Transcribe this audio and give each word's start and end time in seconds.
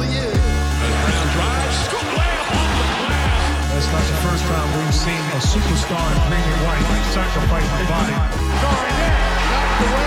certainly 0.00 0.18
is. 0.18 0.32
Brown 0.32 1.28
drives, 1.32 1.76
scoop 1.84 2.00
layup 2.00 2.50
off 2.50 2.72
the 2.72 2.86
glass. 3.04 3.76
It's 3.76 3.88
not 3.92 4.02
the 4.02 4.14
first 4.28 4.44
time 4.44 4.68
we've 4.78 4.94
seen 4.94 5.12
a 5.12 5.40
superstar 5.40 6.06
in 6.10 6.18
green 6.28 6.40
and 6.40 6.60
white 6.64 6.84
sacrifice 7.12 7.68
the 7.78 7.84
body. 7.88 8.16
Knocked 8.62 8.96
away. 9.86 10.06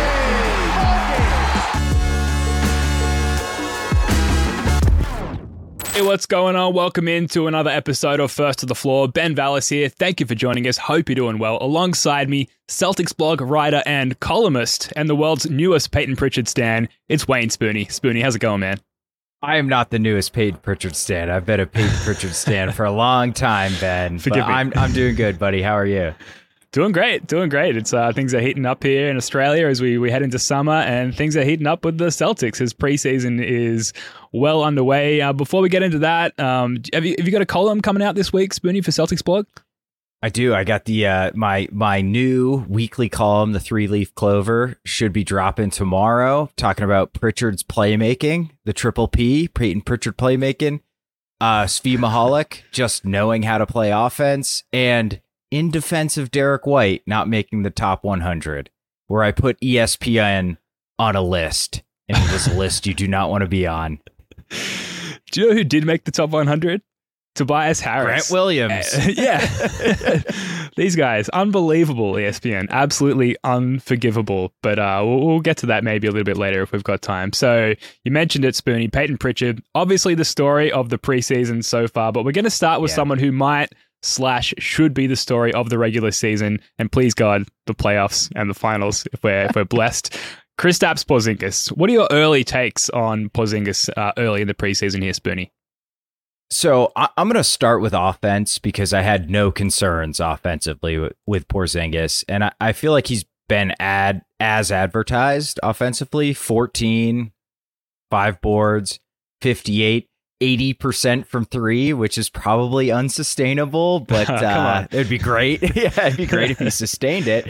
Hey, 5.93 6.01
what's 6.01 6.25
going 6.25 6.55
on? 6.55 6.73
Welcome 6.73 7.07
into 7.07 7.45
another 7.45 7.69
episode 7.69 8.19
of 8.19 8.31
First 8.31 8.59
to 8.59 8.65
the 8.65 8.73
Floor. 8.73 9.07
Ben 9.07 9.35
Vallis 9.35 9.69
here. 9.69 9.89
Thank 9.89 10.19
you 10.19 10.25
for 10.25 10.33
joining 10.33 10.67
us. 10.67 10.75
Hope 10.75 11.07
you're 11.07 11.15
doing 11.15 11.37
well. 11.37 11.59
Alongside 11.61 12.29
me, 12.29 12.49
Celtics 12.67 13.15
blog 13.15 13.41
writer 13.41 13.83
and 13.85 14.19
columnist, 14.19 14.91
and 14.95 15.07
the 15.07 15.15
world's 15.15 15.47
newest 15.51 15.91
Payton 15.91 16.15
Pritchard 16.15 16.47
stan. 16.47 16.89
It's 17.09 17.27
Wayne 17.27 17.49
Spooney. 17.49 17.85
Spooney, 17.89 18.23
how's 18.23 18.35
it 18.35 18.39
going, 18.39 18.61
man? 18.61 18.79
I 19.43 19.57
am 19.57 19.67
not 19.67 19.89
the 19.89 19.99
newest 19.99 20.31
Payton 20.31 20.61
Pritchard 20.61 20.95
stan. 20.95 21.29
I've 21.29 21.45
been 21.45 21.59
a 21.59 21.65
Payton 21.65 21.97
Pritchard 22.05 22.33
stan 22.33 22.71
for 22.71 22.85
a 22.85 22.91
long 22.91 23.33
time, 23.33 23.73
Ben. 23.81 24.17
Forgive 24.19 24.45
but 24.45 24.47
me. 24.47 24.53
I'm 24.53 24.71
I'm 24.77 24.93
doing 24.93 25.15
good, 25.15 25.37
buddy. 25.37 25.61
How 25.61 25.73
are 25.73 25.85
you? 25.85 26.15
Doing 26.71 26.93
great, 26.93 27.27
doing 27.27 27.49
great. 27.49 27.75
It's 27.75 27.93
uh, 27.93 28.13
things 28.13 28.33
are 28.33 28.39
heating 28.39 28.65
up 28.65 28.81
here 28.81 29.09
in 29.09 29.17
Australia 29.17 29.67
as 29.67 29.81
we, 29.81 29.97
we 29.97 30.09
head 30.09 30.23
into 30.23 30.39
summer, 30.39 30.71
and 30.71 31.13
things 31.13 31.35
are 31.35 31.43
heating 31.43 31.67
up 31.67 31.83
with 31.83 31.97
the 31.97 32.05
Celtics 32.05 32.61
as 32.61 32.73
preseason 32.73 33.43
is 33.43 33.91
well 34.31 34.63
underway. 34.63 35.19
Uh, 35.19 35.33
before 35.33 35.61
we 35.61 35.67
get 35.67 35.83
into 35.83 35.99
that, 35.99 36.39
um, 36.39 36.77
have 36.93 37.05
you 37.05 37.13
have 37.17 37.27
you 37.27 37.33
got 37.33 37.41
a 37.41 37.45
column 37.45 37.81
coming 37.81 38.01
out 38.01 38.15
this 38.15 38.31
week, 38.31 38.53
Spooney, 38.55 38.83
for 38.83 38.91
Celtics 38.91 39.23
blog? 39.23 39.45
I 40.23 40.29
do. 40.29 40.55
I 40.55 40.63
got 40.63 40.85
the 40.85 41.05
uh, 41.05 41.31
my 41.35 41.67
my 41.69 41.99
new 41.99 42.65
weekly 42.69 43.09
column, 43.09 43.51
the 43.51 43.59
Three 43.59 43.87
Leaf 43.87 44.15
Clover, 44.15 44.77
should 44.85 45.11
be 45.11 45.25
dropping 45.25 45.71
tomorrow. 45.71 46.49
Talking 46.55 46.85
about 46.85 47.11
Pritchard's 47.11 47.61
playmaking, 47.61 48.51
the 48.63 48.71
triple 48.71 49.09
P, 49.09 49.49
Payton 49.49 49.81
Pritchard 49.81 50.17
playmaking, 50.17 50.79
uh, 51.41 51.63
Svi 51.63 51.97
Mykhailiuk 51.97 52.61
just 52.71 53.03
knowing 53.03 53.43
how 53.43 53.57
to 53.57 53.65
play 53.65 53.91
offense, 53.91 54.63
and 54.71 55.19
in 55.51 55.69
defense 55.71 56.17
of 56.17 56.31
Derrick 56.31 56.65
White 56.65 57.03
not 57.05 57.27
making 57.27 57.63
the 57.63 57.69
top 57.69 58.05
100, 58.05 58.69
where 59.07 59.23
I 59.23 59.33
put 59.33 59.59
ESPN 59.59 60.55
on 60.97 61.17
a 61.17 61.21
list, 61.21 61.83
and 62.07 62.17
it 62.17 62.31
is 62.31 62.47
a 62.47 62.53
list 62.53 62.87
you 62.87 62.93
do 62.93 63.09
not 63.09 63.29
want 63.29 63.41
to 63.41 63.49
be 63.49 63.67
on. 63.67 63.99
Do 65.31 65.41
you 65.41 65.49
know 65.49 65.53
who 65.55 65.63
did 65.65 65.83
make 65.83 66.05
the 66.05 66.11
top 66.11 66.29
100? 66.29 66.81
Tobias 67.35 67.79
Harris. 67.79 68.29
Grant 68.29 68.31
Williams. 68.31 68.93
Uh, 68.93 69.09
yeah. 69.15 70.21
These 70.75 70.95
guys, 70.95 71.29
unbelievable, 71.29 72.13
ESPN. 72.13 72.69
Absolutely 72.69 73.35
unforgivable. 73.43 74.53
But 74.61 74.79
uh, 74.79 75.01
we'll, 75.05 75.19
we'll 75.25 75.39
get 75.39 75.57
to 75.57 75.65
that 75.67 75.83
maybe 75.83 76.07
a 76.07 76.11
little 76.11 76.25
bit 76.25 76.37
later 76.37 76.61
if 76.61 76.71
we've 76.71 76.83
got 76.83 77.01
time. 77.01 77.33
So 77.33 77.73
you 78.03 78.11
mentioned 78.11 78.45
it, 78.45 78.55
Spoonie, 78.55 78.91
Payton 78.91 79.17
Pritchard. 79.17 79.61
Obviously, 79.75 80.15
the 80.15 80.25
story 80.25 80.71
of 80.71 80.89
the 80.89 80.97
preseason 80.97 81.63
so 81.63 81.87
far, 81.87 82.11
but 82.11 82.23
we're 82.25 82.31
going 82.31 82.45
to 82.45 82.49
start 82.51 82.81
with 82.81 82.91
Yeah. 82.91 82.95
someone 82.95 83.19
who 83.19 83.31
might 83.31 83.69
slash 84.01 84.53
should 84.57 84.93
be 84.93 85.07
the 85.07 85.15
story 85.15 85.53
of 85.53 85.69
the 85.69 85.77
regular 85.77 86.11
season. 86.11 86.59
And 86.77 86.91
please, 86.91 87.13
God, 87.13 87.45
the 87.67 87.73
playoffs 87.73 88.31
and 88.35 88.49
the 88.49 88.53
finals 88.53 89.07
if 89.13 89.23
we're, 89.23 89.45
if 89.45 89.55
we're 89.55 89.63
blessed. 89.65 90.17
Kristaps 90.59 91.03
Porzingis. 91.03 91.69
What 91.75 91.89
are 91.89 91.93
your 91.93 92.07
early 92.11 92.43
takes 92.43 92.89
on 92.91 93.29
Porzingis 93.29 93.89
uh, 93.97 94.11
early 94.17 94.41
in 94.41 94.47
the 94.47 94.53
preseason 94.53 95.01
here, 95.01 95.13
Spoonie? 95.13 95.49
So 96.53 96.91
I, 96.95 97.09
I'm 97.17 97.27
going 97.27 97.35
to 97.35 97.43
start 97.43 97.81
with 97.81 97.93
offense 97.93 98.59
because 98.59 98.93
I 98.93 99.01
had 99.01 99.29
no 99.29 99.51
concerns 99.51 100.19
offensively 100.19 100.99
with, 100.99 101.13
with 101.25 101.47
Porzingis, 101.47 102.23
and 102.27 102.43
I, 102.43 102.51
I 102.61 102.73
feel 102.73 102.91
like 102.91 103.07
he's 103.07 103.25
been 103.49 103.73
ad 103.79 104.21
as 104.39 104.71
advertised 104.71 105.59
offensively 105.63 106.33
14, 106.33 107.31
five 108.09 108.41
boards, 108.41 108.99
58. 109.41 110.07
80% 110.41 111.25
from 111.25 111.45
three, 111.45 111.93
which 111.93 112.17
is 112.17 112.29
probably 112.29 112.91
unsustainable, 112.91 113.99
but 114.07 114.29
uh, 114.29 114.85
it'd 114.91 115.07
be 115.07 115.17
great. 115.17 115.61
yeah, 115.75 116.07
it'd 116.07 116.17
be 116.17 116.25
great 116.25 116.51
if 116.51 116.59
he 116.59 116.69
sustained 116.69 117.27
it. 117.27 117.47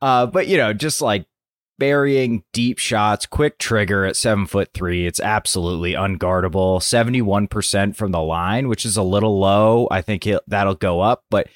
Uh, 0.00 0.26
but, 0.26 0.46
you 0.46 0.56
know, 0.56 0.72
just 0.72 1.02
like 1.02 1.26
burying 1.78 2.42
deep 2.52 2.78
shots, 2.78 3.26
quick 3.26 3.58
trigger 3.58 4.04
at 4.04 4.16
seven 4.16 4.46
foot 4.46 4.70
three. 4.74 5.06
It's 5.06 5.20
absolutely 5.20 5.92
unguardable. 5.92 6.80
71% 6.80 7.96
from 7.96 8.12
the 8.12 8.20
line, 8.22 8.68
which 8.68 8.84
is 8.84 8.96
a 8.96 9.02
little 9.02 9.38
low. 9.38 9.88
I 9.90 10.02
think 10.02 10.26
that'll 10.46 10.74
go 10.74 11.00
up, 11.00 11.24
but 11.30 11.48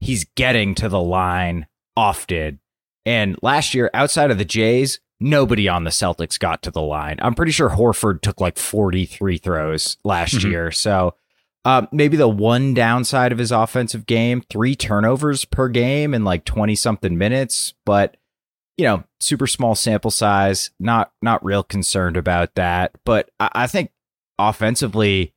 he's 0.00 0.24
getting 0.36 0.74
to 0.76 0.88
the 0.88 1.00
line 1.02 1.66
often. 1.96 2.60
And 3.04 3.36
last 3.42 3.74
year, 3.74 3.90
outside 3.94 4.30
of 4.30 4.38
the 4.38 4.44
Jays, 4.44 5.00
nobody 5.20 5.68
on 5.68 5.84
the 5.84 5.90
Celtics 5.90 6.38
got 6.38 6.62
to 6.62 6.70
the 6.70 6.82
line. 6.82 7.16
I'm 7.22 7.34
pretty 7.34 7.52
sure 7.52 7.70
Horford 7.70 8.20
took 8.20 8.40
like 8.40 8.58
43 8.58 9.38
throws 9.38 9.96
last 10.04 10.34
Mhm. 10.36 10.50
year. 10.50 10.70
So 10.70 11.14
um, 11.64 11.88
maybe 11.90 12.16
the 12.16 12.28
one 12.28 12.74
downside 12.74 13.32
of 13.32 13.38
his 13.38 13.50
offensive 13.50 14.06
game, 14.06 14.40
three 14.48 14.76
turnovers 14.76 15.44
per 15.44 15.68
game 15.68 16.14
in 16.14 16.22
like 16.22 16.44
20 16.44 16.76
something 16.76 17.18
minutes, 17.18 17.74
but 17.84 18.16
you 18.76 18.84
know, 18.84 19.04
super 19.20 19.46
small 19.46 19.74
sample 19.74 20.10
size. 20.10 20.70
Not 20.78 21.12
not 21.22 21.44
real 21.44 21.62
concerned 21.62 22.16
about 22.16 22.54
that. 22.54 22.92
But 23.04 23.30
I, 23.40 23.50
I 23.52 23.66
think 23.66 23.90
offensively, 24.38 25.32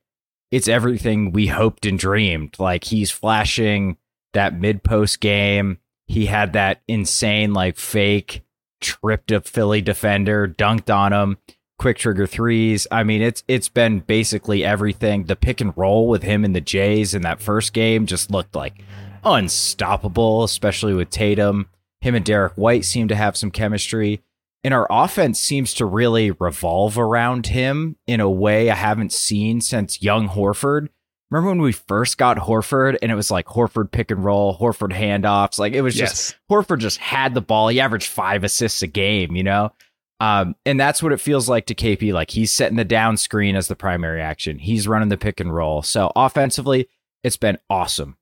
it's 0.50 0.68
everything 0.68 1.32
we 1.32 1.48
hoped 1.48 1.86
and 1.86 1.98
dreamed. 1.98 2.58
Like 2.58 2.84
he's 2.84 3.10
flashing 3.10 3.96
that 4.32 4.58
mid 4.58 4.82
post 4.82 5.20
game. 5.20 5.78
He 6.06 6.26
had 6.26 6.52
that 6.54 6.82
insane 6.88 7.52
like 7.52 7.76
fake 7.76 8.42
tripped 8.80 9.30
a 9.30 9.40
Philly 9.40 9.80
defender, 9.80 10.48
dunked 10.48 10.94
on 10.94 11.12
him, 11.12 11.38
quick 11.78 11.98
trigger 11.98 12.26
threes. 12.26 12.86
I 12.90 13.04
mean, 13.04 13.22
it's 13.22 13.44
it's 13.46 13.68
been 13.68 14.00
basically 14.00 14.64
everything. 14.64 15.24
The 15.24 15.36
pick 15.36 15.60
and 15.60 15.76
roll 15.76 16.08
with 16.08 16.22
him 16.22 16.44
and 16.44 16.54
the 16.54 16.60
Jays 16.60 17.14
in 17.14 17.22
that 17.22 17.40
first 17.40 17.72
game 17.72 18.06
just 18.06 18.30
looked 18.30 18.54
like 18.54 18.82
unstoppable, 19.24 20.44
especially 20.44 20.94
with 20.94 21.10
Tatum. 21.10 21.68
Him 22.00 22.14
and 22.14 22.24
Derrick 22.24 22.54
White 22.54 22.84
seem 22.84 23.08
to 23.08 23.16
have 23.16 23.36
some 23.36 23.50
chemistry. 23.50 24.22
And 24.62 24.74
our 24.74 24.86
offense 24.90 25.40
seems 25.40 25.72
to 25.74 25.86
really 25.86 26.32
revolve 26.32 26.98
around 26.98 27.48
him 27.48 27.96
in 28.06 28.20
a 28.20 28.28
way 28.28 28.70
I 28.70 28.74
haven't 28.74 29.12
seen 29.12 29.60
since 29.60 30.02
young 30.02 30.28
Horford. 30.28 30.88
Remember 31.30 31.50
when 31.50 31.62
we 31.62 31.72
first 31.72 32.18
got 32.18 32.36
Horford 32.38 32.98
and 33.00 33.12
it 33.12 33.14
was 33.14 33.30
like 33.30 33.46
Horford 33.46 33.90
pick 33.92 34.10
and 34.10 34.24
roll, 34.24 34.58
Horford 34.58 34.92
handoffs? 34.92 35.58
Like 35.58 35.72
it 35.72 35.82
was 35.82 35.94
just 35.94 36.36
Horford 36.50 36.78
just 36.80 36.98
had 36.98 37.34
the 37.34 37.40
ball. 37.40 37.68
He 37.68 37.80
averaged 37.80 38.08
five 38.08 38.44
assists 38.44 38.82
a 38.82 38.86
game, 38.86 39.36
you 39.36 39.44
know? 39.44 39.72
Um, 40.18 40.54
and 40.66 40.78
that's 40.78 41.02
what 41.02 41.12
it 41.12 41.20
feels 41.20 41.48
like 41.48 41.66
to 41.66 41.74
KP. 41.74 42.12
Like 42.12 42.30
he's 42.30 42.50
setting 42.50 42.76
the 42.76 42.84
down 42.84 43.16
screen 43.16 43.56
as 43.56 43.68
the 43.68 43.76
primary 43.76 44.20
action. 44.20 44.58
He's 44.58 44.88
running 44.88 45.08
the 45.08 45.16
pick 45.16 45.40
and 45.40 45.54
roll. 45.54 45.82
So 45.82 46.12
offensively, 46.14 46.88
it's 47.22 47.38
been 47.38 47.58
awesome. 47.70 48.16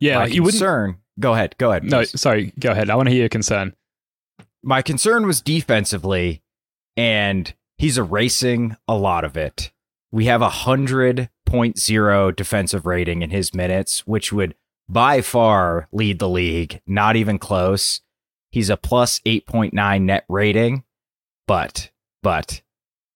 Yeah, 0.00 0.16
My 0.16 0.24
like 0.24 0.32
concern. 0.34 0.98
Go 1.18 1.34
ahead. 1.34 1.56
Go 1.58 1.70
ahead. 1.70 1.84
No, 1.84 2.04
sorry. 2.04 2.52
Go 2.58 2.70
ahead. 2.70 2.90
I 2.90 2.96
want 2.96 3.08
to 3.08 3.12
hear 3.12 3.22
your 3.22 3.28
concern. 3.28 3.74
My 4.62 4.82
concern 4.82 5.26
was 5.26 5.40
defensively, 5.40 6.42
and 6.96 7.54
he's 7.78 7.98
erasing 7.98 8.76
a 8.88 8.96
lot 8.96 9.24
of 9.24 9.36
it. 9.36 9.72
We 10.12 10.26
have 10.26 10.42
a 10.42 10.48
hundred 10.48 11.30
point 11.44 11.78
zero 11.78 12.30
defensive 12.30 12.86
rating 12.86 13.22
in 13.22 13.30
his 13.30 13.54
minutes, 13.54 14.06
which 14.06 14.32
would 14.32 14.54
by 14.88 15.20
far 15.20 15.88
lead 15.92 16.18
the 16.18 16.28
league. 16.28 16.80
Not 16.86 17.16
even 17.16 17.38
close. 17.38 18.00
He's 18.50 18.70
a 18.70 18.76
plus 18.76 19.20
eight 19.26 19.46
point 19.46 19.74
nine 19.74 20.06
net 20.06 20.24
rating, 20.28 20.84
but 21.46 21.90
but 22.22 22.62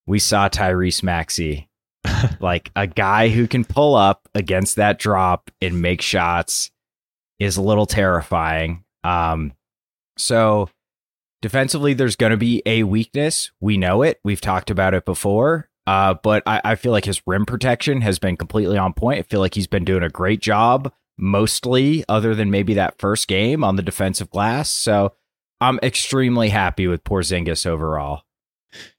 we 0.06 0.18
saw 0.18 0.48
Tyrese 0.48 1.02
Maxey, 1.02 1.68
like 2.40 2.70
a 2.76 2.86
guy 2.86 3.28
who 3.28 3.46
can 3.46 3.64
pull 3.64 3.94
up 3.94 4.28
against 4.34 4.76
that 4.76 4.98
drop 4.98 5.50
and 5.60 5.80
make 5.80 6.02
shots, 6.02 6.70
is 7.40 7.56
a 7.56 7.62
little 7.62 7.86
terrifying. 7.86 8.84
Um, 9.02 9.54
so 10.16 10.68
defensively, 11.42 11.94
there's 11.94 12.16
going 12.16 12.30
to 12.30 12.36
be 12.36 12.62
a 12.66 12.84
weakness. 12.84 13.50
We 13.60 13.76
know 13.76 14.03
it. 14.03 14.20
We've 14.22 14.41
talked 14.41 14.70
about 14.70 14.94
it 14.94 15.04
before. 15.04 15.68
Uh, 15.86 16.15
but 16.22 16.42
I, 16.47 16.60
I 16.62 16.74
feel 16.76 16.92
like 16.92 17.06
his 17.06 17.22
rim 17.26 17.47
protection 17.47 18.03
has 18.03 18.18
been 18.18 18.36
completely 18.36 18.78
on 18.78 18.92
point. 18.92 19.18
I 19.18 19.22
feel 19.22 19.41
like 19.41 19.54
he's 19.54 19.66
been 19.66 19.84
doing 19.84 20.03
a 20.04 20.10
great 20.10 20.41
job, 20.41 20.92
mostly, 21.18 22.04
other 22.09 22.34
than 22.34 22.50
maybe 22.50 22.74
that 22.74 22.98
first 22.98 23.26
game 23.26 23.65
on 23.65 23.76
the 23.76 23.82
defensive 23.82 24.30
glass. 24.30 24.68
So 24.70 25.15
I'm 25.60 25.80
extremely 25.82 26.50
happy 26.50 26.86
with 26.86 27.03
Porzingis 27.03 27.66
overall. 27.66 28.22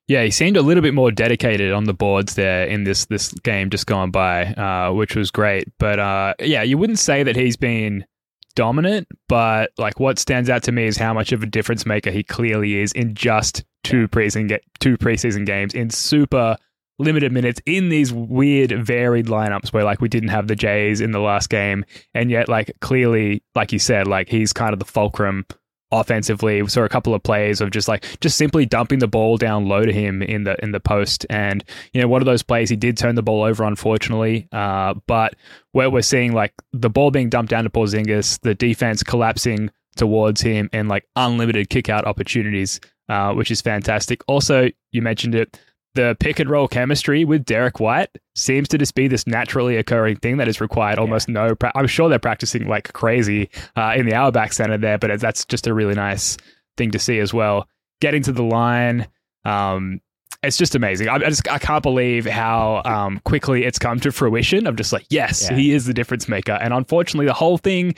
Yeah, 0.07 0.23
he 0.23 0.31
seemed 0.31 0.57
a 0.57 0.61
little 0.61 0.83
bit 0.83 0.93
more 0.93 1.11
dedicated 1.11 1.71
on 1.71 1.85
the 1.85 1.93
boards 1.93 2.35
there 2.35 2.65
in 2.65 2.83
this 2.83 3.05
this 3.05 3.31
game 3.31 3.69
just 3.69 3.87
gone 3.87 4.11
by, 4.11 4.47
uh, 4.47 4.91
which 4.91 5.15
was 5.15 5.31
great. 5.31 5.69
But 5.79 5.99
uh, 5.99 6.33
yeah, 6.41 6.63
you 6.63 6.77
wouldn't 6.77 6.99
say 6.99 7.23
that 7.23 7.37
he's 7.37 7.55
been 7.55 8.05
dominant, 8.51 9.07
but 9.27 9.71
like 9.77 9.99
what 9.99 10.19
stands 10.19 10.49
out 10.49 10.63
to 10.63 10.71
me 10.71 10.85
is 10.85 10.97
how 10.97 11.13
much 11.13 11.31
of 11.31 11.43
a 11.43 11.45
difference 11.45 11.85
maker 11.85 12.11
he 12.11 12.23
clearly 12.23 12.79
is 12.79 12.91
in 12.93 13.13
just 13.13 13.63
two 13.83 14.07
preseason 14.07 14.47
get 14.47 14.63
two 14.79 14.97
preseason 14.97 15.45
games 15.45 15.73
in 15.73 15.89
super 15.89 16.55
limited 16.99 17.31
minutes 17.31 17.59
in 17.65 17.89
these 17.89 18.13
weird 18.13 18.71
varied 18.71 19.25
lineups 19.25 19.73
where 19.73 19.83
like 19.83 20.01
we 20.01 20.07
didn't 20.07 20.29
have 20.29 20.47
the 20.47 20.55
Jays 20.55 21.01
in 21.01 21.11
the 21.11 21.19
last 21.19 21.49
game. 21.49 21.83
And 22.13 22.29
yet 22.29 22.47
like 22.47 22.71
clearly 22.79 23.43
like 23.55 23.71
you 23.71 23.79
said 23.79 24.07
like 24.07 24.29
he's 24.29 24.53
kind 24.53 24.73
of 24.73 24.79
the 24.79 24.85
fulcrum 24.85 25.45
offensively. 25.91 26.61
We 26.61 26.69
saw 26.69 26.83
a 26.83 26.89
couple 26.89 27.13
of 27.13 27.23
plays 27.23 27.61
of 27.61 27.71
just 27.71 27.87
like 27.87 28.05
just 28.21 28.37
simply 28.37 28.65
dumping 28.65 28.99
the 28.99 29.07
ball 29.07 29.37
down 29.37 29.67
low 29.67 29.85
to 29.85 29.91
him 29.91 30.21
in 30.21 30.43
the 30.43 30.61
in 30.63 30.71
the 30.71 30.79
post, 30.79 31.25
and 31.29 31.63
you 31.93 32.01
know 32.01 32.07
one 32.07 32.21
of 32.21 32.25
those 32.25 32.43
plays 32.43 32.69
he 32.69 32.75
did 32.75 32.97
turn 32.97 33.15
the 33.15 33.23
ball 33.23 33.43
over, 33.43 33.63
unfortunately. 33.63 34.47
Uh, 34.51 34.95
but 35.07 35.35
where 35.71 35.89
we're 35.89 36.01
seeing 36.01 36.33
like 36.33 36.53
the 36.73 36.89
ball 36.89 37.11
being 37.11 37.29
dumped 37.29 37.49
down 37.49 37.63
to 37.63 37.69
Porzingis, 37.69 38.39
the 38.41 38.55
defense 38.55 39.03
collapsing 39.03 39.69
towards 39.95 40.41
him, 40.41 40.69
and 40.73 40.87
like 40.87 41.05
unlimited 41.15 41.69
kick 41.69 41.89
out 41.89 42.05
opportunities, 42.05 42.79
uh, 43.09 43.33
which 43.33 43.51
is 43.51 43.61
fantastic. 43.61 44.21
Also, 44.27 44.69
you 44.91 45.01
mentioned 45.01 45.35
it. 45.35 45.59
The 45.93 46.15
pick 46.21 46.39
and 46.39 46.49
roll 46.49 46.69
chemistry 46.69 47.25
with 47.25 47.43
Derrick 47.43 47.79
White 47.81 48.09
seems 48.35 48.69
to 48.69 48.77
just 48.77 48.95
be 48.95 49.07
this 49.09 49.27
naturally 49.27 49.75
occurring 49.75 50.15
thing 50.17 50.37
that 50.37 50.47
is 50.47 50.61
required 50.61 50.97
almost 50.99 51.27
no. 51.27 51.53
Pra- 51.53 51.73
I'm 51.75 51.87
sure 51.87 52.07
they're 52.07 52.17
practicing 52.19 52.65
like 52.67 52.93
crazy 52.93 53.49
uh, 53.75 53.93
in 53.97 54.05
the 54.05 54.13
Auerbach 54.15 54.53
Center 54.53 54.77
there, 54.77 54.97
but 54.97 55.19
that's 55.19 55.43
just 55.45 55.67
a 55.67 55.73
really 55.73 55.93
nice 55.95 56.37
thing 56.77 56.91
to 56.91 56.99
see 56.99 57.19
as 57.19 57.33
well. 57.33 57.67
Getting 57.99 58.23
to 58.23 58.31
the 58.31 58.41
line, 58.43 59.07
um, 59.43 59.99
it's 60.43 60.57
just 60.57 60.75
amazing. 60.75 61.09
I, 61.09 61.15
I, 61.15 61.19
just 61.29 61.47
I 61.51 61.59
can't 61.59 61.83
believe 61.83 62.25
how 62.25 62.81
um, 62.85 63.19
quickly 63.25 63.65
it's 63.65 63.77
come 63.77 63.99
to 63.99 64.11
fruition. 64.13 64.65
I'm 64.67 64.77
just 64.77 64.93
like, 64.93 65.05
yes, 65.09 65.49
Yeah. 65.51 65.57
he 65.57 65.73
is 65.73 65.85
the 65.85 65.93
difference 65.93 66.27
maker. 66.29 66.53
And 66.53 66.73
unfortunately, 66.73 67.25
the 67.27 67.33
whole 67.33 67.57
thing, 67.57 67.95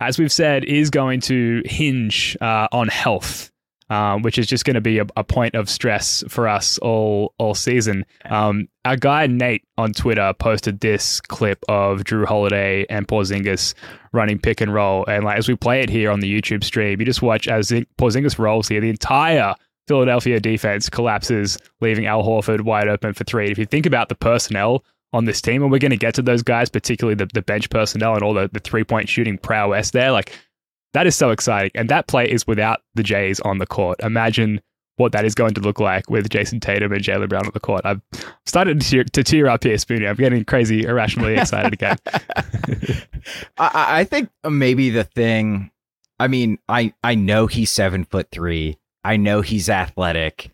as 0.00 0.18
we've 0.18 0.32
said, 0.32 0.64
is 0.64 0.88
going 0.90 1.20
to 1.22 1.62
hinge 1.66 2.36
uh, 2.40 2.68
on 2.72 2.88
health. 2.88 3.50
Um, 3.94 4.22
which 4.22 4.38
is 4.38 4.48
just 4.48 4.64
going 4.64 4.74
to 4.74 4.80
be 4.80 4.98
a, 4.98 5.06
a 5.16 5.22
point 5.22 5.54
of 5.54 5.70
stress 5.70 6.24
for 6.28 6.48
us 6.48 6.78
all 6.78 7.32
all 7.38 7.54
season. 7.54 8.04
Um, 8.24 8.66
our 8.84 8.96
guy 8.96 9.28
Nate 9.28 9.62
on 9.78 9.92
Twitter 9.92 10.32
posted 10.40 10.80
this 10.80 11.20
clip 11.20 11.64
of 11.68 12.02
Jrue 12.02 12.26
Holiday 12.26 12.86
and 12.90 13.06
Porzingis 13.06 13.72
running 14.12 14.40
pick 14.40 14.60
and 14.60 14.74
roll, 14.74 15.04
and 15.06 15.24
like 15.24 15.38
as 15.38 15.46
we 15.46 15.54
play 15.54 15.80
it 15.80 15.88
here 15.88 16.10
on 16.10 16.18
the 16.18 16.28
YouTube 16.28 16.64
stream, 16.64 16.98
you 16.98 17.06
just 17.06 17.22
watch 17.22 17.46
as 17.46 17.68
Zing- 17.68 17.86
Porzingis 17.96 18.36
rolls 18.36 18.66
here. 18.66 18.80
The 18.80 18.90
entire 18.90 19.54
Philadelphia 19.86 20.40
defense 20.40 20.88
collapses, 20.88 21.56
leaving 21.80 22.06
Al 22.06 22.24
Horford 22.24 22.62
wide 22.62 22.88
open 22.88 23.12
for 23.12 23.22
three. 23.22 23.52
If 23.52 23.58
you 23.58 23.66
think 23.66 23.86
about 23.86 24.08
the 24.08 24.16
personnel 24.16 24.84
on 25.12 25.24
this 25.26 25.40
team, 25.40 25.62
and 25.62 25.70
we're 25.70 25.78
going 25.78 25.92
to 25.92 25.96
get 25.96 26.14
to 26.14 26.22
those 26.22 26.42
guys, 26.42 26.68
particularly 26.68 27.14
the, 27.14 27.28
the 27.32 27.42
bench 27.42 27.70
personnel 27.70 28.14
and 28.14 28.24
all 28.24 28.34
the, 28.34 28.50
the 28.52 28.58
three 28.58 28.82
point 28.82 29.08
shooting 29.08 29.38
prowess 29.38 29.92
there, 29.92 30.10
like 30.10 30.36
that 30.94 31.06
is 31.06 31.14
so 31.14 31.30
exciting. 31.30 31.72
And 31.74 31.88
that 31.90 32.06
play 32.06 32.30
is 32.30 32.46
without 32.46 32.80
the 32.94 33.02
Jays 33.02 33.40
on 33.40 33.58
the 33.58 33.66
court. 33.66 34.00
Imagine 34.02 34.60
what 34.96 35.12
that 35.12 35.24
is 35.24 35.34
going 35.34 35.54
to 35.54 35.60
look 35.60 35.80
like 35.80 36.08
with 36.08 36.28
Jayson 36.28 36.60
Tatum 36.60 36.92
and 36.92 37.02
Jaylen 37.02 37.28
Brown 37.28 37.46
on 37.46 37.50
the 37.52 37.60
court. 37.60 37.82
I've 37.84 38.00
started 38.46 38.80
to 38.80 38.88
tear, 38.88 39.04
to 39.04 39.24
tear 39.24 39.48
up 39.48 39.64
here, 39.64 39.76
Spoonie. 39.76 40.08
I'm 40.08 40.16
getting 40.16 40.44
crazy, 40.44 40.84
irrationally 40.84 41.34
excited 41.34 41.72
again. 41.72 41.98
I, 43.58 44.00
I 44.00 44.04
think 44.04 44.30
maybe 44.48 44.90
the 44.90 45.04
thing. 45.04 45.70
I 46.20 46.28
mean, 46.28 46.58
I 46.68 46.94
I 47.02 47.16
know 47.16 47.48
he's 47.48 47.72
seven 47.72 48.04
foot 48.04 48.28
three. 48.30 48.78
I 49.02 49.16
know 49.16 49.40
he's 49.40 49.68
athletic, 49.68 50.52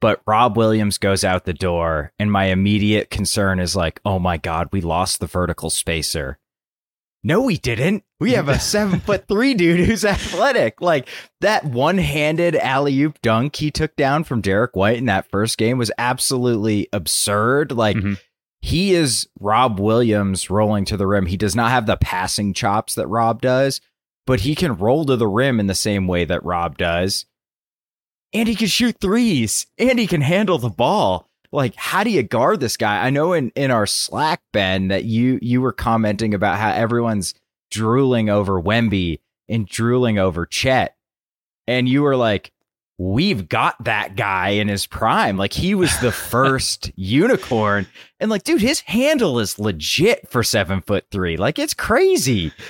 but 0.00 0.22
Rob 0.26 0.56
Williams 0.56 0.96
goes 0.96 1.24
out 1.24 1.44
the 1.44 1.52
door, 1.52 2.12
and 2.20 2.30
my 2.30 2.46
immediate 2.46 3.10
concern 3.10 3.58
is 3.58 3.74
like, 3.74 4.00
oh 4.04 4.20
my 4.20 4.36
god, 4.36 4.68
we 4.70 4.80
lost 4.80 5.18
the 5.18 5.26
vertical 5.26 5.70
spacer. 5.70 6.38
No, 7.24 7.42
we 7.42 7.56
didn't. 7.56 8.02
We 8.18 8.32
have 8.32 8.48
a 8.48 8.58
seven 8.60 8.98
foot 9.00 9.26
three 9.28 9.54
dude 9.54 9.86
who's 9.86 10.04
athletic. 10.04 10.80
Like 10.80 11.08
that 11.40 11.64
one 11.64 11.98
handed 11.98 12.56
alley 12.56 13.00
oop 13.02 13.20
dunk 13.22 13.56
he 13.56 13.70
took 13.70 13.94
down 13.96 14.24
from 14.24 14.40
Derrick 14.40 14.74
White 14.74 14.98
in 14.98 15.06
that 15.06 15.30
first 15.30 15.56
game 15.58 15.78
was 15.78 15.92
absolutely 15.98 16.88
absurd. 16.92 17.70
Like 17.72 17.96
Mhm. 17.96 18.18
he 18.60 18.92
is 18.94 19.28
Rob 19.38 19.78
Williams 19.78 20.50
rolling 20.50 20.84
to 20.86 20.96
the 20.96 21.06
rim. 21.06 21.26
He 21.26 21.36
does 21.36 21.54
not 21.54 21.70
have 21.70 21.86
the 21.86 21.96
passing 21.96 22.54
chops 22.54 22.94
that 22.96 23.06
Rob 23.06 23.40
does, 23.40 23.80
but 24.26 24.40
he 24.40 24.54
can 24.54 24.76
roll 24.76 25.04
to 25.04 25.16
the 25.16 25.28
rim 25.28 25.60
in 25.60 25.66
the 25.68 25.74
same 25.74 26.06
way 26.08 26.24
that 26.24 26.44
Rob 26.44 26.76
does. 26.76 27.26
And 28.32 28.48
he 28.48 28.54
can 28.56 28.66
shoot 28.68 28.96
threes 29.00 29.66
and 29.78 29.98
he 29.98 30.06
can 30.06 30.22
handle 30.22 30.58
the 30.58 30.70
ball. 30.70 31.28
Like, 31.52 31.74
how 31.76 32.02
do 32.02 32.10
you 32.10 32.22
guard 32.22 32.60
this 32.60 32.76
guy? 32.76 33.04
I 33.04 33.10
know 33.10 33.34
in, 33.34 33.52
in 33.54 33.70
our 33.70 33.86
Slack, 33.86 34.40
Ben, 34.52 34.88
that 34.88 35.04
you 35.04 35.38
you 35.42 35.60
were 35.60 35.72
commenting 35.72 36.32
about 36.32 36.58
how 36.58 36.70
everyone's 36.70 37.34
drooling 37.70 38.30
over 38.30 38.60
Wemby 38.60 39.20
and 39.48 39.66
drooling 39.66 40.18
over 40.18 40.46
Chet. 40.46 40.96
And 41.66 41.88
you 41.88 42.02
were 42.02 42.16
like, 42.16 42.52
we've 42.98 43.48
got 43.48 43.84
that 43.84 44.16
guy 44.16 44.50
in 44.50 44.68
his 44.68 44.86
prime. 44.86 45.36
Like 45.36 45.52
he 45.52 45.74
was 45.74 45.96
the 46.00 46.12
first 46.30 46.90
unicorn. 46.96 47.86
And 48.18 48.30
like, 48.30 48.44
dude, 48.44 48.62
his 48.62 48.80
handle 48.80 49.38
is 49.38 49.58
legit 49.58 50.30
for 50.30 50.42
seven 50.42 50.80
foot 50.80 51.06
three. 51.10 51.36
Like 51.36 51.58
it's 51.58 51.74
crazy. 51.74 52.52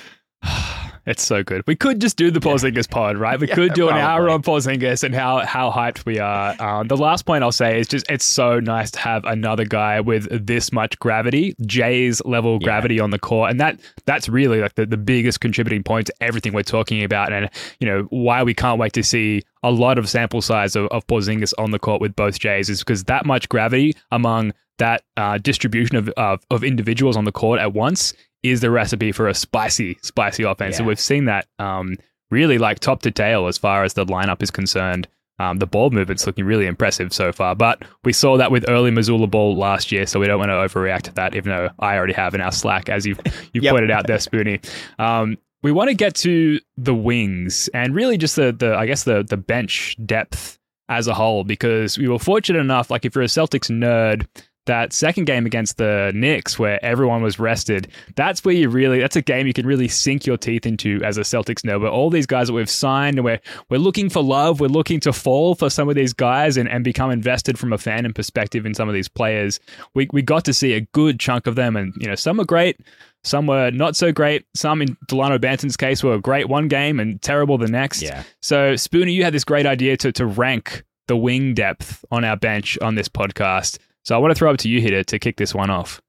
It's 1.05 1.21
so 1.23 1.43
good. 1.43 1.63
We 1.67 1.75
could 1.75 1.99
just 1.99 2.15
do 2.15 2.31
the 2.31 2.39
Porzingis 2.39 2.89
pod, 2.89 3.17
right? 3.17 3.37
We 3.37 3.47
could 3.47 3.73
do 3.73 3.89
an 3.89 3.97
hour 3.97 4.29
on 4.29 4.41
Porzingis 4.41 5.03
and 5.03 5.13
how 5.13 5.39
how 5.39 5.69
hyped 5.69 6.05
we 6.05 6.19
are. 6.19 6.55
Um, 6.61 6.87
the 6.87 6.95
last 6.95 7.25
point 7.25 7.43
I'll 7.43 7.51
say 7.51 7.79
is 7.79 7.87
just 7.89 8.09
it's 8.09 8.23
so 8.23 8.61
nice 8.61 8.89
to 8.91 8.99
have 8.99 9.25
another 9.25 9.65
guy 9.65 9.99
with 9.99 10.45
this 10.47 10.71
much 10.71 10.97
gravity, 10.99 11.55
Jay's 11.65 12.23
level 12.23 12.57
Yeah. 12.61 12.65
gravity 12.65 13.01
on 13.01 13.09
the 13.09 13.19
court, 13.19 13.51
and 13.51 13.59
that 13.59 13.79
that's 14.05 14.29
really 14.29 14.61
like 14.61 14.75
the, 14.75 14.85
the 14.85 14.95
biggest 14.97 15.41
contributing 15.41 15.83
point 15.83 16.07
to 16.07 16.13
everything 16.21 16.53
we're 16.53 16.63
talking 16.63 17.03
about, 17.03 17.33
and 17.33 17.49
you 17.81 17.87
know 17.87 18.03
why 18.09 18.43
we 18.43 18.53
can't 18.53 18.79
wait 18.79 18.93
to 18.93 19.03
see 19.03 19.41
a 19.61 19.71
lot 19.71 19.97
of 19.97 20.07
sample 20.09 20.41
size 20.41 20.75
of, 20.75 20.87
of 20.87 21.05
Porzingis 21.07 21.53
on 21.57 21.71
the 21.71 21.79
court 21.79 21.99
with 21.99 22.15
both 22.15 22.39
Jays 22.39 22.69
is 22.69 22.79
because 22.79 23.03
that 23.05 23.25
much 23.25 23.49
gravity 23.49 23.93
among 24.11 24.53
that 24.77 25.03
uh, 25.17 25.37
distribution 25.37 25.97
of, 25.97 26.07
of 26.15 26.45
of 26.49 26.63
individuals 26.63 27.17
on 27.17 27.25
the 27.25 27.31
court 27.31 27.59
at 27.59 27.73
once 27.73 28.13
is 28.43 28.61
the 28.61 28.69
recipe 28.69 29.11
for 29.11 29.27
a 29.27 29.33
spicy, 29.33 29.97
spicy 30.01 30.43
offense. 30.43 30.77
And 30.77 30.87
we've 30.87 30.99
seen 30.99 31.25
that 31.25 31.47
um, 31.59 31.95
really 32.29 32.57
like 32.57 32.79
top 32.79 33.01
to 33.03 33.11
tail 33.11 33.47
as 33.47 33.57
far 33.57 33.83
as 33.83 33.93
the 33.93 34.05
lineup 34.05 34.43
is 34.43 34.51
concerned. 34.51 35.07
Um, 35.39 35.57
the 35.57 35.65
ball 35.65 35.89
movement's 35.89 36.27
looking 36.27 36.45
really 36.45 36.67
impressive 36.67 37.11
so 37.11 37.31
far, 37.31 37.55
but 37.55 37.83
we 38.03 38.13
saw 38.13 38.37
that 38.37 38.51
with 38.51 38.69
early 38.69 38.91
Mazzulla 38.91 39.29
ball 39.29 39.55
last 39.57 39.91
year, 39.91 40.05
so 40.05 40.19
we 40.19 40.27
don't 40.27 40.37
want 40.37 40.49
to 40.49 40.53
overreact 40.53 41.01
to 41.03 41.13
that. 41.13 41.35
Even 41.35 41.49
though 41.49 41.69
I 41.79 41.95
already 41.97 42.13
have 42.13 42.35
in 42.35 42.41
our 42.41 42.51
Slack, 42.51 42.87
as 42.87 43.05
you've 43.05 43.19
you've 43.53 43.63
Yep. 43.63 43.71
pointed 43.73 43.91
out 43.91 44.05
there, 44.05 44.17
Spoonie. 44.17 44.63
Um, 44.99 45.37
we 45.63 45.71
want 45.71 45.89
to 45.89 45.95
get 45.95 46.13
to 46.17 46.59
the 46.77 46.93
wings 46.93 47.67
and 47.73 47.95
really 47.95 48.17
just 48.17 48.35
the 48.35 48.51
the 48.51 48.75
I 48.75 48.85
guess 48.85 49.05
the 49.05 49.23
the 49.23 49.37
bench 49.37 49.97
depth 50.05 50.59
as 50.87 51.07
a 51.07 51.13
whole 51.15 51.43
because 51.43 51.97
we 51.97 52.07
were 52.07 52.19
fortunate 52.19 52.59
enough. 52.59 52.91
Like 52.91 53.03
if 53.03 53.15
you're 53.15 53.23
a 53.23 53.27
Celtics 53.27 53.71
nerd, 53.71 54.27
that 54.65 54.93
second 54.93 55.25
game 55.25 55.45
against 55.45 55.77
the 55.77 56.11
Knicks 56.15 56.57
where 56.57 56.83
everyone 56.83 57.21
was 57.21 57.39
rested, 57.39 57.89
that's 58.15 58.43
where 58.45 58.53
you 58.53 58.69
really 58.69 58.99
that's 58.99 59.15
a 59.15 59.21
game 59.21 59.47
you 59.47 59.53
can 59.53 59.65
really 59.65 59.87
sink 59.87 60.25
your 60.25 60.37
teeth 60.37 60.65
into 60.65 61.01
as 61.03 61.17
a 61.17 61.21
Celtics 61.21 61.61
nerd. 61.61 61.81
Where 61.81 61.91
all 61.91 62.09
these 62.09 62.25
guys 62.25 62.47
that 62.47 62.53
we've 62.53 62.69
signed 62.69 63.17
and 63.17 63.25
we're 63.25 63.39
we're 63.69 63.79
looking 63.79 64.09
for 64.09 64.23
love, 64.23 64.59
we're 64.59 64.67
looking 64.67 64.99
to 65.01 65.13
fall 65.13 65.55
for 65.55 65.69
some 65.69 65.89
of 65.89 65.95
these 65.95 66.13
guys 66.13 66.57
and, 66.57 66.69
and 66.69 66.83
become 66.83 67.11
invested 67.11 67.59
from 67.59 67.73
a 67.73 67.77
fan 67.77 68.05
and 68.05 68.15
perspective 68.15 68.65
in 68.65 68.73
some 68.73 68.87
of 68.87 68.93
these 68.93 69.07
players. 69.07 69.59
We 69.93 70.07
we 70.11 70.21
got 70.21 70.45
to 70.45 70.53
see 70.53 70.73
a 70.73 70.81
good 70.81 71.19
chunk 71.19 71.47
of 71.47 71.55
them 71.55 71.75
and 71.75 71.93
you 71.97 72.07
know 72.07 72.15
some 72.15 72.39
are 72.39 72.45
great. 72.45 72.79
Some 73.25 73.47
were 73.47 73.71
not 73.71 73.95
so 73.95 74.11
great. 74.11 74.45
Some, 74.53 74.81
in 74.81 74.97
Delano 75.07 75.37
Banton's 75.37 75.77
case, 75.77 76.03
were 76.03 76.19
great 76.19 76.49
one 76.49 76.67
game 76.67 76.99
and 76.99 77.21
terrible 77.21 77.57
the 77.57 77.69
next. 77.69 78.01
Yeah. 78.01 78.23
So, 78.41 78.73
Spoonie, 78.73 79.13
you 79.13 79.23
had 79.23 79.33
this 79.33 79.45
great 79.45 79.65
idea 79.65 79.95
to 79.97 80.11
to 80.11 80.25
rank 80.25 80.83
the 81.07 81.15
wing 81.15 81.53
depth 81.53 82.03
on 82.11 82.23
our 82.23 82.35
bench 82.35 82.77
on 82.81 82.95
this 82.95 83.07
podcast. 83.07 83.77
So, 84.03 84.15
I 84.15 84.17
want 84.19 84.31
to 84.31 84.35
throw 84.35 84.51
up 84.51 84.57
to 84.59 84.69
you 84.69 84.81
here 84.81 84.91
to, 84.91 85.03
to 85.03 85.19
kick 85.19 85.37
this 85.37 85.55
one 85.55 85.69
off. 85.69 86.01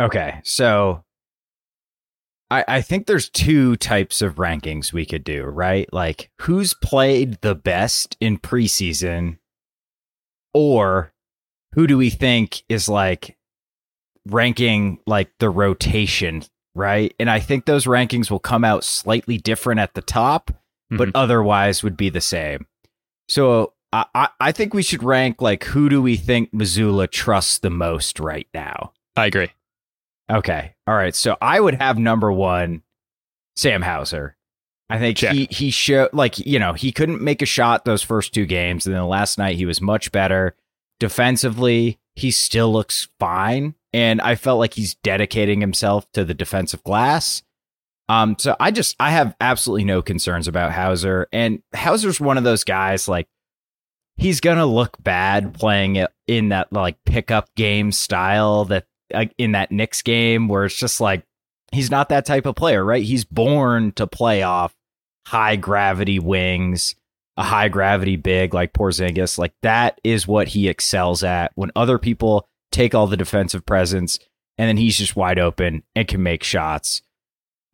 Okay. 0.00 0.40
So 0.42 1.04
I, 2.50 2.64
I 2.66 2.80
think 2.82 3.06
there's 3.06 3.28
two 3.28 3.76
types 3.76 4.22
of 4.22 4.36
rankings 4.36 4.92
we 4.92 5.06
could 5.06 5.24
do, 5.24 5.44
right? 5.44 5.92
Like 5.92 6.30
who's 6.42 6.74
played 6.74 7.40
the 7.40 7.54
best 7.54 8.16
in 8.20 8.38
preseason, 8.38 9.38
or 10.52 11.12
who 11.74 11.86
do 11.86 11.96
we 11.96 12.10
think 12.10 12.64
is 12.68 12.88
like 12.88 13.36
ranking 14.26 14.98
like 15.06 15.30
the 15.38 15.50
rotation, 15.50 16.42
right? 16.74 17.14
And 17.18 17.30
I 17.30 17.40
think 17.40 17.64
those 17.64 17.86
rankings 17.86 18.30
will 18.30 18.40
come 18.40 18.64
out 18.64 18.84
slightly 18.84 19.38
different 19.38 19.80
at 19.80 19.94
the 19.94 20.02
top, 20.02 20.50
but 20.90 21.08
mm-hmm. 21.08 21.16
otherwise 21.16 21.82
would 21.82 21.96
be 21.96 22.08
the 22.08 22.20
same. 22.20 22.66
So 23.28 23.73
I, 23.94 24.28
I, 24.40 24.52
think 24.52 24.74
we 24.74 24.82
should 24.82 25.02
rank 25.02 25.40
like 25.40 25.64
who 25.64 25.88
do 25.88 26.02
we 26.02 26.16
think 26.16 26.52
Mazzulla 26.52 27.08
trusts 27.08 27.58
the 27.58 27.70
most 27.70 28.18
right 28.18 28.48
now? 28.52 28.92
I 29.16 29.26
agree. 29.26 29.50
Okay. 30.30 30.74
All 30.86 30.94
right. 30.94 31.14
So 31.14 31.36
I 31.40 31.60
would 31.60 31.74
have 31.74 31.98
number 31.98 32.32
one, 32.32 32.82
Sam 33.56 33.82
Hauser. 33.82 34.36
I 34.90 34.98
think 34.98 35.18
Check. 35.18 35.32
he 35.32 35.48
he 35.50 35.70
showed 35.70 36.10
like 36.12 36.38
you 36.38 36.58
know 36.58 36.72
he 36.72 36.92
couldn't 36.92 37.22
make 37.22 37.40
a 37.40 37.46
shot 37.46 37.84
those 37.84 38.02
first 38.02 38.34
two 38.34 38.46
games, 38.46 38.86
and 38.86 38.94
then 38.94 39.06
last 39.06 39.38
night 39.38 39.56
he 39.56 39.64
was 39.64 39.80
much 39.80 40.12
better 40.12 40.56
defensively. 41.00 41.98
He 42.16 42.30
still 42.30 42.72
looks 42.72 43.08
fine, 43.18 43.74
and 43.92 44.20
I 44.20 44.34
felt 44.34 44.58
like 44.58 44.74
he's 44.74 44.94
dedicating 44.96 45.60
himself 45.60 46.10
to 46.12 46.24
the 46.24 46.34
defensive 46.34 46.82
glass. 46.84 47.42
Um, 48.08 48.36
so 48.38 48.56
I 48.60 48.70
just 48.70 48.94
I 49.00 49.10
have 49.10 49.34
absolutely 49.40 49.84
no 49.84 50.02
concerns 50.02 50.46
about 50.46 50.72
Hauser, 50.72 51.28
and 51.32 51.62
Hauser's 51.74 52.20
one 52.20 52.36
of 52.36 52.44
those 52.44 52.62
guys 52.62 53.08
like 53.08 53.26
he's 54.16 54.40
gonna 54.40 54.66
look 54.66 54.96
bad 55.02 55.54
playing 55.54 55.96
it 55.96 56.10
in 56.26 56.50
that 56.50 56.72
like 56.72 56.96
pickup 57.04 57.48
game 57.56 57.92
style 57.92 58.64
that 58.66 58.86
like 59.12 59.34
in 59.38 59.52
that 59.52 59.70
Knicks 59.70 60.02
game 60.02 60.48
where 60.48 60.64
it's 60.64 60.76
just 60.76 61.00
like 61.00 61.24
he's 61.72 61.90
not 61.90 62.08
that 62.08 62.26
type 62.26 62.46
of 62.46 62.56
player, 62.56 62.84
right? 62.84 63.02
He's 63.02 63.24
born 63.24 63.92
to 63.92 64.06
play 64.06 64.42
off 64.42 64.74
high 65.26 65.56
gravity 65.56 66.18
wings, 66.18 66.94
a 67.36 67.42
high 67.42 67.68
gravity 67.68 68.16
big 68.16 68.54
like 68.54 68.72
Porzingis. 68.72 69.38
Like 69.38 69.54
that 69.62 70.00
is 70.04 70.26
what 70.28 70.48
he 70.48 70.68
excels 70.68 71.24
at. 71.24 71.52
When 71.54 71.72
other 71.74 71.98
people 71.98 72.48
take 72.70 72.94
all 72.94 73.06
the 73.06 73.16
defensive 73.16 73.66
presence 73.66 74.18
and 74.58 74.68
then 74.68 74.76
he's 74.76 74.98
just 74.98 75.16
wide 75.16 75.38
open 75.38 75.82
and 75.94 76.08
can 76.08 76.22
make 76.22 76.42
shots. 76.42 77.02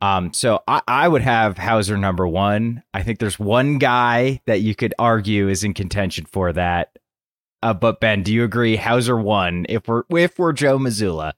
Um, 0.00 0.32
so 0.32 0.62
I, 0.66 0.80
I 0.88 1.08
would 1.08 1.22
have 1.22 1.58
Hauser 1.58 1.96
number 1.98 2.26
one. 2.26 2.82
I 2.94 3.02
think 3.02 3.18
there's 3.18 3.38
one 3.38 3.78
guy 3.78 4.40
that 4.46 4.60
you 4.60 4.74
could 4.74 4.94
argue 4.98 5.48
is 5.48 5.62
in 5.62 5.74
contention 5.74 6.24
for 6.26 6.52
that. 6.52 6.96
Uh, 7.62 7.74
but 7.74 8.00
Ben, 8.00 8.22
do 8.22 8.32
you 8.32 8.42
agree 8.44 8.76
Hauser 8.76 9.16
one 9.16 9.66
if 9.68 9.86
we're 9.86 10.04
if 10.10 10.38
we're 10.38 10.52
Joe 10.54 10.78
Mazzulla, 10.78 11.32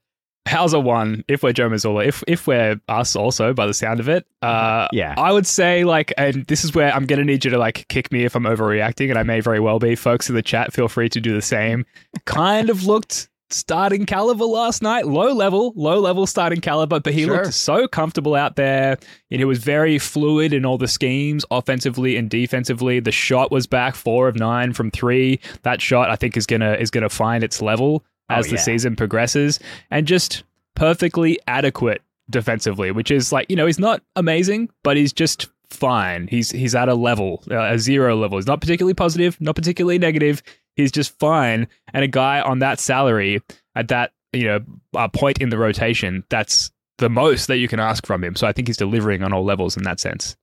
Hauser 0.47 0.79
one 0.79 1.25
if 1.27 1.43
we're 1.43 1.53
Joe 1.53 1.69
Mazzulla, 1.69 2.07
if 2.07 2.23
if 2.29 2.47
we're 2.47 2.81
us 2.89 3.17
also 3.17 3.53
by 3.53 3.67
the 3.67 3.75
sound 3.75 3.99
of 3.99 4.09
it. 4.09 4.25
Uh, 4.41 4.87
Yeah. 4.93 5.15
I 5.19 5.33
would 5.33 5.47
say 5.49 5.83
like, 5.83 6.13
and 6.17 6.45
this 6.47 6.63
is 6.63 6.75
where 6.77 6.95
I'm 6.95 7.07
gonna 7.07 7.25
need 7.25 7.45
you 7.45 7.51
to 7.51 7.59
like 7.59 7.89
kick 7.89 8.13
me 8.13 8.25
if 8.25 8.37
I'm 8.37 8.45
overreacting, 8.45 9.11
and 9.11 9.19
I 9.19 9.25
may 9.25 9.41
very 9.41 9.59
well 9.59 9.81
be. 9.81 9.97
Folks 9.97 10.29
in 10.29 10.37
the 10.37 10.43
chat, 10.43 10.73
feel 10.73 10.87
free 10.87 11.09
to 11.09 11.21
do 11.21 11.35
the 11.35 11.43
same. 11.43 11.85
Kind 12.27 12.71
of 12.71 12.85
looked 12.87 13.29
starting 13.53 14.07
caliber 14.07 14.45
last 14.45 14.83
night, 14.83 15.07
low 15.07 15.33
level, 15.33 15.73
low 15.77 15.99
level 16.01 16.27
starting 16.27 16.61
caliber, 16.61 17.01
but 17.01 17.13
he 17.13 17.25
Sure. 17.25 17.43
looked 17.43 17.55
so 17.55 17.87
comfortable 17.87 18.35
out 18.35 18.57
there, 18.57 18.99
and 19.31 19.41
he 19.41 19.45
was 19.45 19.59
very 19.59 19.99
fluid 19.99 20.53
in 20.53 20.65
all 20.65 20.79
the 20.79 20.89
schemes, 20.89 21.45
offensively 21.51 22.17
and 22.17 22.29
defensively. 22.31 23.01
The 23.01 23.13
shot 23.13 23.51
was 23.51 23.67
back 23.67 23.95
four 23.95 24.29
of 24.29 24.37
nine 24.37 24.73
from 24.73 24.91
three. 24.91 25.41
That 25.63 25.81
shot 25.81 26.11
I 26.11 26.17
think 26.17 26.37
is 26.37 26.47
gonna 26.47 26.75
is 26.75 26.91
gonna 26.91 27.09
find 27.09 27.43
its 27.45 27.61
level 27.63 28.05
Oh, 28.31 28.37
as 28.37 28.49
the 28.49 28.57
season 28.59 28.97
progresses, 28.97 29.59
and 29.91 30.07
just 30.07 30.45
perfectly 30.75 31.39
adequate 31.47 32.01
defensively, 32.31 32.91
which 32.91 33.11
is 33.11 33.33
like 33.33 33.47
you 33.51 33.57
know 33.57 33.67
he's 33.67 33.79
not 33.79 34.03
amazing, 34.17 34.71
but 34.83 34.97
he's 34.97 35.13
just 35.13 35.49
fine. 35.71 36.29
He's 36.29 36.51
he's 36.51 36.75
at 36.75 36.89
a 36.89 36.95
level, 36.95 37.43
uh, 37.51 37.57
a 37.75 37.79
zero 37.79 38.17
level. 38.17 38.39
He's 38.39 38.47
not 38.47 38.61
particularly 38.61 38.95
positive, 38.95 39.39
not 39.41 39.55
particularly 39.57 39.99
negative. 39.99 40.43
He's 40.77 40.93
just 40.93 41.19
fine. 41.19 41.69
And 41.93 42.05
a 42.05 42.09
guy 42.09 42.41
on 42.41 42.61
that 42.61 42.81
salary 42.81 43.41
at 43.75 43.89
that 43.89 44.13
you 44.33 44.45
know 44.45 44.61
point 45.13 45.39
in 45.39 45.51
the 45.51 45.59
rotation, 45.59 46.25
that's 46.31 46.71
the 46.99 47.11
most 47.11 47.47
that 47.47 47.59
you 47.59 47.69
can 47.69 47.81
ask 47.81 48.07
from 48.07 48.23
him. 48.23 48.37
So 48.37 48.47
I 48.47 48.53
think 48.53 48.69
he's 48.69 48.77
delivering 48.77 49.23
on 49.23 49.33
all 49.33 49.45
levels 49.45 49.77
in 49.77 49.83
that 49.85 50.01
sense. 50.01 50.37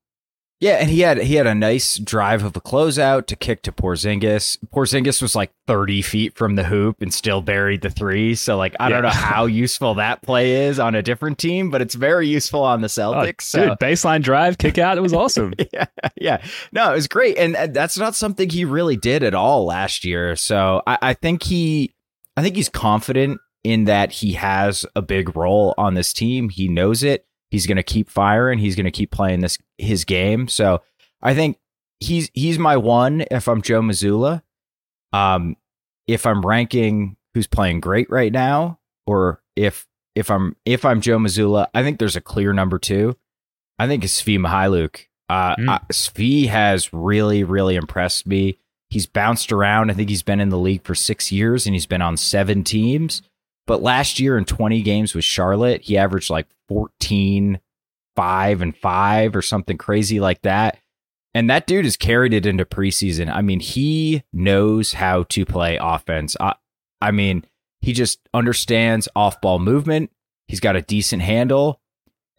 Yeah, 0.62 0.74
and 0.75 0.89
he 0.89 1.00
had 1.00 1.20
he 1.20 1.36
had 1.36 1.48
a 1.48 1.56
nice 1.56 1.98
drive 1.98 2.44
of 2.44 2.58
a 2.58 2.60
closeout 2.60 3.28
to 3.28 3.38
kick 3.38 3.62
to 3.62 3.72
Porzingis. 3.72 4.58
Porzingis 4.75 5.22
was 5.22 5.34
like 5.34 5.51
30 5.68 6.01
feet 6.01 6.36
from 6.38 6.56
the 6.56 6.66
hoop 6.66 6.98
and 7.01 7.13
still 7.13 7.42
buried 7.42 7.82
the 7.82 7.89
three. 7.89 8.36
So 8.36 8.58
like 8.58 8.75
I 8.78 8.89
don't 8.89 9.04
know 9.04 9.10
how 9.10 9.46
useful 9.46 9.94
that 9.96 10.22
play 10.22 10.66
is 10.66 10.78
on 10.78 10.96
a 10.96 11.01
different 11.01 11.38
team, 11.38 11.70
but 11.70 11.82
it's 11.82 11.96
very 11.96 12.28
useful 12.28 12.62
on 12.62 12.82
the 12.82 12.88
Oh, 12.88 12.89
Celtics. 12.89 13.44
so 13.44 13.70
dude, 13.70 13.80
baseline 13.80 14.22
drive, 14.22 14.58
kick 14.58 14.78
out. 14.78 14.98
It 14.98 15.01
was 15.01 15.13
awesome. 15.13 15.54
yeah, 15.74 15.86
yeah. 16.20 16.44
No, 16.74 16.92
it 16.92 16.96
was 16.96 17.08
great. 17.08 17.38
And 17.38 17.56
uh, 17.56 17.68
that's 17.68 17.98
not 17.98 18.13
something 18.16 18.50
he 18.50 18.66
really 18.66 18.98
did 18.98 19.24
at 19.24 19.34
all 19.34 19.66
last 19.66 20.04
year. 20.04 20.36
So 20.36 20.82
I, 20.86 20.98
I 21.01 21.13
think 21.13 21.44
he 21.44 21.96
I 22.36 22.44
think 22.44 22.58
he's 22.58 22.68
confident 22.70 23.39
in 23.63 23.86
that 23.86 24.12
he 24.12 24.34
has 24.34 24.86
a 24.96 25.01
big 25.01 25.38
role 25.38 25.74
on 25.78 25.94
this 25.94 26.12
team. 26.12 26.50
He 26.50 26.68
knows 26.68 27.01
it. 27.04 27.25
He's 27.51 27.65
gonna 27.68 27.84
keep 27.84 28.10
firing. 28.10 28.60
He's 28.60 28.75
gonna 28.75 28.91
keep 28.91 29.12
playing 29.12 29.39
this 29.41 29.58
his 29.77 30.06
game. 30.06 30.48
So 30.48 30.82
I 31.22 31.34
think 31.34 31.58
he's 32.00 32.29
he's 32.34 32.60
my 32.60 32.77
one 32.77 33.25
if 33.32 33.48
I'm 33.48 33.62
Joe 33.62 33.82
Mazzulla, 33.82 34.41
Um 35.13 35.56
if 36.08 36.25
I'm 36.25 36.46
ranking 36.46 37.18
who's 37.34 37.48
playing 37.48 37.79
great 37.82 38.10
right 38.10 38.32
now, 38.32 38.79
or 39.06 39.41
if 39.56 39.86
if 40.15 40.29
I'm 40.32 40.56
if 40.65 40.86
I'm 40.86 41.01
Joe 41.01 41.18
Mazzulla, 41.18 41.68
I 41.74 41.84
think 41.84 42.00
there's 42.00 42.15
a 42.15 42.22
clear 42.22 42.53
number 42.53 42.79
two. 42.79 43.15
I 43.77 43.88
think 43.88 44.03
it's 44.03 44.22
Svi 44.22 44.38
Mykhailiuk. 44.39 45.06
Uh, 45.29 45.56
Mm. 45.56 45.70
uh, 45.70 45.79
Svi 45.94 46.48
has 46.48 46.91
really, 46.91 47.44
really 47.44 47.75
impressed 47.75 48.25
me. 48.25 48.58
He's 48.89 49.06
bounced 49.06 49.51
around. 49.51 49.91
I 49.91 49.94
think 49.94 50.10
he's 50.10 50.24
been 50.24 50.39
in 50.39 50.50
the 50.50 50.58
league 50.58 50.84
for 50.84 50.96
six 50.96 51.32
years 51.32 51.65
and 51.68 51.75
he's 51.75 51.86
been 51.86 52.01
on 52.01 52.18
seven 52.18 52.63
teams. 52.63 53.22
But 53.69 53.83
last 53.83 54.19
year 54.19 54.35
in 54.35 54.45
20 54.45 54.81
games 54.81 55.13
with 55.13 55.23
Charlotte, 55.23 55.83
he 55.83 55.95
averaged 55.95 56.31
like 56.31 56.47
14, 56.69 57.59
5, 58.15 58.61
and 58.63 58.75
5 58.75 59.35
or 59.35 59.43
something 59.43 59.77
crazy 59.77 60.19
like 60.19 60.41
that. 60.41 60.79
And 61.35 61.51
that 61.51 61.67
dude 61.67 61.85
has 61.85 61.95
carried 61.95 62.33
it 62.33 62.47
into 62.47 62.65
preseason. 62.65 63.31
I 63.31 63.43
mean, 63.43 63.59
he 63.59 64.23
knows 64.33 64.93
how 64.93 65.21
to 65.29 65.45
play 65.45 65.77
offense. 65.79 66.35
I, 66.39 66.55
I 66.99 67.11
mean, 67.11 67.45
he 67.79 67.93
just 67.93 68.27
understands 68.33 69.07
off 69.15 69.39
ball 69.39 69.59
movement. 69.59 70.09
He's 70.47 70.59
got 70.59 70.75
a 70.75 70.81
decent 70.81 71.21
handle 71.21 71.79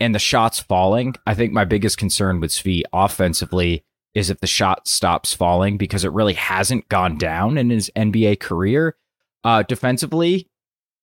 and 0.01 0.13
the 0.13 0.19
shots 0.19 0.59
falling. 0.59 1.15
I 1.29 1.35
think 1.35 1.53
my 1.53 1.65
biggest 1.65 1.97
concern 1.97 2.41
with 2.41 2.51
Svi 2.51 2.83
offensively 2.93 3.85
is 4.15 4.31
if 4.31 4.41
the 4.41 4.49
shot 4.49 4.89
stops 4.89 5.33
falling 5.33 5.79
because 5.79 6.05
it 6.05 6.11
really 6.11 6.35
hasn't 6.35 6.89
gone 6.89 7.19
down 7.19 7.57
in 7.57 7.71
his 7.71 7.89
NBA 7.95 8.41
career. 8.41 8.97
Uh, 9.45 9.63
defensively, 9.63 10.51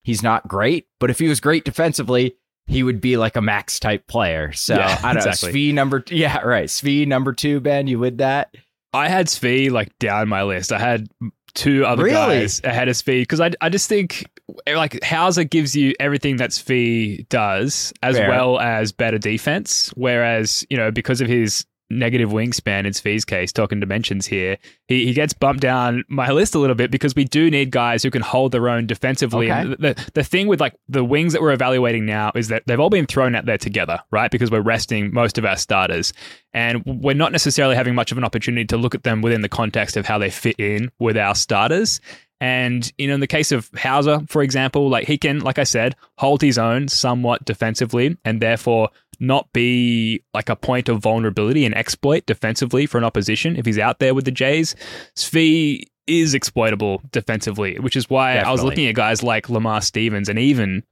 he's 0.07 0.23
not 0.23 0.47
great, 0.47 0.87
but 1.01 1.09
if 1.09 1.19
he 1.19 1.27
was 1.27 1.39
great 1.41 1.65
defensively, 1.65 2.35
he 2.65 2.81
would 2.81 3.01
be 3.01 3.17
like 3.17 3.35
a 3.35 3.41
max 3.41 3.77
type 3.79 4.07
player. 4.07 4.53
So 4.53 4.75
Yeah, 4.75 4.97
I 5.03 5.13
don't 5.13 5.17
exactly. 5.27 5.49
know. 5.49 5.53
Svi 5.53 5.73
number, 5.73 6.03
yeah, 6.09 6.39
right. 6.39 6.69
Svi 6.69 7.05
number 7.05 7.33
two, 7.33 7.59
Ben, 7.59 7.87
you 7.87 7.99
with 7.99 8.17
that? 8.19 8.55
I 8.93 9.09
had 9.09 9.27
Svi 9.27 9.69
like 9.69 9.97
down 9.99 10.29
my 10.29 10.43
list. 10.43 10.71
I 10.71 10.79
had 10.79 11.07
two 11.53 11.85
other 11.85 12.03
Really? 12.03 12.13
guys 12.39 12.61
ahead 12.63 12.87
of 12.87 12.95
Svi 12.95 13.21
because 13.21 13.41
I, 13.41 13.51
I 13.59 13.67
just 13.69 13.89
think 13.89 14.23
like 14.65 15.03
Hauser 15.03 15.43
gives 15.43 15.75
you 15.75 15.93
everything 15.99 16.37
that 16.37 16.51
Svi 16.51 17.27
does 17.29 17.91
as 18.01 18.15
Fair. 18.15 18.29
well 18.29 18.59
as 18.59 18.93
better 18.93 19.17
defense. 19.17 19.91
Whereas 19.95 20.65
you 20.69 20.77
know 20.77 20.89
because 20.89 21.19
of 21.19 21.27
his 21.27 21.65
negative 21.89 22.29
wingspan 22.29 22.85
in 22.85 22.93
Svi's 22.93 23.25
case, 23.25 23.51
talking 23.51 23.79
dimensions 23.79 24.25
here, 24.27 24.57
he, 24.87 25.05
he 25.05 25.13
gets 25.13 25.33
bumped 25.33 25.61
down 25.61 26.03
my 26.07 26.31
list 26.31 26.55
a 26.55 26.59
little 26.59 26.75
bit 26.75 26.91
because 26.91 27.15
we 27.15 27.23
do 27.23 27.49
need 27.49 27.71
guys 27.71 28.03
who 28.03 28.11
can 28.11 28.21
hold 28.21 28.51
their 28.51 28.69
own 28.69 28.87
defensively. 28.87 29.51
Okay. 29.51 29.61
And 29.61 29.71
the, 29.73 30.09
the 30.13 30.23
thing 30.23 30.47
with 30.47 30.59
like 30.59 30.75
the 30.89 31.03
wings 31.03 31.33
that 31.33 31.41
we're 31.41 31.53
evaluating 31.53 32.05
now 32.05 32.31
is 32.35 32.49
that 32.49 32.63
they've 32.65 32.79
all 32.79 32.89
been 32.89 33.05
thrown 33.05 33.35
out 33.35 33.45
there 33.45 33.57
together, 33.57 33.99
right? 34.11 34.31
Because 34.31 34.51
we're 34.51 34.61
resting 34.61 35.13
most 35.13 35.37
of 35.37 35.45
our 35.45 35.57
starters. 35.57 36.13
And 36.53 36.83
we're 36.85 37.15
not 37.15 37.31
necessarily 37.31 37.75
having 37.75 37.95
much 37.95 38.11
of 38.11 38.17
an 38.17 38.23
opportunity 38.23 38.65
to 38.65 38.77
look 38.77 38.95
at 38.95 39.03
them 39.03 39.21
within 39.21 39.41
the 39.41 39.49
context 39.49 39.95
of 39.95 40.05
how 40.05 40.17
they 40.17 40.29
fit 40.29 40.59
in 40.59 40.91
with 40.99 41.17
our 41.17 41.35
starters. 41.35 42.01
And 42.39 42.91
you 42.97 43.07
know, 43.07 43.15
in 43.15 43.19
the 43.19 43.27
case 43.27 43.51
of 43.51 43.69
Hauser, 43.75 44.21
for 44.27 44.43
example, 44.43 44.89
like 44.89 45.07
he 45.07 45.17
can, 45.17 45.39
like 45.39 45.57
I 45.57 45.63
said, 45.63 45.95
hold 46.17 46.41
his 46.41 46.57
own 46.57 46.87
somewhat 46.87 47.45
defensively, 47.45 48.15
and 48.23 48.41
therefore 48.41 48.89
not 49.19 49.51
be 49.53 50.23
like 50.33 50.49
a 50.49 50.55
point 50.55 50.89
of 50.89 51.01
vulnerability 51.01 51.65
and 51.65 51.75
exploit 51.75 52.25
defensively 52.25 52.85
for 52.85 52.97
an 52.97 53.03
opposition 53.03 53.55
if 53.55 53.65
he's 53.65 53.79
out 53.79 53.99
there 53.99 54.13
with 54.13 54.25
the 54.25 54.31
Jays. 54.31 54.75
Svi 55.15 55.83
is 56.07 56.33
exploitable 56.33 57.01
defensively, 57.11 57.79
which 57.79 57.95
is 57.95 58.09
why 58.09 58.37
I 58.37 58.51
was 58.51 58.63
looking 58.63 58.87
at 58.87 58.95
guys 58.95 59.23
like 59.23 59.49
Lamar 59.49 59.81
Stevens 59.81 60.29
and 60.29 60.39
even, 60.39 60.83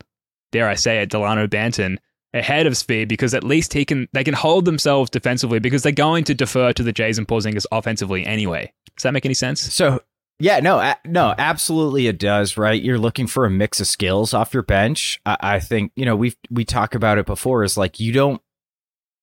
dare 0.52 0.68
I 0.68 0.76
say 0.76 1.02
it, 1.02 1.10
Delano 1.10 1.48
Banton 1.48 1.98
ahead 2.34 2.68
of 2.68 2.74
Svi 2.74 3.08
because 3.08 3.34
at 3.34 3.46
least 3.46 3.74
he 3.74 3.86
can 3.86 4.10
they 4.12 4.24
can 4.24 4.34
hold 4.34 4.66
themselves 4.66 5.10
defensively 5.10 5.60
because 5.60 5.84
they're 5.84 5.92
going 5.94 6.26
to 6.26 6.34
defer 6.34 6.74
to 6.74 6.84
the 6.84 6.92
Jays 6.92 7.18
and 7.18 7.28
Porzingis 7.28 7.66
offensively 7.72 8.26
anyway. 8.26 8.72
Does 8.98 9.04
that 9.04 9.14
make 9.14 9.26
any 9.26 9.34
sense? 9.34 9.62
So 9.74 10.02
yeah, 10.40 10.60
no, 10.60 10.94
no, 11.06 11.34
absolutely 11.38 12.08
it 12.08 12.20
does. 12.20 12.58
Right, 12.58 12.82
you're 12.82 12.98
looking 13.00 13.28
for 13.28 13.46
a 13.46 13.50
mix 13.50 13.80
of 13.80 13.88
skills 13.88 14.34
off 14.34 14.54
your 14.54 14.64
bench. 14.64 15.20
I, 15.26 15.38
I 15.40 15.60
think 15.60 15.92
you 15.96 16.06
know 16.06 16.16
we 16.16 16.34
we 16.50 16.66
talk 16.66 16.96
about 16.96 17.18
it 17.18 17.26
before. 17.26 17.64
Is 17.64 17.78
like 17.78 18.00
you 18.00 18.12
don't 18.12 18.42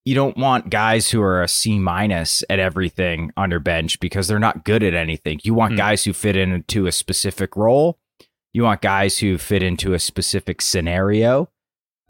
you 0.04 0.14
don't 0.14 0.36
want 0.36 0.68
guys 0.70 1.10
who 1.10 1.22
are 1.22 1.42
a 1.42 1.48
C 1.48 1.78
minus 1.78 2.42
at 2.50 2.58
everything 2.58 3.30
on 3.36 3.50
your 3.50 3.60
bench 3.60 4.00
because 4.00 4.26
they're 4.26 4.38
not 4.38 4.64
good 4.64 4.82
at 4.82 4.94
anything. 4.94 5.40
You 5.44 5.54
want 5.54 5.72
Hmm. 5.72 5.78
guys 5.78 6.04
who 6.04 6.12
fit 6.12 6.36
into 6.36 6.86
a 6.86 6.92
specific 6.92 7.56
role. 7.56 7.98
You 8.52 8.64
want 8.64 8.80
guys 8.82 9.18
who 9.18 9.38
fit 9.38 9.62
into 9.62 9.94
a 9.94 9.98
specific 9.98 10.60
scenario. 10.60 11.48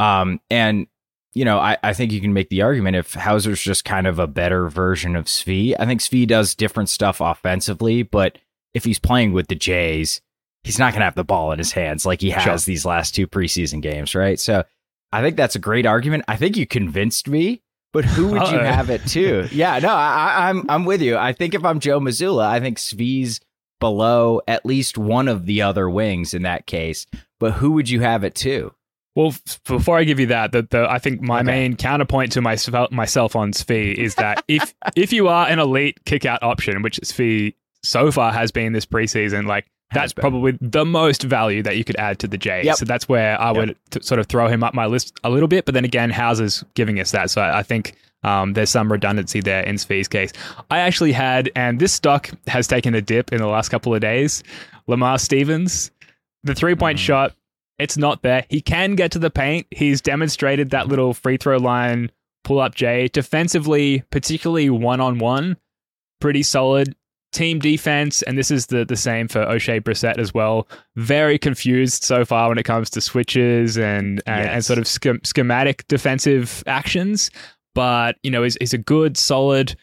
Um, 0.00 0.40
and 0.50 0.86
you 1.34 1.44
know, 1.44 1.58
I, 1.58 1.78
I 1.82 1.92
think 1.94 2.12
you 2.12 2.20
can 2.20 2.32
make 2.34 2.50
the 2.50 2.62
argument 2.62 2.96
if 2.96 3.14
Hauser's 3.14 3.62
just 3.62 3.84
kind 3.84 4.06
of 4.06 4.18
a 4.18 4.26
better 4.26 4.68
version 4.68 5.16
of 5.16 5.24
Svi. 5.26 5.74
I 5.78 5.86
think 5.86 6.00
Svi 6.00 6.26
does 6.26 6.54
different 6.54 6.88
stuff 6.90 7.20
offensively, 7.22 8.02
but 8.02 8.36
if 8.74 8.84
he's 8.84 8.98
playing 8.98 9.32
with 9.32 9.48
the 9.48 9.54
Jays, 9.54 10.20
he's 10.64 10.78
not 10.78 10.92
going 10.92 11.00
to 11.00 11.04
have 11.06 11.14
the 11.14 11.24
ball 11.24 11.52
in 11.52 11.58
his 11.58 11.72
hands 11.72 12.06
like 12.06 12.20
he 12.20 12.30
has 12.30 12.42
Sure. 12.42 12.56
these 12.58 12.84
last 12.84 13.14
two 13.14 13.26
preseason 13.26 13.82
games, 13.82 14.14
right? 14.14 14.38
So 14.38 14.64
I 15.12 15.20
think 15.22 15.36
that's 15.36 15.54
a 15.56 15.58
great 15.60 15.86
argument. 15.86 16.24
I 16.28 16.36
think 16.36 16.56
you 16.56 16.66
convinced 16.66 17.28
me, 17.28 17.62
but 17.92 18.04
who 18.04 18.28
would 18.28 18.48
you 18.48 18.58
Uh-oh. 18.58 18.64
have 18.72 18.88
it 18.90 19.04
to? 19.08 19.48
yeah, 19.52 19.78
no, 19.78 19.88
I, 19.88 19.92
I- 20.36 20.48
I'm 20.50 20.64
I'm 20.70 20.84
with 20.84 21.02
you. 21.02 21.16
I 21.16 21.32
think 21.32 21.54
if 21.54 21.64
I'm 21.64 21.80
Joe 21.80 22.00
Mazzulla, 22.00 22.44
I 22.46 22.60
think 22.60 22.78
Svi's 22.78 23.40
below 23.80 24.40
at 24.46 24.64
least 24.64 24.96
one 24.96 25.28
of 25.28 25.44
the 25.46 25.62
other 25.62 25.90
wings 25.90 26.34
in 26.34 26.42
that 26.42 26.66
case. 26.66 27.06
But 27.40 27.54
who 27.54 27.72
would 27.72 27.90
you 27.90 28.00
have 28.00 28.22
it 28.24 28.34
to? 28.36 28.72
Well, 29.16 29.28
f- 29.46 29.60
before 29.66 29.98
I 29.98 30.04
give 30.04 30.20
you 30.20 30.26
that, 30.26 30.52
the, 30.52 30.62
the 30.62 30.86
I 30.90 30.98
think 30.98 31.20
my 31.20 31.38
Okay. 31.40 31.46
main 31.46 31.76
counterpoint 31.76 32.32
to 32.32 32.40
myself 32.40 32.90
myself 32.92 33.34
on 33.36 33.52
Svi 33.52 33.94
is 33.94 34.14
that 34.14 34.42
if 34.48 34.72
if 34.96 35.12
you 35.12 35.28
are 35.28 35.46
an 35.48 35.58
elite 35.58 35.98
kick 36.06 36.24
out 36.24 36.42
option, 36.42 36.80
which 36.82 36.98
Svi 37.00 37.54
so 37.82 38.10
far 38.10 38.32
has 38.32 38.50
been 38.50 38.72
this 38.72 38.86
preseason, 38.86 39.46
like 39.46 39.66
that's 39.92 40.12
probably 40.14 40.56
the 40.60 40.86
most 40.86 41.22
value 41.22 41.62
that 41.64 41.76
you 41.76 41.84
could 41.84 41.96
add 41.96 42.18
to 42.20 42.26
the 42.26 42.38
J. 42.38 42.62
Yep. 42.64 42.76
So 42.76 42.84
that's 42.86 43.08
where 43.08 43.38
I 43.40 43.52
would 43.52 43.76
t- 43.90 44.00
sort 44.00 44.20
of 44.20 44.26
throw 44.26 44.48
him 44.48 44.64
up 44.64 44.72
my 44.72 44.86
list 44.86 45.12
a 45.22 45.28
little 45.28 45.48
bit. 45.48 45.66
But 45.66 45.74
then 45.74 45.84
again, 45.84 46.08
Hauser's 46.10 46.64
giving 46.74 46.98
us 46.98 47.10
that. 47.10 47.30
So 47.30 47.42
I, 47.42 47.58
I 47.58 47.62
think 47.62 47.94
um, 48.22 48.54
there's 48.54 48.70
some 48.70 48.90
redundancy 48.90 49.40
there 49.40 49.62
in 49.64 49.76
Svi's 49.76 50.08
case. 50.08 50.32
I 50.70 50.78
actually 50.78 51.12
had, 51.12 51.50
and 51.56 51.78
this 51.78 51.92
stock 51.92 52.30
has 52.46 52.66
taken 52.66 52.94
a 52.94 53.02
dip 53.02 53.32
in 53.32 53.38
the 53.38 53.46
last 53.48 53.68
couple 53.68 53.94
of 53.94 54.00
days. 54.00 54.42
Lamar 54.86 55.18
Stevens, 55.18 55.90
the 56.42 56.54
three 56.54 56.74
point 56.74 56.98
Mm. 56.98 57.02
shot, 57.02 57.34
it's 57.78 57.98
not 57.98 58.22
there. 58.22 58.46
He 58.48 58.60
can 58.62 58.94
get 58.94 59.10
to 59.12 59.18
the 59.18 59.30
paint. 59.30 59.66
He's 59.70 60.00
demonstrated 60.00 60.70
that 60.70 60.88
little 60.88 61.12
free 61.12 61.36
throw 61.36 61.58
line 61.58 62.10
pull 62.44 62.60
up 62.60 62.74
J. 62.74 63.08
Defensively, 63.08 64.04
particularly 64.10 64.70
one 64.70 65.00
on 65.00 65.18
one, 65.18 65.56
pretty 66.20 66.42
solid. 66.42 66.94
Team 67.32 67.58
defense, 67.58 68.22
and 68.22 68.36
this 68.36 68.50
is 68.50 68.66
the, 68.66 68.84
the 68.84 68.96
same 68.96 69.26
for 69.26 69.44
Oshae 69.46 69.80
Brissett 69.80 70.18
as 70.18 70.34
well. 70.34 70.68
Very 70.96 71.38
confused 71.38 72.04
so 72.04 72.24
far 72.24 72.48
when 72.48 72.58
it 72.58 72.64
comes 72.64 72.90
to 72.90 73.00
switches 73.00 73.78
and 73.78 74.22
and, 74.26 74.48
and 74.48 74.64
sort 74.64 74.78
of 74.78 74.84
schem- 74.84 75.26
schematic 75.26 75.86
defensive 75.88 76.62
actions. 76.66 77.30
But 77.74 78.16
you 78.22 78.30
know, 78.30 78.42
is 78.42 78.56
is 78.58 78.74
a 78.74 78.78
good, 78.78 79.16
solid, 79.16 79.74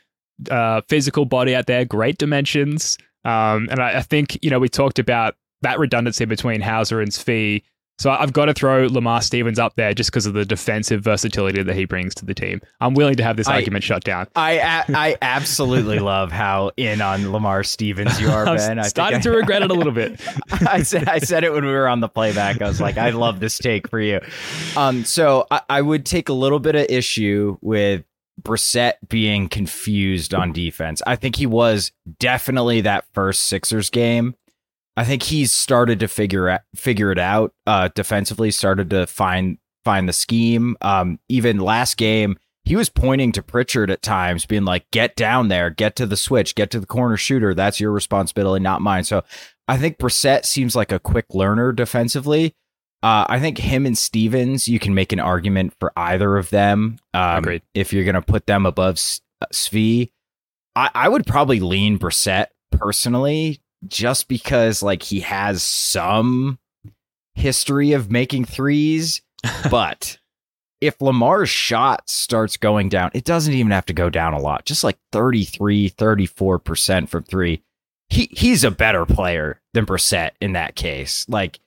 uh, 0.52 0.82
physical 0.90 1.26
body 1.26 1.56
out 1.56 1.66
there. 1.66 1.86
Great 1.86 2.18
dimensions. 2.20 2.98
Um, 3.26 3.68
and 3.72 3.80
I, 3.80 3.98
I 3.98 4.02
think 4.02 4.38
you 4.44 4.50
know 4.50 4.60
we 4.60 4.70
talked 4.70 5.00
about 5.00 5.36
that 5.62 5.80
redundancy 5.80 6.26
between 6.26 6.62
Hauser 6.62 7.02
and 7.02 7.12
Svi. 7.12 7.64
So 8.00 8.10
I've 8.10 8.32
got 8.32 8.46
to 8.46 8.54
throw 8.54 8.88
Lamar 8.88 9.22
Stevens 9.22 9.60
up 9.60 9.76
there 9.76 9.94
just 9.94 10.10
because 10.10 10.26
of 10.26 10.34
the 10.34 10.46
defensive 10.46 11.04
versatility 11.04 11.62
that 11.64 11.76
he 11.76 11.84
brings 11.84 12.16
to 12.16 12.26
the 12.26 12.34
team. 12.34 12.62
I'm 12.80 12.94
willing 12.94 13.16
to 13.18 13.24
have 13.24 13.36
this 13.36 13.48
I- 13.48 13.56
argument 13.56 13.84
shut 13.84 14.04
down. 14.06 14.28
I 14.36 14.84
I 14.88 15.18
absolutely 15.22 16.00
love 16.14 16.32
how 16.32 16.72
in 16.78 17.02
on 17.02 17.32
Lamar 17.32 17.64
Stevens 17.64 18.20
you 18.22 18.30
are, 18.30 18.46
Ben. 18.56 18.80
I 18.80 18.84
think 18.84 18.90
starting 18.90 19.20
I- 19.20 19.24
to 19.24 19.32
regret 19.32 19.64
it 19.64 19.70
a 19.70 19.74
little 19.74 19.92
bit. 19.92 20.20
I 20.52 20.82
said 20.84 21.10
I 21.10 21.20
said 21.20 21.44
it 21.44 21.52
when 21.52 21.66
we 21.66 21.72
were 21.72 21.88
on 21.90 22.00
the 22.00 22.08
playback. 22.10 22.62
I 22.62 22.68
was 22.70 22.80
like, 22.80 22.98
I 22.98 23.10
love 23.10 23.42
this 23.42 23.58
take 23.58 23.90
for 23.90 24.00
you. 24.00 24.22
Um, 24.78 25.04
so 25.04 25.46
I, 25.52 25.62
I 25.70 25.82
would 25.82 26.06
take 26.06 26.30
a 26.30 26.34
little 26.34 26.60
bit 26.60 26.76
of 26.76 26.86
issue 26.90 27.58
with 27.60 28.06
Brissett 28.42 28.94
being 29.10 29.50
confused 29.50 30.34
on 30.34 30.54
defense. 30.54 31.02
I 31.06 31.18
think 31.18 31.36
he 31.36 31.46
was 31.46 31.92
definitely 32.20 32.80
that 32.82 33.04
first 33.14 33.44
Sixers 33.44 33.90
game. 33.90 34.36
I 34.98 35.06
think 35.06 35.24
he's 35.24 35.52
started 35.52 36.00
to 36.02 36.08
figure 36.08 36.50
out, 36.50 36.62
figure 36.76 37.12
it 37.12 37.20
out 37.20 37.54
uh, 37.66 37.90
defensively. 37.96 38.52
Started 38.52 38.90
to 38.90 39.08
find 39.08 39.58
find 39.86 40.10
the 40.10 40.14
scheme. 40.14 40.76
Um, 40.82 41.20
even 41.30 41.60
last 41.60 41.98
game, 41.98 42.38
he 42.66 42.76
was 42.76 42.90
pointing 42.90 43.32
to 43.34 43.42
Pritchard 43.42 43.90
at 43.90 44.02
times, 44.02 44.46
being 44.46 44.66
like, 44.66 44.90
"Get 44.92 45.16
down 45.16 45.48
there, 45.48 45.70
get 45.70 45.96
to 45.98 46.06
the 46.06 46.18
switch, 46.18 46.56
get 46.56 46.70
to 46.72 46.80
the 46.80 46.86
corner 46.86 47.18
shooter. 47.18 47.54
That's 47.54 47.80
your 47.80 47.92
responsibility, 47.92 48.62
not 48.62 48.82
mine." 48.82 49.04
So 49.04 49.24
I 49.68 49.78
think 49.78 49.98
Brissett 49.98 50.46
seems 50.46 50.76
like 50.76 50.92
a 50.92 51.00
quick 51.00 51.26
learner 51.34 51.72
defensively. 51.72 52.56
Uh, 53.02 53.26
I 53.30 53.40
think 53.40 53.58
him 53.58 53.86
and 53.86 53.98
Stevens, 53.98 54.68
you 54.68 54.78
can 54.78 54.94
make 54.94 55.14
an 55.14 55.22
argument 55.22 55.74
for 55.80 55.94
either 55.96 56.36
of 56.36 56.50
them. 56.50 56.98
Um, 57.14 57.38
Agreed. 57.38 57.62
If 57.74 57.94
you're 57.94 58.04
going 58.04 58.16
to 58.16 58.22
put 58.22 58.46
them 58.46 58.66
above 58.66 58.96
S- 58.96 59.22
uh, 59.42 59.46
Svi, 59.54 60.12
I, 60.76 60.90
I 60.94 61.08
would 61.08 61.26
probably 61.26 61.62
lean 61.62 61.98
Brissett 61.98 62.48
personally, 62.72 63.62
just 63.88 64.28
because 64.28 64.84
like 64.84 65.04
he 65.04 65.22
has 65.22 65.64
some 65.64 66.60
history 67.36 67.94
of 67.94 68.12
making 68.12 68.46
threes. 68.46 69.22
but 69.72 70.18
if 70.82 71.02
Lamar's 71.02 71.50
shot 71.50 72.10
starts 72.10 72.58
going 72.58 72.90
down, 72.90 73.12
it 73.14 73.26
doesn't 73.26 73.54
even 73.54 73.72
have 73.72 73.86
to 73.88 73.94
go 73.94 74.10
down 74.10 74.34
a 74.34 74.40
lot, 74.40 74.66
just 74.66 74.84
like 74.84 74.98
33, 75.12 75.90
34% 75.90 77.10
from 77.10 77.24
three. 77.24 77.64
He 78.08 78.28
he's 78.32 78.64
a 78.64 78.72
better 78.72 79.06
player 79.06 79.62
than 79.74 79.86
Brissett 79.86 80.32
in 80.42 80.54
that 80.54 80.76
case. 80.76 81.26
Like 81.30 81.60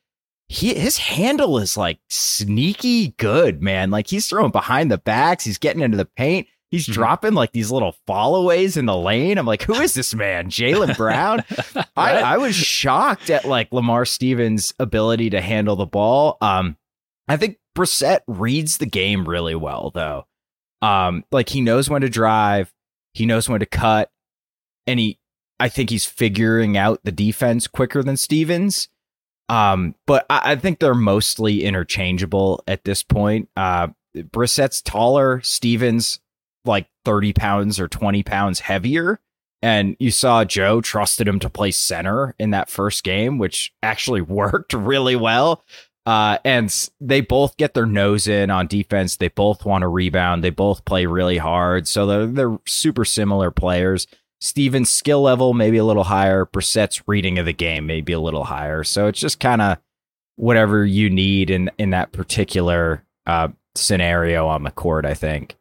he 0.48 0.74
his 0.74 0.98
handle 0.98 1.58
is 1.58 1.76
like 1.76 1.98
sneaky 2.10 3.08
good, 3.16 3.62
man. 3.62 3.90
Like 3.90 4.08
he's 4.08 4.26
throwing 4.26 4.50
behind 4.50 4.90
the 4.90 4.98
backs, 4.98 5.44
he's 5.44 5.58
getting 5.58 5.82
into 5.82 5.96
the 5.96 6.04
paint. 6.04 6.48
He's 6.72 6.88
Mhm. 6.88 6.92
dropping 6.94 7.34
like 7.34 7.52
these 7.52 7.70
little 7.70 7.94
followays 8.06 8.76
in 8.78 8.86
the 8.86 8.96
lane. 8.96 9.36
I'm 9.38 9.46
like, 9.46 9.62
who 9.62 9.74
is 9.74 9.92
this 9.94 10.14
man? 10.14 10.48
Jaylen 10.50 10.96
Brown? 10.96 11.44
I, 11.96 12.16
I 12.16 12.38
was 12.38 12.54
shocked 12.56 13.28
at 13.30 13.44
like 13.44 13.70
Lamar 13.72 14.04
Stevens' 14.06 14.72
ability 14.80 15.30
to 15.30 15.40
handle 15.42 15.76
the 15.76 15.86
ball. 15.86 16.38
Um, 16.40 16.78
I 17.28 17.36
think 17.36 17.58
Brissett 17.76 18.20
reads 18.26 18.78
the 18.78 18.86
game 18.86 19.28
really 19.28 19.54
well, 19.54 19.90
though. 19.94 20.26
Um, 20.80 21.24
like 21.30 21.50
he 21.50 21.60
knows 21.60 21.88
when 21.90 22.00
to 22.00 22.08
drive, 22.08 22.72
he 23.12 23.26
knows 23.26 23.48
when 23.50 23.60
to 23.60 23.66
cut, 23.66 24.10
and 24.86 24.98
he, 24.98 25.18
I 25.60 25.68
think 25.68 25.90
he's 25.90 26.06
figuring 26.06 26.76
out 26.78 27.00
the 27.04 27.12
defense 27.12 27.68
quicker 27.68 28.02
than 28.02 28.16
Stevens. 28.16 28.88
Um, 29.50 29.94
but 30.06 30.24
I, 30.30 30.52
I 30.52 30.56
think 30.56 30.78
they're 30.80 30.94
mostly 30.94 31.64
interchangeable 31.64 32.64
at 32.66 32.84
this 32.84 33.02
point. 33.02 33.50
Uh, 33.56 33.88
Brissett's 34.16 34.80
taller, 34.82 35.40
Stevens 35.42 36.18
like 36.64 36.88
30 37.04 37.32
pounds 37.32 37.80
or 37.80 37.88
20 37.88 38.22
pounds 38.22 38.60
heavier. 38.60 39.20
And 39.62 39.96
you 40.00 40.10
saw 40.10 40.44
Joe 40.44 40.80
trusted 40.80 41.28
him 41.28 41.38
to 41.38 41.48
play 41.48 41.70
center 41.70 42.34
in 42.38 42.50
that 42.50 42.68
first 42.68 43.04
game, 43.04 43.38
which 43.38 43.72
actually 43.82 44.20
worked 44.22 44.72
really 44.72 45.16
well. 45.16 45.64
Uh, 46.04 46.38
and 46.44 46.90
they 47.00 47.20
both 47.20 47.56
get 47.56 47.74
their 47.74 47.86
nose 47.86 48.26
in 48.26 48.50
on 48.50 48.66
defense. 48.66 49.16
They 49.16 49.28
both 49.28 49.64
want 49.64 49.82
to 49.82 49.88
rebound. 49.88 50.42
They 50.42 50.50
both 50.50 50.84
play 50.84 51.06
really 51.06 51.38
hard. 51.38 51.86
So 51.86 52.06
they're, 52.06 52.26
they're 52.26 52.58
super 52.66 53.04
similar 53.04 53.52
players. 53.52 54.08
Steven's 54.40 54.90
skill 54.90 55.22
level 55.22 55.54
maybe 55.54 55.76
a 55.76 55.84
little 55.84 56.02
higher. 56.02 56.44
Brissett's 56.44 57.06
reading 57.06 57.38
of 57.38 57.46
the 57.46 57.52
game 57.52 57.86
maybe 57.86 58.12
a 58.12 58.18
little 58.18 58.42
higher. 58.42 58.82
So 58.82 59.06
it's 59.06 59.20
just 59.20 59.38
kind 59.38 59.62
of 59.62 59.78
whatever 60.34 60.84
you 60.84 61.08
need 61.08 61.50
in 61.50 61.70
in 61.78 61.90
that 61.90 62.10
particular 62.10 63.04
uh, 63.26 63.48
scenario 63.76 64.48
on 64.48 64.64
the 64.64 64.72
court. 64.72 65.06
I 65.06 65.14
think. 65.14 65.56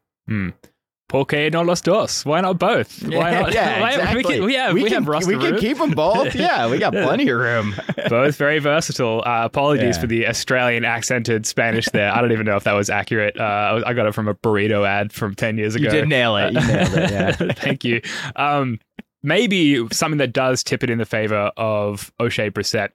Por 0.50 0.71
qué 1.12 1.50
no 1.52 1.62
los 1.62 1.80
dos? 1.80 2.24
Why 2.24 2.40
not 2.40 2.58
both? 2.58 3.02
Why 3.02 3.30
not? 3.32 3.52
yeah, 3.54 3.80
why- 3.80 3.90
exactly. 3.90 4.16
We, 4.16 4.22
can, 4.24 4.44
we 4.44 4.54
have, 4.54 4.74
we, 4.74 4.82
can, 4.84 4.92
have 4.94 5.08
roster 5.08 5.28
we 5.28 5.38
can 5.42 5.52
room. 5.52 5.60
keep 5.60 5.78
them 5.78 5.90
both. 5.90 6.34
Yeah, 6.42 6.68
we 6.70 6.78
got 6.78 6.92
plenty 6.92 7.28
of 7.28 7.38
room. 7.38 7.74
both 8.08 8.36
very 8.36 8.58
versatile. 8.58 9.22
Uh, 9.24 9.44
apologies 9.44 9.96
Yeah. 9.96 10.00
for 10.00 10.06
the 10.06 10.26
Australian 10.28 10.84
accented 10.84 11.46
Spanish 11.46 11.88
there. 11.90 12.10
I 12.12 12.20
don't 12.20 12.32
even 12.32 12.46
know 12.46 12.56
if 12.56 12.64
that 12.64 12.72
was 12.72 12.90
accurate. 12.90 13.38
Uh, 13.38 13.42
I 13.84 13.90
I 13.90 13.92
got 13.94 14.06
it 14.06 14.14
from 14.14 14.26
a 14.28 14.34
burrito 14.34 14.86
ad 14.86 15.12
from 15.12 15.34
10 15.34 15.58
years 15.58 15.74
ago. 15.74 15.84
You 15.84 15.90
did 15.90 16.08
nail 16.08 16.36
it. 16.36 16.52
You 16.54 16.60
nailed 16.60 16.94
it. 16.94 17.10
Yeah. 17.10 17.32
Thank 17.52 17.84
you. 17.84 18.00
Um, 18.36 18.80
maybe 19.22 19.86
something 19.92 20.18
that 20.18 20.32
does 20.32 20.64
tip 20.64 20.82
it 20.82 20.90
in 20.90 20.98
the 20.98 21.04
favor 21.04 21.50
of 21.56 22.12
Oshae 22.18 22.50
Brissett. 22.50 22.90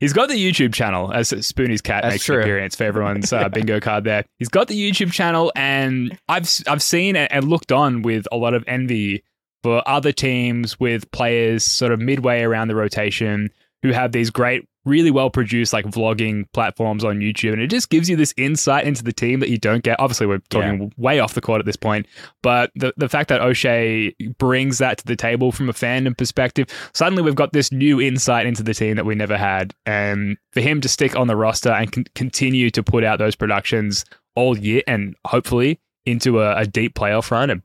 He's 0.00 0.12
got 0.12 0.28
the 0.28 0.36
YouTube 0.36 0.72
channel, 0.72 1.12
as 1.12 1.30
Spoonie's 1.30 1.82
cat 1.82 2.02
That's 2.02 2.14
makes 2.14 2.24
true. 2.24 2.36
an 2.36 2.42
appearance 2.42 2.76
for 2.76 2.84
everyone's 2.84 3.32
uh, 3.32 3.48
bingo 3.52 3.80
card 3.80 4.04
there. 4.04 4.24
He's 4.38 4.48
got 4.48 4.68
the 4.68 4.78
YouTube 4.78 5.12
channel, 5.12 5.52
and 5.56 6.16
I've 6.28 6.48
I've 6.68 6.82
seen 6.82 7.16
and 7.16 7.30
and 7.32 7.48
looked 7.48 7.72
on 7.72 8.02
with 8.02 8.26
a 8.30 8.36
lot 8.36 8.54
of 8.54 8.62
envy 8.66 9.24
for 9.62 9.82
other 9.88 10.12
teams 10.12 10.78
with 10.78 11.10
players 11.10 11.64
sort 11.64 11.92
of 11.92 11.98
midway 11.98 12.42
around 12.42 12.68
the 12.68 12.76
rotation 12.76 13.50
who 13.82 13.92
have 13.92 14.12
these 14.12 14.30
great, 14.30 14.64
really 14.88 15.10
well 15.10 15.30
produced 15.30 15.72
like 15.72 15.84
vlogging 15.86 16.44
platforms 16.52 17.04
on 17.04 17.20
YouTube, 17.20 17.52
and 17.52 17.62
it 17.62 17.68
just 17.68 17.90
gives 17.90 18.08
you 18.08 18.16
this 18.16 18.34
insight 18.36 18.86
into 18.86 19.04
the 19.04 19.12
team 19.12 19.40
that 19.40 19.50
you 19.50 19.58
don't 19.58 19.84
get. 19.84 19.98
Obviously, 20.00 20.26
we're 20.26 20.38
talking 20.50 20.92
way 20.96 21.20
off 21.20 21.34
the 21.34 21.40
court 21.40 21.60
at 21.60 21.66
this 21.66 21.76
point, 21.76 22.06
but 22.42 22.70
the 22.74 22.92
the 22.96 23.08
fact 23.08 23.28
that 23.28 23.40
Oshae 23.40 24.14
brings 24.38 24.78
that 24.78 24.98
to 24.98 25.06
the 25.06 25.16
table 25.16 25.52
from 25.52 25.68
a 25.68 25.72
fandom 25.72 26.16
perspective, 26.16 26.68
suddenly 26.94 27.22
we've 27.22 27.34
got 27.34 27.52
this 27.52 27.70
new 27.70 28.00
insight 28.00 28.46
into 28.46 28.62
the 28.62 28.74
team 28.74 28.96
that 28.96 29.06
we 29.06 29.14
never 29.14 29.36
had, 29.36 29.74
and 29.86 30.36
for 30.52 30.60
him 30.60 30.80
to 30.80 30.88
stick 30.88 31.16
on 31.16 31.26
the 31.26 31.36
roster 31.36 31.70
and 31.70 31.92
con- 31.92 32.06
continue 32.14 32.70
to 32.70 32.82
put 32.82 33.04
out 33.04 33.18
those 33.18 33.36
productions 33.36 34.04
all 34.34 34.56
year, 34.58 34.82
and 34.86 35.14
hopefully 35.26 35.80
into 36.06 36.40
a, 36.40 36.56
a 36.56 36.66
deep 36.66 36.94
playoff 36.94 37.30
run 37.30 37.50
and 37.50 37.62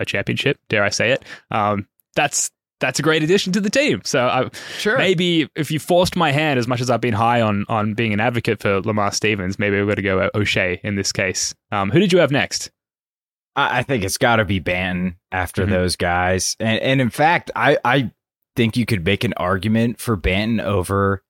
a 0.00 0.04
championship, 0.04 0.58
dare 0.68 0.82
I 0.82 0.88
say 0.88 1.12
it? 1.12 1.24
Um, 1.50 1.86
that's 2.16 2.50
that's 2.80 2.98
a 2.98 3.02
great 3.02 3.22
addition 3.22 3.52
to 3.54 3.60
the 3.60 3.70
team. 3.70 4.02
So 4.04 4.26
I, 4.26 4.50
Sure. 4.78 4.98
maybe 4.98 5.48
if 5.54 5.70
you 5.70 5.78
forced 5.78 6.16
my 6.16 6.32
hand, 6.32 6.58
as 6.58 6.66
much 6.68 6.80
as 6.80 6.90
I've 6.90 7.00
been 7.00 7.14
high 7.14 7.40
on 7.40 7.64
on 7.68 7.94
being 7.94 8.12
an 8.12 8.20
advocate 8.20 8.60
for 8.60 8.80
Lamar 8.80 9.12
Stevens, 9.12 9.58
maybe 9.58 9.78
we've 9.78 9.88
got 9.88 9.94
to 9.96 10.02
go 10.02 10.30
Oshae 10.34 10.80
in 10.82 10.96
this 10.96 11.12
case. 11.12 11.54
Um, 11.72 11.90
who 11.90 11.98
did 12.00 12.12
you 12.12 12.18
have 12.18 12.30
next? 12.30 12.70
I, 13.56 13.78
I 13.78 13.82
think 13.84 14.02
it's 14.04 14.18
got 14.18 14.36
to 14.36 14.44
be 14.44 14.60
Banton 14.60 15.16
after 15.32 15.64
Mhm. 15.66 15.70
those 15.70 15.96
guys, 15.96 16.56
and 16.60 16.80
and 16.80 17.00
in 17.00 17.10
fact, 17.10 17.50
I 17.54 17.78
I 17.84 18.10
think 18.56 18.76
you 18.76 18.86
could 18.86 19.04
make 19.04 19.24
an 19.24 19.34
argument 19.36 20.00
for 20.00 20.16
Banton 20.16 20.60
over 20.62 21.22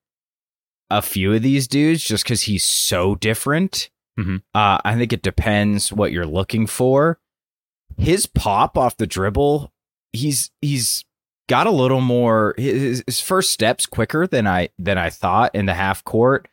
a 0.90 1.00
few 1.02 1.32
of 1.32 1.42
these 1.42 1.66
dudes 1.68 2.02
just 2.04 2.24
because 2.24 2.42
he's 2.42 2.64
so 2.64 3.14
different. 3.16 3.90
Mhm. 4.18 4.42
Uh, 4.54 4.78
I 4.84 4.94
think 4.96 5.12
it 5.12 5.22
depends 5.22 5.92
what 5.92 6.12
you're 6.12 6.26
looking 6.26 6.66
for. 6.66 7.18
His 7.98 8.26
pop 8.26 8.76
off 8.78 8.96
the 8.96 9.06
dribble, 9.06 9.72
he's 10.12 10.50
he's 10.62 11.04
got 11.48 11.66
a 11.66 11.70
little 11.70 12.00
more. 12.00 12.54
His, 12.56 13.02
his 13.06 13.20
first 13.20 13.50
steps 13.52 13.86
quicker 13.86 14.26
than 14.26 14.46
I 14.46 14.70
than 14.78 14.98
I 14.98 15.10
thought 15.10 15.54
in 15.54 15.66
the 15.66 15.74
half 15.74 16.04
court. 16.04 16.48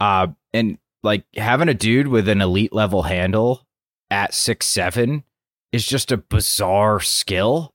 Uh, 0.00 0.28
and 0.52 0.78
like 1.02 1.24
having 1.36 1.68
a 1.68 1.74
dude 1.74 2.08
with 2.08 2.28
an 2.28 2.40
elite 2.40 2.72
level 2.72 3.02
handle 3.02 3.66
at 4.10 4.34
six 4.34 4.66
seven 4.66 5.24
is 5.72 5.86
just 5.86 6.10
a 6.10 6.16
bizarre 6.16 7.00
skill. 7.00 7.74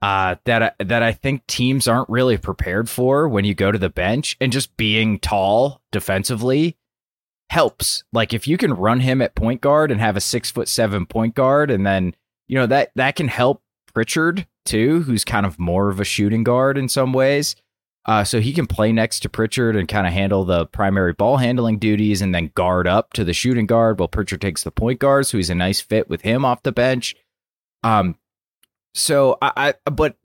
uh, 0.00 0.36
that 0.44 0.62
I, 0.62 0.84
that 0.84 1.02
I 1.02 1.12
think 1.12 1.46
teams 1.46 1.88
aren't 1.88 2.08
really 2.08 2.36
prepared 2.36 2.88
for 2.88 3.28
when 3.28 3.44
you 3.44 3.54
go 3.54 3.72
to 3.72 3.78
the 3.78 3.88
bench, 3.88 4.36
and 4.40 4.52
just 4.52 4.76
being 4.76 5.18
tall 5.18 5.82
defensively 5.90 6.76
helps. 7.50 8.04
Like 8.12 8.32
if 8.32 8.46
you 8.46 8.56
can 8.56 8.74
run 8.74 9.00
him 9.00 9.20
at 9.20 9.34
point 9.34 9.60
guard 9.60 9.90
and 9.90 10.00
have 10.00 10.16
a 10.16 10.20
six 10.20 10.50
foot 10.50 10.68
seven 10.68 11.06
point 11.06 11.34
guard, 11.34 11.70
and 11.70 11.84
then 11.84 12.14
you 12.46 12.56
know 12.56 12.66
that 12.66 12.92
that 12.94 13.16
can 13.16 13.28
help 13.28 13.62
Pritchard 13.92 14.46
too, 14.68 15.02
who's 15.02 15.24
kind 15.24 15.44
of 15.46 15.58
more 15.58 15.88
of 15.88 15.98
a 16.00 16.04
shooting 16.04 16.44
guard 16.44 16.78
in 16.78 16.88
some 16.88 17.12
ways. 17.12 17.56
Uh, 18.04 18.24
so 18.24 18.40
he 18.40 18.52
can 18.54 18.66
play 18.66 18.90
next 18.90 19.20
to 19.20 19.28
Pritchard 19.28 19.76
and 19.76 19.86
kind 19.86 20.06
of 20.06 20.12
handle 20.14 20.42
the 20.44 20.64
primary 20.66 21.12
ball 21.12 21.36
handling 21.36 21.78
duties 21.78 22.22
and 22.22 22.34
then 22.34 22.50
guard 22.54 22.86
up 22.86 23.12
to 23.12 23.22
the 23.22 23.34
shooting 23.34 23.66
guard 23.66 23.98
while 23.98 24.08
Pritchard 24.08 24.40
takes 24.40 24.62
the 24.62 24.70
point 24.70 24.98
guard. 24.98 25.26
So 25.26 25.36
he's 25.36 25.50
a 25.50 25.54
nice 25.54 25.80
fit 25.80 26.08
with 26.08 26.22
him 26.22 26.42
off 26.44 26.62
the 26.62 26.72
bench. 26.72 27.14
Um, 27.82 28.16
so 28.94 29.36
I, 29.42 29.74
I 29.84 29.90
but 29.90 30.16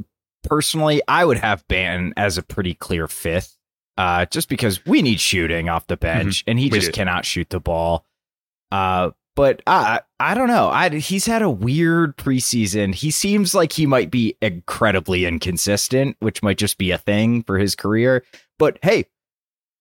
personally, 0.43 1.01
I 1.07 1.25
would 1.25 1.37
have 1.39 1.67
Banton 1.67 2.13
as 2.15 2.37
a 2.37 2.43
pretty 2.43 2.73
clear 2.73 3.07
fifth, 3.09 3.57
uh, 3.97 4.27
just 4.27 4.47
because 4.47 4.85
we 4.85 5.01
need 5.01 5.19
shooting 5.19 5.67
off 5.67 5.87
the 5.87 5.97
bench 5.97 6.43
and 6.47 6.57
he 6.57 6.69
We 6.69 6.79
just 6.79 6.87
do. 6.87 6.91
cannot 6.93 7.25
shoot 7.25 7.49
the 7.49 7.59
ball. 7.59 8.05
Uh, 8.71 9.11
but 9.35 9.61
I 9.67 10.01
I 10.19 10.33
don't 10.35 10.47
know. 10.47 10.69
I 10.69 10.89
he's 10.89 11.25
had 11.25 11.41
a 11.41 11.49
weird 11.49 12.17
preseason. 12.17 12.93
He 12.93 13.11
seems 13.11 13.53
like 13.53 13.73
he 13.73 13.85
might 13.85 14.11
be 14.11 14.37
incredibly 14.41 15.25
inconsistent, 15.25 16.17
which 16.19 16.43
might 16.43 16.57
just 16.57 16.77
be 16.77 16.91
a 16.91 16.97
thing 16.97 17.43
for 17.43 17.57
his 17.57 17.75
career. 17.75 18.23
But 18.59 18.79
hey, 18.83 19.05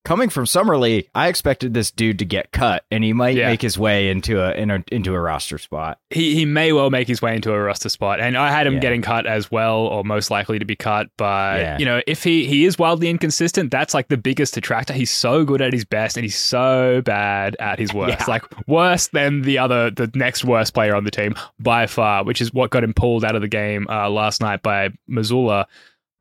coming 0.05 0.29
from 0.29 0.47
summer 0.47 0.77
league, 0.77 1.09
I 1.15 1.29
expected 1.29 1.75
this 1.75 1.91
dude 1.91 2.19
to 2.19 2.25
get 2.25 2.53
cut, 2.53 2.85
and 2.91 3.05
he 3.05 3.13
might 3.13 3.37
Yeah. 3.37 3.49
make 3.49 3.63
his 3.63 3.79
way 3.79 4.09
into 4.11 4.41
a, 4.43 4.53
in 4.55 4.71
a 4.71 4.83
into 4.91 5.15
a 5.15 5.21
roster 5.21 5.59
spot. 5.59 5.99
he 6.11 6.35
he 6.35 6.45
may 6.45 6.73
well 6.73 6.91
make 6.91 7.09
his 7.09 7.23
way 7.23 7.35
into 7.37 7.53
a 7.53 7.61
roster 7.61 7.89
spot, 7.89 8.21
and 8.21 8.37
I 8.37 8.51
had 8.51 8.67
him 8.67 8.75
Yeah. 8.75 8.81
getting 8.81 9.03
cut 9.03 9.27
as 9.27 9.51
well, 9.51 9.77
or 9.87 10.05
most 10.05 10.31
likely 10.31 10.59
to 10.59 10.65
be 10.65 10.77
cut. 10.77 11.09
But 11.17 11.61
Yeah. 11.61 11.79
you 11.79 11.85
know, 11.85 12.01
if 12.07 12.23
he 12.25 12.47
he 12.47 12.65
is 12.65 12.79
wildly 12.79 13.09
inconsistent, 13.09 13.71
that's 13.71 13.95
like 13.95 14.09
the 14.09 14.17
biggest 14.17 14.55
detractor. 14.55 14.93
He's 14.93 15.11
so 15.11 15.45
good 15.45 15.63
at 15.63 15.73
his 15.73 15.85
best, 15.85 16.17
and 16.17 16.25
he's 16.25 16.39
so 16.39 17.01
bad 17.05 17.57
at 17.61 17.79
his 17.79 17.93
worst. 17.95 18.29
Like 18.29 18.45
worse 18.69 19.09
than 19.09 19.43
the 19.43 19.59
other, 19.59 19.91
the 19.91 20.11
next 20.15 20.45
worst 20.45 20.75
player 20.75 20.95
on 20.95 21.05
the 21.05 21.11
team 21.11 21.35
by 21.61 21.87
far, 21.87 22.25
which 22.25 22.41
is 22.41 22.53
what 22.53 22.71
got 22.71 22.85
him 22.85 22.93
pulled 22.95 23.25
out 23.25 23.35
of 23.37 23.43
the 23.43 23.49
game 23.49 23.87
uh, 23.89 24.11
last 24.11 24.41
night 24.41 24.63
by 24.63 24.91
Mazzulla. 25.11 25.67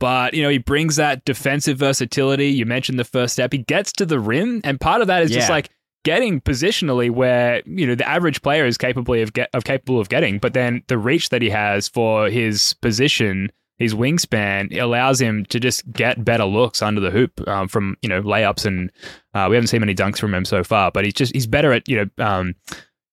But 0.02 0.34
you 0.34 0.42
know, 0.42 0.50
he 0.50 0.58
brings 0.58 0.96
that 0.96 1.24
defensive 1.26 1.78
versatility. 1.78 2.48
You 2.48 2.66
mentioned 2.66 2.98
the 2.98 3.04
first 3.04 3.34
step. 3.34 3.54
He 3.54 3.60
gets 3.60 3.94
to 3.94 4.06
the 4.06 4.20
rim, 4.20 4.60
and 4.64 4.82
part 4.82 5.02
of 5.02 5.08
that 5.08 5.22
is 5.22 5.30
just 5.30 5.50
like 5.52 5.70
getting 6.04 6.42
positionally 6.42 7.12
where 7.12 7.62
you 7.68 7.86
know 7.86 7.94
the 7.94 8.10
average 8.10 8.42
player 8.42 8.66
is 8.66 8.80
capable 8.80 9.14
of 9.14 9.32
get 9.34 9.52
of 9.54 9.64
capable 9.64 10.00
of 10.00 10.10
getting, 10.10 10.40
but 10.40 10.54
then 10.54 10.82
the 10.88 10.98
reach 10.98 11.30
that 11.30 11.44
he 11.44 11.52
has 11.52 11.88
for 11.88 12.30
his 12.32 12.74
position, 12.82 13.52
his 13.78 13.94
wingspan, 13.94 14.76
allows 14.82 15.22
him 15.22 15.46
to 15.46 15.60
just 15.60 15.90
get 15.92 16.26
better 16.26 16.46
looks 16.46 16.82
under 16.82 17.00
the 17.00 17.12
hoop 17.12 17.48
um, 17.48 17.68
from 17.68 17.96
you 18.02 18.10
know 18.10 18.24
layups, 18.24 18.66
and 18.66 18.92
uh, 19.36 19.46
we 19.52 19.56
haven't 19.56 19.68
seen 19.68 19.82
many 19.82 19.94
dunks 19.94 20.18
from 20.18 20.34
him 20.34 20.46
so 20.46 20.64
far. 20.64 20.92
But 20.92 21.06
he's 21.06 21.14
just 21.14 21.32
he's 21.32 21.46
better 21.46 21.72
at 21.74 21.88
you 21.88 21.98
know. 22.18 22.26
Um, 22.26 22.56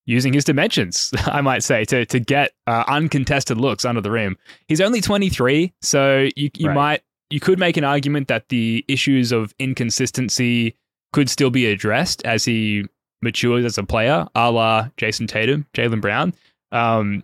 Using 0.08 0.32
his 0.32 0.44
dimensions, 0.44 1.12
I 1.26 1.42
might 1.42 1.62
say, 1.62 1.84
to 1.84 2.06
to 2.06 2.18
get 2.18 2.52
uh, 2.66 2.82
uncontested 2.88 3.58
looks 3.58 3.84
under 3.84 4.00
the 4.00 4.10
rim. 4.10 4.36
He's 4.66 4.80
only 4.80 5.00
23, 5.02 5.72
so 5.82 6.28
you 6.34 6.50
you 6.56 6.68
Right. 6.68 6.74
might 6.74 7.02
you 7.30 7.40
could 7.40 7.58
make 7.58 7.76
an 7.76 7.84
argument 7.84 8.28
that 8.28 8.48
the 8.48 8.84
issues 8.88 9.32
of 9.32 9.52
inconsistency 9.58 10.74
could 11.12 11.28
still 11.28 11.50
be 11.50 11.66
addressed 11.66 12.24
as 12.24 12.44
he 12.44 12.84
matures 13.22 13.64
as 13.64 13.76
a 13.78 13.82
player, 13.82 14.26
a 14.34 14.50
la 14.50 14.88
Jayson 14.96 15.26
Tatum, 15.28 15.66
Jaylen 15.74 16.00
Brown. 16.00 16.32
Um, 16.72 17.22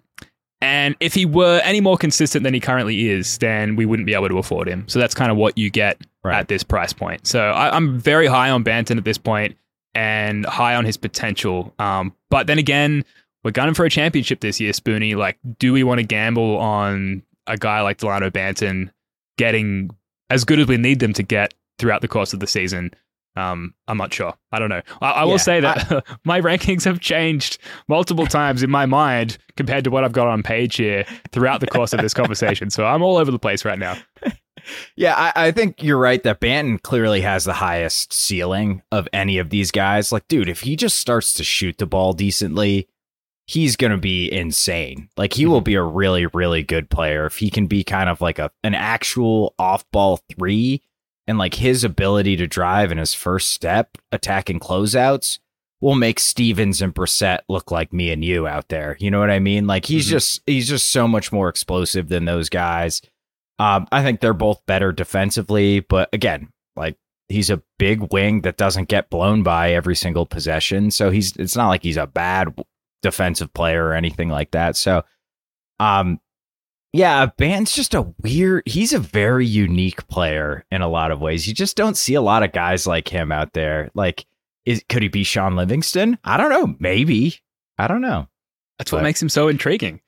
and 0.60 0.96
if 1.00 1.14
he 1.14 1.26
were 1.26 1.60
any 1.64 1.80
more 1.80 1.96
consistent 1.98 2.42
than 2.44 2.54
he 2.54 2.60
currently 2.60 3.08
is, 3.08 3.38
then 3.38 3.76
we 3.76 3.84
wouldn't 3.86 4.06
be 4.06 4.14
able 4.14 4.28
to 4.28 4.38
afford 4.38 4.66
him. 4.68 4.84
So 4.88 4.98
that's 4.98 5.14
kind 5.14 5.30
of 5.30 5.36
what 5.36 5.56
you 5.58 5.70
get 5.70 5.98
Right. 6.22 6.36
at 6.38 6.48
this 6.48 6.62
price 6.62 6.92
point. 6.94 7.26
So 7.26 7.50
I, 7.50 7.76
I'm 7.76 7.98
very 7.98 8.26
high 8.26 8.48
on 8.50 8.64
Banton 8.64 8.96
at 8.96 9.04
this 9.04 9.18
point 9.18 9.56
and 9.94 10.44
high 10.46 10.74
on 10.74 10.84
his 10.84 10.96
potential. 10.96 11.72
Um, 11.78 12.14
but 12.30 12.46
then 12.46 12.58
again, 12.58 13.04
we're 13.44 13.50
gunning 13.50 13.74
for 13.74 13.84
a 13.84 13.90
championship 13.90 14.40
this 14.40 14.60
year, 14.60 14.72
Spoonie. 14.72 15.16
Like, 15.16 15.38
do 15.58 15.72
we 15.72 15.84
want 15.84 15.98
to 15.98 16.06
gamble 16.06 16.56
on 16.58 17.22
a 17.46 17.56
guy 17.56 17.80
like 17.82 17.98
Delano 17.98 18.30
Banton 18.30 18.90
getting 19.36 19.90
as 20.30 20.44
good 20.44 20.58
as 20.58 20.66
we 20.66 20.76
need 20.76 21.00
them 21.00 21.12
to 21.12 21.22
get 21.22 21.54
throughout 21.78 22.00
the 22.00 22.08
course 22.08 22.32
of 22.32 22.40
the 22.40 22.46
season? 22.46 22.92
Um, 23.36 23.74
I'm 23.88 23.98
not 23.98 24.14
sure. 24.14 24.32
I 24.52 24.58
don't 24.60 24.68
know. 24.68 24.82
I, 25.02 25.10
I 25.10 25.24
will 25.24 25.40
say 25.40 25.60
that 25.60 26.04
my 26.24 26.40
rankings 26.40 26.84
have 26.84 27.00
changed 27.00 27.58
multiple 27.88 28.26
times 28.26 28.62
in 28.62 28.70
my 28.70 28.86
mind 28.86 29.38
compared 29.56 29.84
to 29.84 29.90
what 29.90 30.04
I've 30.04 30.12
got 30.12 30.28
on 30.28 30.42
page 30.42 30.76
here 30.76 31.04
throughout 31.32 31.60
the 31.60 31.66
course 31.66 31.92
of 31.92 32.00
this 32.00 32.14
conversation. 32.14 32.70
So 32.70 32.86
I'm 32.86 33.02
all 33.02 33.16
over 33.16 33.30
the 33.30 33.38
place 33.38 33.64
right 33.64 33.78
now. 33.78 33.96
Yeah, 34.96 35.14
I, 35.16 35.48
I 35.48 35.50
think 35.50 35.82
you're 35.82 35.98
right 35.98 36.22
that 36.22 36.40
Banton 36.40 36.80
clearly 36.82 37.20
has 37.22 37.44
the 37.44 37.52
highest 37.54 38.12
ceiling 38.12 38.82
of 38.90 39.08
any 39.12 39.38
of 39.38 39.50
these 39.50 39.70
guys. 39.70 40.12
Like, 40.12 40.26
dude, 40.28 40.48
if 40.48 40.60
he 40.60 40.76
just 40.76 40.98
starts 40.98 41.34
to 41.34 41.44
shoot 41.44 41.78
the 41.78 41.86
ball 41.86 42.12
decently, 42.12 42.88
he's 43.46 43.76
going 43.76 43.90
to 43.92 43.98
be 43.98 44.32
insane. 44.32 45.08
Like, 45.16 45.34
he 45.34 45.46
will 45.46 45.60
be 45.60 45.74
a 45.74 45.82
really, 45.82 46.26
really 46.26 46.62
good 46.62 46.88
player 46.90 47.26
if 47.26 47.38
he 47.38 47.50
can 47.50 47.66
be 47.66 47.84
kind 47.84 48.08
of 48.08 48.20
like 48.20 48.38
a 48.38 48.50
an 48.62 48.74
actual 48.74 49.54
off 49.58 49.84
ball 49.90 50.20
three 50.36 50.82
and 51.26 51.38
like 51.38 51.54
his 51.54 51.84
ability 51.84 52.36
to 52.36 52.46
drive 52.46 52.92
in 52.92 52.98
his 52.98 53.14
first 53.14 53.52
step, 53.52 53.96
attacking 54.12 54.60
closeouts, 54.60 55.38
will 55.80 55.94
make 55.94 56.18
Stevens 56.20 56.80
and 56.80 56.94
Brissett 56.94 57.40
look 57.48 57.70
like 57.70 57.92
me 57.92 58.10
and 58.10 58.24
you 58.24 58.46
out 58.46 58.68
there. 58.68 58.96
You 59.00 59.10
know 59.10 59.20
what 59.20 59.30
I 59.30 59.38
mean? 59.38 59.66
Like 59.66 59.84
he's 59.86 60.06
Mhm. 60.06 60.10
just 60.10 60.40
he's 60.46 60.68
just 60.68 60.88
so 60.90 61.06
much 61.06 61.32
more 61.32 61.48
explosive 61.50 62.08
than 62.08 62.24
those 62.24 62.48
guys. 62.48 63.02
Um, 63.58 63.86
I 63.92 64.02
think 64.02 64.20
they're 64.20 64.32
both 64.32 64.64
better 64.66 64.92
defensively, 64.92 65.80
but 65.80 66.08
again, 66.12 66.48
like 66.76 66.96
he's 67.28 67.50
a 67.50 67.62
big 67.78 68.12
wing 68.12 68.42
that 68.42 68.56
doesn't 68.56 68.88
get 68.88 69.10
blown 69.10 69.42
by 69.42 69.72
every 69.72 69.96
single 69.96 70.26
possession. 70.26 70.90
So 70.90 71.10
he's 71.10 71.34
it's 71.36 71.56
not 71.56 71.68
like 71.68 71.82
he's 71.82 71.96
a 71.96 72.06
bad 72.06 72.54
defensive 73.02 73.52
player 73.54 73.86
or 73.86 73.94
anything 73.94 74.28
like 74.28 74.50
that. 74.52 74.76
So 74.76 75.04
um 75.80 76.20
yeah, 76.92 77.26
Ban's 77.26 77.72
just 77.72 77.94
a 77.94 78.12
weird 78.22 78.62
he's 78.66 78.92
a 78.92 78.98
very 78.98 79.46
unique 79.46 80.06
player 80.08 80.64
in 80.70 80.82
a 80.82 80.88
lot 80.88 81.10
of 81.10 81.20
ways. 81.20 81.46
You 81.46 81.54
just 81.54 81.76
don't 81.76 81.96
see 81.96 82.14
a 82.14 82.22
lot 82.22 82.42
of 82.42 82.52
guys 82.52 82.86
like 82.86 83.08
him 83.08 83.32
out 83.32 83.52
there. 83.52 83.90
Like 83.94 84.26
is 84.64 84.84
could 84.88 85.02
he 85.02 85.08
be 85.08 85.24
Shaun 85.24 85.56
Livingston? 85.56 86.18
I 86.24 86.36
don't 86.36 86.50
know. 86.50 86.76
Maybe. 86.78 87.40
I 87.78 87.86
don't 87.86 88.00
know. 88.00 88.28
That's 88.78 88.90
what 88.90 89.02
makes 89.04 89.22
him 89.22 89.28
so 89.28 89.46
intriguing. 89.48 90.00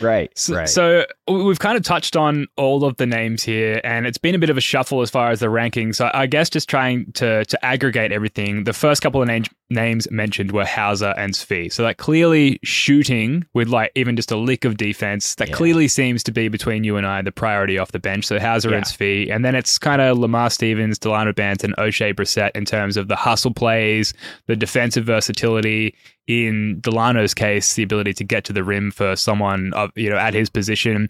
Right. 0.00 0.30
So, 0.36 0.54
right. 0.54 0.68
so 0.68 1.04
we've 1.28 1.58
kind 1.58 1.76
of 1.76 1.82
touched 1.82 2.16
on 2.16 2.46
all 2.56 2.84
of 2.84 2.96
the 2.96 3.06
names 3.06 3.42
here, 3.42 3.80
and 3.84 4.06
it's 4.06 4.18
been 4.18 4.34
a 4.34 4.38
bit 4.38 4.50
of 4.50 4.56
a 4.56 4.60
shuffle 4.60 5.00
as 5.02 5.10
far 5.10 5.30
as 5.30 5.40
the 5.40 5.46
rankings. 5.46 5.96
So 5.96 6.10
I 6.12 6.26
guess 6.26 6.50
just 6.50 6.68
trying 6.68 7.12
to 7.12 7.44
to 7.44 7.64
aggregate 7.64 8.12
everything. 8.12 8.64
The 8.64 8.72
first 8.72 9.02
couple 9.02 9.20
of 9.22 9.28
name, 9.28 9.44
names 9.70 10.10
mentioned 10.10 10.52
were 10.52 10.64
Hauser 10.66 11.14
and 11.16 11.32
Svi. 11.32 11.72
So 11.72 11.82
that 11.84 11.96
clearly 11.98 12.60
shooting 12.62 13.46
with 13.54 13.68
like 13.68 13.92
even 13.94 14.16
just 14.16 14.30
a 14.30 14.36
lick 14.36 14.64
of 14.64 14.76
defense. 14.76 15.34
That 15.36 15.48
Yeah. 15.48 15.54
clearly 15.54 15.88
seems 15.88 16.22
to 16.24 16.32
be 16.32 16.48
between 16.48 16.84
you 16.84 16.96
and 16.96 17.06
I 17.06 17.22
the 17.22 17.32
priority 17.32 17.78
off 17.78 17.92
the 17.92 17.98
bench. 17.98 18.26
So 18.26 18.38
Hauser 18.38 18.74
and 18.74 18.84
Yeah. 18.86 18.92
Svi, 18.92 19.34
and 19.34 19.44
then 19.44 19.54
it's 19.54 19.78
kind 19.78 20.02
of 20.02 20.18
Lamar 20.18 20.50
Stevens, 20.50 20.98
Delano 20.98 21.32
Bant, 21.32 21.64
and 21.64 21.74
Oshae 21.76 22.14
Brissett 22.14 22.50
in 22.54 22.64
terms 22.64 22.96
of 22.96 23.08
the 23.08 23.16
hustle 23.16 23.54
plays, 23.54 24.12
the 24.46 24.56
defensive 24.56 25.04
versatility. 25.04 25.94
In 26.28 26.80
Delano's 26.80 27.34
case, 27.34 27.74
the 27.74 27.82
ability 27.82 28.12
to 28.14 28.24
get 28.24 28.44
to 28.44 28.52
the 28.52 28.62
rim 28.62 28.90
for 28.90 29.16
someone 29.16 29.72
of 29.74 29.90
you 29.96 30.08
know 30.10 30.16
at 30.18 30.34
his 30.34 30.48
position. 30.50 31.08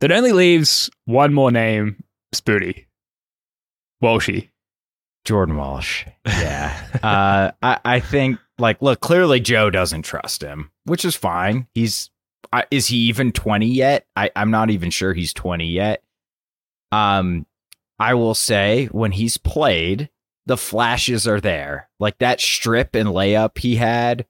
That 0.00 0.12
only 0.12 0.32
leaves 0.32 0.90
one 1.06 1.32
more 1.32 1.50
name, 1.50 2.02
Spooty. 2.34 2.86
Walshy. 4.02 4.50
Jordan 5.24 5.56
Walsh. 5.56 6.06
Yeah. 6.26 6.80
uh, 7.02 7.50
I, 7.62 7.78
I 7.84 8.00
think, 8.00 8.38
like, 8.58 8.80
look, 8.80 9.00
clearly 9.00 9.40
Joe 9.40 9.70
doesn't 9.70 10.02
trust 10.02 10.42
him, 10.42 10.70
which 10.84 11.04
is 11.04 11.16
fine. 11.16 11.66
He's, 11.74 12.10
uh, 12.52 12.62
is 12.70 12.86
he 12.86 12.96
even 13.08 13.32
20 13.32 13.66
yet? 13.66 14.06
I, 14.14 14.30
I'm 14.36 14.50
not 14.50 14.70
even 14.70 14.90
sure 14.90 15.12
he's 15.12 15.34
20 15.34 15.66
yet. 15.66 16.02
Um, 16.92 17.46
I 17.98 18.14
will 18.14 18.34
say 18.34 18.86
when 18.86 19.12
he's 19.12 19.36
played, 19.36 20.10
the 20.46 20.56
flashes 20.56 21.26
are 21.26 21.40
there. 21.40 21.88
Like 21.98 22.18
that 22.18 22.40
strip 22.40 22.94
and 22.94 23.08
layup 23.08 23.58
he 23.58 23.76
had, 23.76 24.26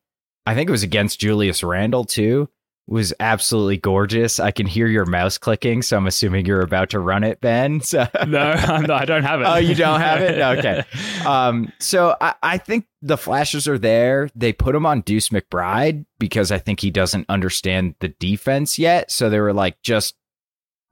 I 0.47 0.55
think 0.55 0.69
it 0.69 0.73
was 0.73 0.83
against 0.83 1.21
Julius 1.21 1.63
Randle 1.63 2.05
too, 2.05 2.49
was 2.89 3.13
absolutely 3.19 3.79
gorgeous. 3.79 4.39
I 4.39 4.53
can 4.53 4.67
hear 4.67 4.87
your 4.87 5.05
mouse 5.07 5.39
clicking, 5.39 5.83
so 5.83 5.97
I'm 5.97 6.07
assuming 6.07 6.47
you're 6.47 6.61
about 6.61 6.91
to 6.91 7.01
run 7.01 7.25
it, 7.25 7.41
Ben. 7.41 7.81
So 7.85 8.07
No, 8.27 8.55
not, 8.55 8.91
I 8.91 9.05
don't 9.05 9.25
have 9.25 9.41
it. 9.41 9.45
Oh, 9.45 9.57
you 9.57 9.75
don't 9.75 10.01
have 10.01 10.21
it? 10.21 10.39
Okay. 10.59 10.85
um, 11.27 11.73
so 11.81 12.17
I, 12.21 12.35
I 12.43 12.59
think 12.59 12.87
the 13.03 13.17
flashes 13.17 13.67
are 13.67 13.79
there. 13.79 14.29
They 14.37 14.53
put 14.53 14.75
him 14.77 14.87
on 14.87 15.01
Deuce 15.01 15.31
McBride 15.31 16.05
because 16.21 16.53
I 16.53 16.59
think 16.59 16.79
he 16.81 16.91
doesn't 16.91 17.27
understand 17.29 17.97
the 17.99 18.09
defense 18.09 18.79
yet. 18.79 19.11
So 19.11 19.29
they 19.31 19.41
were 19.41 19.53
like, 19.53 19.83
just 19.83 20.15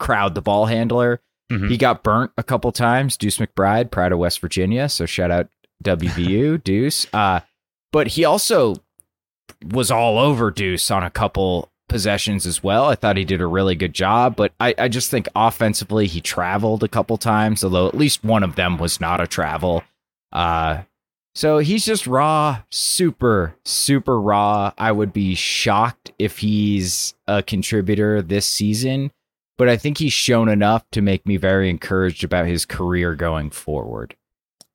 crowd 0.01 0.35
the 0.35 0.43
ball 0.43 0.67
handler. 0.67 1.21
Mhm. 1.53 1.71
He 1.71 1.77
got 1.77 2.03
burnt 2.03 2.33
a 2.37 2.43
couple 2.43 2.73
times. 2.73 3.17
Deuce 3.17 3.39
McBride, 3.39 3.91
proud 3.93 4.11
of 4.11 4.19
West 4.19 4.41
Virginia. 4.41 4.89
So 4.89 5.07
shout 5.07 5.31
out 5.31 5.49
WVU, 5.85 6.63
Deuce. 6.65 7.07
Uh, 7.13 7.41
but 7.93 8.09
he 8.09 8.25
also 8.25 8.75
was 9.69 9.91
all 9.91 10.19
over 10.19 10.51
Deuce 10.51 10.91
on 10.91 11.03
a 11.03 11.11
couple 11.11 11.71
possessions 11.89 12.47
as 12.47 12.63
well. 12.63 12.87
I 12.87 12.95
thought 12.95 13.17
he 13.17 13.25
did 13.25 13.41
a 13.41 13.47
really 13.47 13.75
good 13.75 13.93
job, 13.93 14.37
but 14.37 14.53
I, 14.59 14.75
I 14.79 14.89
just 14.89 15.11
think 15.11 15.29
offensively 15.37 16.07
he 16.07 16.21
traveled 16.21 16.83
a 16.83 16.89
couple 16.89 17.17
times, 17.19 17.63
although 17.63 17.87
at 17.87 17.95
least 17.97 18.25
one 18.25 18.43
of 18.43 18.57
them 18.57 18.79
was 18.79 19.01
not 19.01 19.21
a 19.21 19.27
travel. 19.27 19.83
Uh, 20.33 20.83
so 21.35 21.59
he's 21.59 21.85
just 21.85 22.07
raw, 22.07 22.63
super, 22.71 23.55
super 23.65 24.21
raw. 24.21 24.73
I 24.79 24.93
would 24.93 25.13
be 25.13 25.35
shocked 25.35 26.13
if 26.19 26.39
he's 26.39 27.15
a 27.27 27.43
contributor 27.43 28.23
this 28.23 28.47
season, 28.47 29.11
but 29.59 29.69
I 29.69 29.77
think 29.77 29.99
he's 29.99 30.13
shown 30.13 30.49
enough 30.49 30.85
to 30.93 31.03
make 31.03 31.27
me 31.27 31.37
very 31.37 31.69
encouraged 31.69 32.25
about 32.25 32.47
his 32.47 32.65
career 32.65 33.15
going 33.15 33.51
forward. 33.51 34.17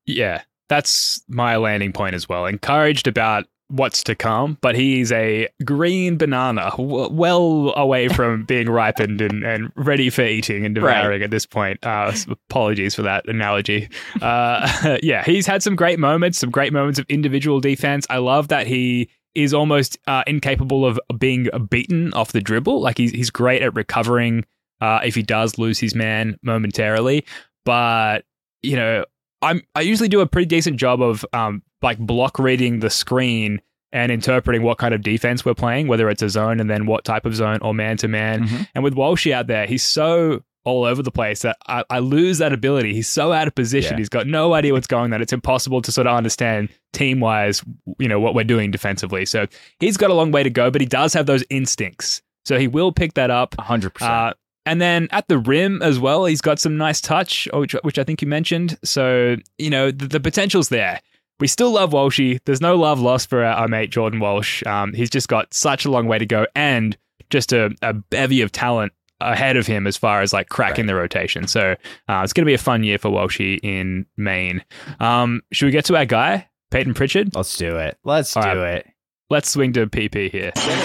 Yeah, 0.05 0.43
that's 0.67 1.21
my 1.27 1.55
landing 1.55 1.93
point 1.93 2.15
as 2.15 2.27
well. 2.27 2.45
Encouraged 2.45 3.07
about 3.07 3.45
what's 3.69 4.03
to 4.03 4.15
come, 4.15 4.57
but 4.61 4.75
he's 4.75 5.11
a 5.11 5.47
green 5.63 6.17
banana, 6.17 6.71
w- 6.71 7.09
well 7.11 7.73
away 7.77 8.07
from 8.07 8.43
being 8.47 8.69
ripened 8.69 9.21
and, 9.21 9.43
and 9.43 9.71
ready 9.75 10.09
for 10.09 10.23
eating 10.23 10.65
and 10.65 10.75
devouring 10.75 11.19
Right. 11.19 11.21
at 11.23 11.31
this 11.31 11.45
point. 11.45 11.79
Uh, 11.85 12.11
apologies 12.29 12.95
for 12.95 13.03
that 13.03 13.27
analogy. 13.29 13.87
Uh, 14.21 14.97
yeah, 15.03 15.23
he's 15.23 15.45
had 15.45 15.61
some 15.63 15.75
great 15.75 15.99
moments, 15.99 16.39
some 16.39 16.49
great 16.49 16.73
moments 16.73 16.99
of 16.99 17.05
individual 17.09 17.59
defense. 17.59 18.07
I 18.09 18.17
love 18.17 18.47
that 18.49 18.65
he 18.67 19.09
is 19.35 19.53
almost 19.53 19.97
uh, 20.07 20.23
incapable 20.25 20.85
of 20.85 20.99
being 21.19 21.47
beaten 21.69 22.11
off 22.13 22.31
the 22.31 22.41
dribble. 22.41 22.81
Like 22.81 22.97
he's 22.97 23.11
he's 23.11 23.29
great 23.29 23.61
at 23.61 23.75
recovering 23.75 24.43
uh, 24.81 25.01
if 25.03 25.13
he 25.13 25.21
does 25.21 25.57
lose 25.59 25.77
his 25.77 25.93
man 25.93 26.37
momentarily, 26.43 27.25
but 27.65 28.25
you 28.63 28.75
know. 28.75 29.05
I'm 29.41 29.61
I 29.73 29.79
usually 29.79 30.09
do 30.09 30.19
a 30.19 30.25
pretty 30.27 30.47
decent 30.47 30.75
job 30.75 31.01
of 31.01 31.25
um 31.31 31.63
like 31.81 31.97
block 31.99 32.39
reading 32.39 32.79
the 32.79 32.89
screen 32.89 33.61
and 33.91 34.11
interpreting 34.11 34.63
what 34.63 34.77
kind 34.77 34.93
of 34.93 35.01
defense 35.01 35.43
we're 35.43 35.55
playing, 35.55 35.87
whether 35.87 36.09
it's 36.09 36.21
a 36.21 36.29
zone 36.29 36.59
and 36.59 36.69
then 36.69 36.85
what 36.85 37.03
type 37.03 37.25
of 37.25 37.35
zone 37.35 37.59
or 37.61 37.73
man 37.73 37.97
to 37.97 38.07
man. 38.07 38.67
And 38.75 38.83
with 38.83 38.93
Walshy 38.93 39.31
out 39.31 39.47
there, 39.47 39.65
he's 39.65 39.83
so 39.83 40.43
all 40.65 40.83
over 40.83 41.01
the 41.01 41.11
place 41.11 41.41
that 41.41 41.57
I, 41.67 41.83
I 41.89 41.99
lose 41.99 42.37
that 42.39 42.53
ability. 42.53 42.93
He's 42.93 43.07
so 43.07 43.31
out 43.31 43.47
of 43.47 43.55
position. 43.55 43.93
Yeah. 43.93 43.99
He's 43.99 44.09
got 44.09 44.27
no 44.27 44.53
idea 44.53 44.73
what's 44.73 44.87
going 44.87 45.05
on. 45.05 45.09
that 45.11 45.21
It's 45.21 45.33
impossible 45.33 45.81
to 45.81 45.91
sort 45.91 46.05
of 46.05 46.15
understand 46.15 46.69
team 46.93 47.19
wise, 47.19 47.63
you 47.97 48.07
know, 48.07 48.19
what 48.19 48.35
we're 48.35 48.43
doing 48.43 48.69
defensively. 48.69 49.25
So 49.25 49.47
he's 49.79 49.97
got 49.97 50.11
a 50.11 50.13
long 50.13 50.31
way 50.31 50.43
to 50.43 50.49
go, 50.49 50.69
but 50.69 50.81
he 50.81 50.87
does 50.87 51.13
have 51.13 51.25
those 51.25 51.43
instincts. 51.49 52.21
So 52.45 52.59
he 52.59 52.67
will 52.67 52.91
pick 52.91 53.13
that 53.13 53.31
up. 53.31 53.55
100%. 53.57 54.01
Uh, 54.01 54.33
and 54.65 54.81
then 54.81 55.07
at 55.11 55.27
the 55.27 55.39
rim 55.39 55.81
as 55.81 55.97
well, 55.97 56.25
he's 56.25 56.41
got 56.41 56.59
some 56.59 56.77
nice 56.77 57.01
touch, 57.01 57.47
which, 57.53 57.73
which 57.81 57.97
I 57.97 58.03
think 58.03 58.21
you 58.21 58.27
mentioned. 58.27 58.77
So, 58.83 59.37
you 59.57 59.69
know, 59.69 59.89
the, 59.91 60.07
the 60.07 60.19
potential's 60.19 60.69
there. 60.69 60.99
We 61.39 61.47
still 61.47 61.71
love 61.71 61.91
Walshy. 61.91 62.39
There's 62.45 62.61
no 62.61 62.75
love 62.75 62.99
lost 62.99 63.29
for 63.29 63.43
our, 63.43 63.53
our 63.53 63.67
mate 63.67 63.89
Jordan 63.91 64.19
Walsh. 64.19 64.63
Um, 64.65 64.93
he's 64.93 65.09
just 65.09 65.27
got 65.27 65.53
such 65.53 65.85
a 65.85 65.91
long 65.91 66.07
way 66.07 66.17
to 66.17 66.25
go 66.25 66.45
and 66.55 66.97
just 67.29 67.53
a, 67.53 67.71
a 67.81 67.93
bevy 67.93 68.41
of 68.41 68.51
talent 68.51 68.91
ahead 69.21 69.57
of 69.57 69.67
him 69.67 69.85
as 69.87 69.97
far 69.97 70.21
as 70.21 70.31
like 70.33 70.49
cracking 70.49 70.85
the 70.85 70.95
rotation. 70.95 71.47
So 71.47 71.75
uh, 72.07 72.21
it's 72.23 72.33
going 72.33 72.45
to 72.45 72.49
be 72.49 72.53
a 72.53 72.57
fun 72.57 72.83
year 72.83 72.97
for 72.97 73.09
Walshy 73.09 73.59
in 73.63 74.05
Maine. 74.17 74.63
Um, 74.99 75.41
should 75.51 75.65
we 75.65 75.71
get 75.71 75.85
to 75.85 75.95
our 75.97 76.05
guy, 76.05 76.47
Payton 76.71 76.93
Pritchard? 76.93 77.35
Let's 77.35 77.55
do 77.57 77.77
it. 77.77 77.97
Let's 78.03 78.35
All 78.35 78.43
do 78.43 78.59
right. 78.59 78.75
it. 78.77 78.87
Let's 79.29 79.49
swing 79.49 79.73
to 79.73 79.85
PP 79.87 80.31
here. 80.31 80.51
Coming 80.55 80.79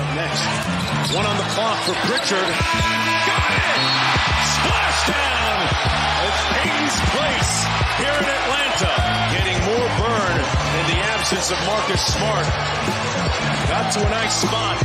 up 0.00 0.14
next. 0.14 0.40
One 1.14 1.26
on 1.26 1.36
the 1.36 1.42
clock 1.54 1.78
for 1.84 1.94
Pritchard. 2.06 2.48
Got 3.26 3.35
the 11.48 11.54
of 11.54 11.66
Marcus 11.66 12.04
Smart. 12.06 12.46
Got 13.68 13.92
to 13.92 14.06
a 14.06 14.10
nice 14.10 14.34
spot. 14.34 14.82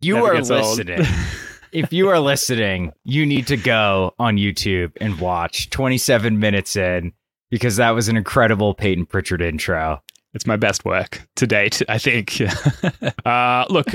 You 0.00 0.14
Never 0.14 0.32
are 0.32 0.42
listening. 0.42 1.06
if 1.72 1.92
you 1.92 2.08
are 2.08 2.18
listening, 2.18 2.92
you 3.04 3.24
need 3.26 3.46
to 3.46 3.56
go 3.56 4.14
on 4.18 4.36
YouTube 4.38 4.92
and 5.00 5.20
watch 5.20 5.70
27 5.70 6.40
minutes 6.40 6.74
in 6.74 7.12
because 7.50 7.76
that 7.76 7.90
was 7.90 8.08
an 8.08 8.16
incredible 8.16 8.74
Payton 8.74 9.06
Pritchard 9.06 9.40
intro. 9.40 10.02
It's 10.34 10.46
my 10.46 10.56
best 10.56 10.84
work 10.84 11.26
to 11.36 11.46
date, 11.46 11.82
I 11.88 11.98
think. 11.98 12.40
uh, 13.26 13.64
look, 13.68 13.86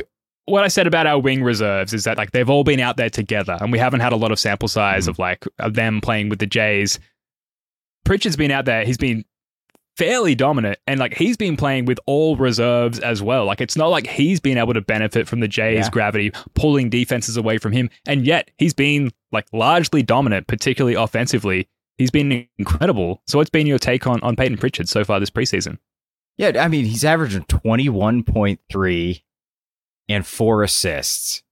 what 0.45 0.63
I 0.63 0.67
said 0.67 0.87
about 0.87 1.07
our 1.07 1.19
wing 1.19 1.43
reserves 1.43 1.93
is 1.93 2.03
that 2.03 2.17
like 2.17 2.31
they've 2.31 2.49
all 2.49 2.63
been 2.63 2.79
out 2.79 2.97
there 2.97 3.09
together, 3.09 3.57
and 3.59 3.71
we 3.71 3.79
haven't 3.79 3.99
had 4.01 4.13
a 4.13 4.17
lot 4.17 4.31
of 4.31 4.39
sample 4.39 4.67
size 4.67 5.05
Mhm. 5.05 5.09
of 5.09 5.19
like 5.19 5.45
of 5.59 5.73
them 5.73 5.99
playing 6.01 6.29
with 6.29 6.39
the 6.39 6.45
Jays. 6.45 6.99
Pritchard's 8.05 8.37
been 8.37 8.51
out 8.51 8.65
there; 8.65 8.85
he's 8.85 8.97
been 8.97 9.25
fairly 9.97 10.35
dominant, 10.35 10.77
and 10.85 10.99
like 10.99 11.15
he's 11.17 11.35
been 11.37 11.57
playing 11.57 11.85
with 11.85 11.99
all 12.05 12.37
reserves 12.37 12.99
as 12.99 13.21
well. 13.21 13.45
Like 13.45 13.59
it's 13.59 13.75
not 13.75 13.87
like 13.87 14.07
he's 14.07 14.39
been 14.39 14.57
able 14.57 14.73
to 14.73 14.81
benefit 14.81 15.27
from 15.27 15.39
the 15.39 15.47
Jays' 15.47 15.85
Yeah. 15.85 15.89
gravity 15.89 16.31
pulling 16.53 16.89
defenses 16.89 17.35
away 17.35 17.57
from 17.57 17.71
him, 17.73 17.89
and 18.05 18.25
yet 18.25 18.51
he's 18.57 18.73
been 18.73 19.11
like 19.31 19.47
largely 19.51 20.03
dominant, 20.03 20.47
particularly 20.47 20.95
offensively. 20.95 21.67
He's 21.97 22.11
been 22.11 22.47
incredible. 22.59 23.21
So, 23.27 23.39
what's 23.39 23.49
been 23.49 23.65
your 23.67 23.79
take 23.79 24.05
on 24.07 24.21
on 24.21 24.35
Payton 24.35 24.57
Pritchard 24.59 24.87
so 24.87 25.03
far 25.03 25.19
this 25.19 25.31
preseason? 25.31 25.79
Yeah, 26.37 26.51
I 26.63 26.67
mean, 26.67 26.85
he's 26.85 27.03
averaging 27.05 27.43
21.3 27.45 29.23
and 30.09 30.25
four 30.25 30.63
assists. 30.63 31.43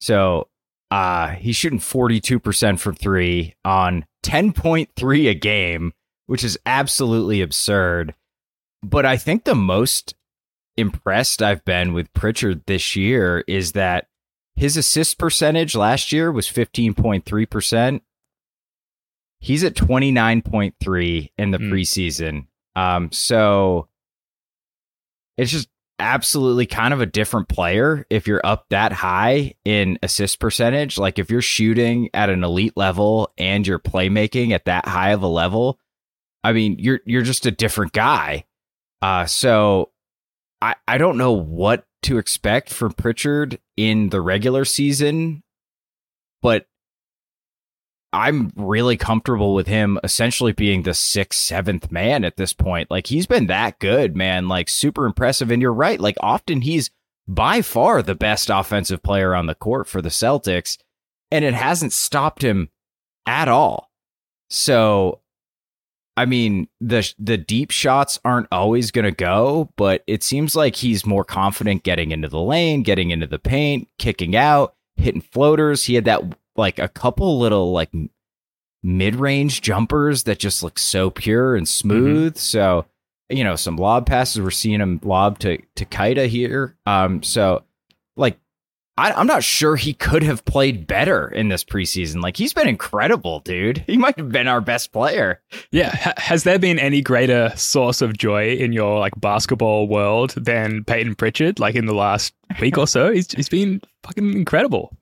So 0.00 0.48
uh 0.90 1.30
he's 1.30 1.56
shooting 1.56 1.80
42% 1.80 2.78
from 2.78 2.94
3 2.94 3.54
on 3.64 4.04
10.3 4.22 5.30
a 5.30 5.34
game, 5.34 5.92
which 6.26 6.44
is 6.44 6.58
absolutely 6.66 7.40
absurd. 7.42 8.14
But 8.82 9.04
I 9.06 9.16
think 9.16 9.44
the 9.44 9.54
most 9.56 10.14
impressed 10.76 11.42
I've 11.42 11.64
been 11.64 11.92
with 11.94 12.12
Pritchard 12.12 12.62
this 12.66 12.94
year 12.94 13.42
is 13.48 13.72
that 13.72 14.06
his 14.54 14.76
assist 14.76 15.18
percentage 15.18 15.74
last 15.74 16.12
year 16.12 16.30
was 16.30 16.46
15.3%. 16.46 18.00
He's 19.40 19.64
at 19.64 19.74
29.3 19.74 21.30
in 21.36 21.50
the 21.50 21.58
Mm. 21.58 21.70
preseason. 21.72 22.46
Um 22.76 23.10
so 23.10 23.88
it's 25.36 25.50
just 25.50 25.68
absolutely 25.98 26.66
kind 26.66 26.92
of 26.92 27.00
a 27.00 27.06
different 27.06 27.48
player 27.48 28.06
if 28.10 28.26
you're 28.26 28.44
up 28.44 28.66
that 28.70 28.92
high 28.92 29.54
in 29.64 29.98
assist 30.02 30.38
percentage. 30.38 30.98
Like 30.98 31.18
if 31.18 31.30
you're 31.30 31.42
shooting 31.42 32.10
at 32.12 32.30
an 32.30 32.44
elite 32.44 32.76
level 32.76 33.32
and 33.38 33.66
you're 33.66 33.78
playmaking 33.78 34.52
at 34.52 34.66
that 34.66 34.86
high 34.86 35.10
of 35.10 35.22
a 35.22 35.28
level, 35.28 35.78
I 36.44 36.52
mean, 36.52 36.76
you're 36.78 37.00
you're 37.06 37.22
just 37.22 37.46
a 37.46 37.50
different 37.50 37.92
guy. 37.92 38.44
Uh 39.02 39.26
so 39.26 39.90
I 40.60 40.74
I 40.86 40.98
don't 40.98 41.18
know 41.18 41.32
what 41.32 41.86
to 42.02 42.18
expect 42.18 42.70
from 42.70 42.92
Pritchard 42.92 43.58
in 43.76 44.10
the 44.10 44.20
regular 44.20 44.64
season, 44.64 45.42
but 46.42 46.66
I'm 48.16 48.50
really 48.56 48.96
comfortable 48.96 49.52
with 49.52 49.66
him 49.66 50.00
essentially 50.02 50.52
being 50.52 50.82
the 50.82 50.94
sixth, 50.94 51.38
seventh 51.38 51.92
man 51.92 52.24
at 52.24 52.38
this 52.38 52.54
point. 52.54 52.90
Like 52.90 53.08
he's 53.08 53.26
been 53.26 53.46
that 53.48 53.78
good, 53.78 54.16
man. 54.16 54.48
Like 54.48 54.70
super 54.70 55.04
impressive. 55.04 55.50
And 55.50 55.60
you're 55.60 55.70
right. 55.70 56.00
Like 56.00 56.16
often 56.20 56.62
he's 56.62 56.90
by 57.28 57.60
far 57.60 58.00
the 58.00 58.14
best 58.14 58.48
offensive 58.48 59.02
player 59.02 59.34
on 59.34 59.44
the 59.44 59.54
court 59.54 59.86
for 59.86 60.00
the 60.00 60.08
Celtics, 60.08 60.78
and 61.30 61.44
it 61.44 61.52
hasn't 61.52 61.92
stopped 61.92 62.42
him 62.42 62.70
at 63.26 63.48
all. 63.48 63.90
So, 64.48 65.20
I 66.16 66.24
mean, 66.24 66.68
the 66.80 67.12
the 67.18 67.36
deep 67.36 67.70
shots 67.70 68.18
aren't 68.24 68.48
always 68.50 68.92
going 68.92 69.04
to 69.04 69.10
go, 69.10 69.68
but 69.76 70.02
it 70.06 70.22
seems 70.22 70.56
like 70.56 70.76
he's 70.76 71.04
more 71.04 71.24
confident 71.24 71.82
getting 71.82 72.12
into 72.12 72.28
the 72.28 72.40
lane, 72.40 72.82
getting 72.82 73.10
into 73.10 73.26
the 73.26 73.38
paint, 73.38 73.88
kicking 73.98 74.34
out, 74.34 74.74
hitting 74.96 75.20
floaters. 75.20 75.84
He 75.84 75.96
had 75.96 76.06
that 76.06 76.22
like 76.58 76.78
a 76.78 76.88
couple 76.88 77.38
little 77.38 77.72
like 77.72 77.90
mid-range 78.82 79.62
jumpers 79.62 80.24
that 80.24 80.38
just 80.38 80.62
look 80.62 80.78
so 80.78 81.10
pure 81.10 81.56
and 81.56 81.68
smooth. 81.68 82.36
So, 82.36 82.86
you 83.28 83.42
know, 83.42 83.56
some 83.56 83.76
lob 83.76 84.06
passes. 84.06 84.40
We're 84.40 84.50
seeing 84.50 84.80
him 84.80 85.00
lob 85.02 85.38
to 85.40 85.58
to 85.76 85.84
Kaida 85.84 86.28
here. 86.28 86.76
Um, 86.86 87.22
so 87.22 87.64
like 88.16 88.38
I, 88.98 89.12
I'm 89.12 89.26
not 89.26 89.44
sure 89.44 89.76
he 89.76 89.92
could 89.92 90.22
have 90.22 90.44
played 90.46 90.86
better 90.86 91.28
in 91.28 91.48
this 91.48 91.64
preseason. 91.64 92.22
Like 92.22 92.36
he's 92.36 92.54
been 92.54 92.68
incredible, 92.68 93.40
dude. 93.40 93.84
He 93.86 93.98
might 93.98 94.16
have 94.16 94.30
been 94.30 94.48
our 94.48 94.62
best 94.62 94.92
player. 94.92 95.42
Yeah, 95.70 95.94
ha- 95.94 96.14
has 96.16 96.44
there 96.44 96.58
been 96.58 96.78
any 96.78 97.02
greater 97.02 97.52
source 97.56 98.00
of 98.00 98.16
joy 98.16 98.52
in 98.54 98.72
your 98.72 98.98
like 98.98 99.12
basketball 99.20 99.86
world 99.86 100.30
than 100.30 100.84
Payton 100.84 101.16
Pritchard? 101.16 101.58
Like 101.58 101.74
in 101.74 101.86
the 101.86 101.94
last 101.94 102.32
week 102.60 102.78
or 102.78 102.86
so, 102.86 103.12
he's 103.12 103.30
he's 103.32 103.48
been 103.50 103.82
fucking 104.02 104.32
incredible. 104.32 104.96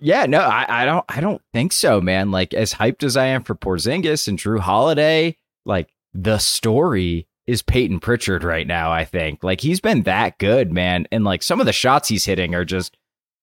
Yeah, 0.00 0.26
no, 0.26 0.40
I, 0.40 0.82
I 0.82 0.84
don't 0.84 1.04
I 1.08 1.20
don't 1.20 1.40
think 1.52 1.72
so, 1.72 2.00
man. 2.00 2.30
Like 2.30 2.54
as 2.54 2.74
hyped 2.74 3.02
as 3.02 3.16
I 3.16 3.26
am 3.26 3.42
for 3.42 3.54
Porzingis 3.54 4.28
and 4.28 4.38
Jrue 4.38 4.60
Holiday, 4.60 5.36
like 5.64 5.88
the 6.14 6.38
story 6.38 7.26
is 7.46 7.62
Payton 7.62 8.00
Pritchard 8.00 8.44
right 8.44 8.66
now, 8.66 8.92
I 8.92 9.04
think. 9.04 9.42
Like 9.42 9.60
he's 9.60 9.80
been 9.80 10.02
that 10.02 10.38
good, 10.38 10.72
man. 10.72 11.06
And 11.10 11.24
like 11.24 11.42
some 11.42 11.60
of 11.60 11.66
the 11.66 11.72
shots 11.72 12.08
he's 12.08 12.24
hitting 12.24 12.54
are 12.54 12.64
just 12.64 12.96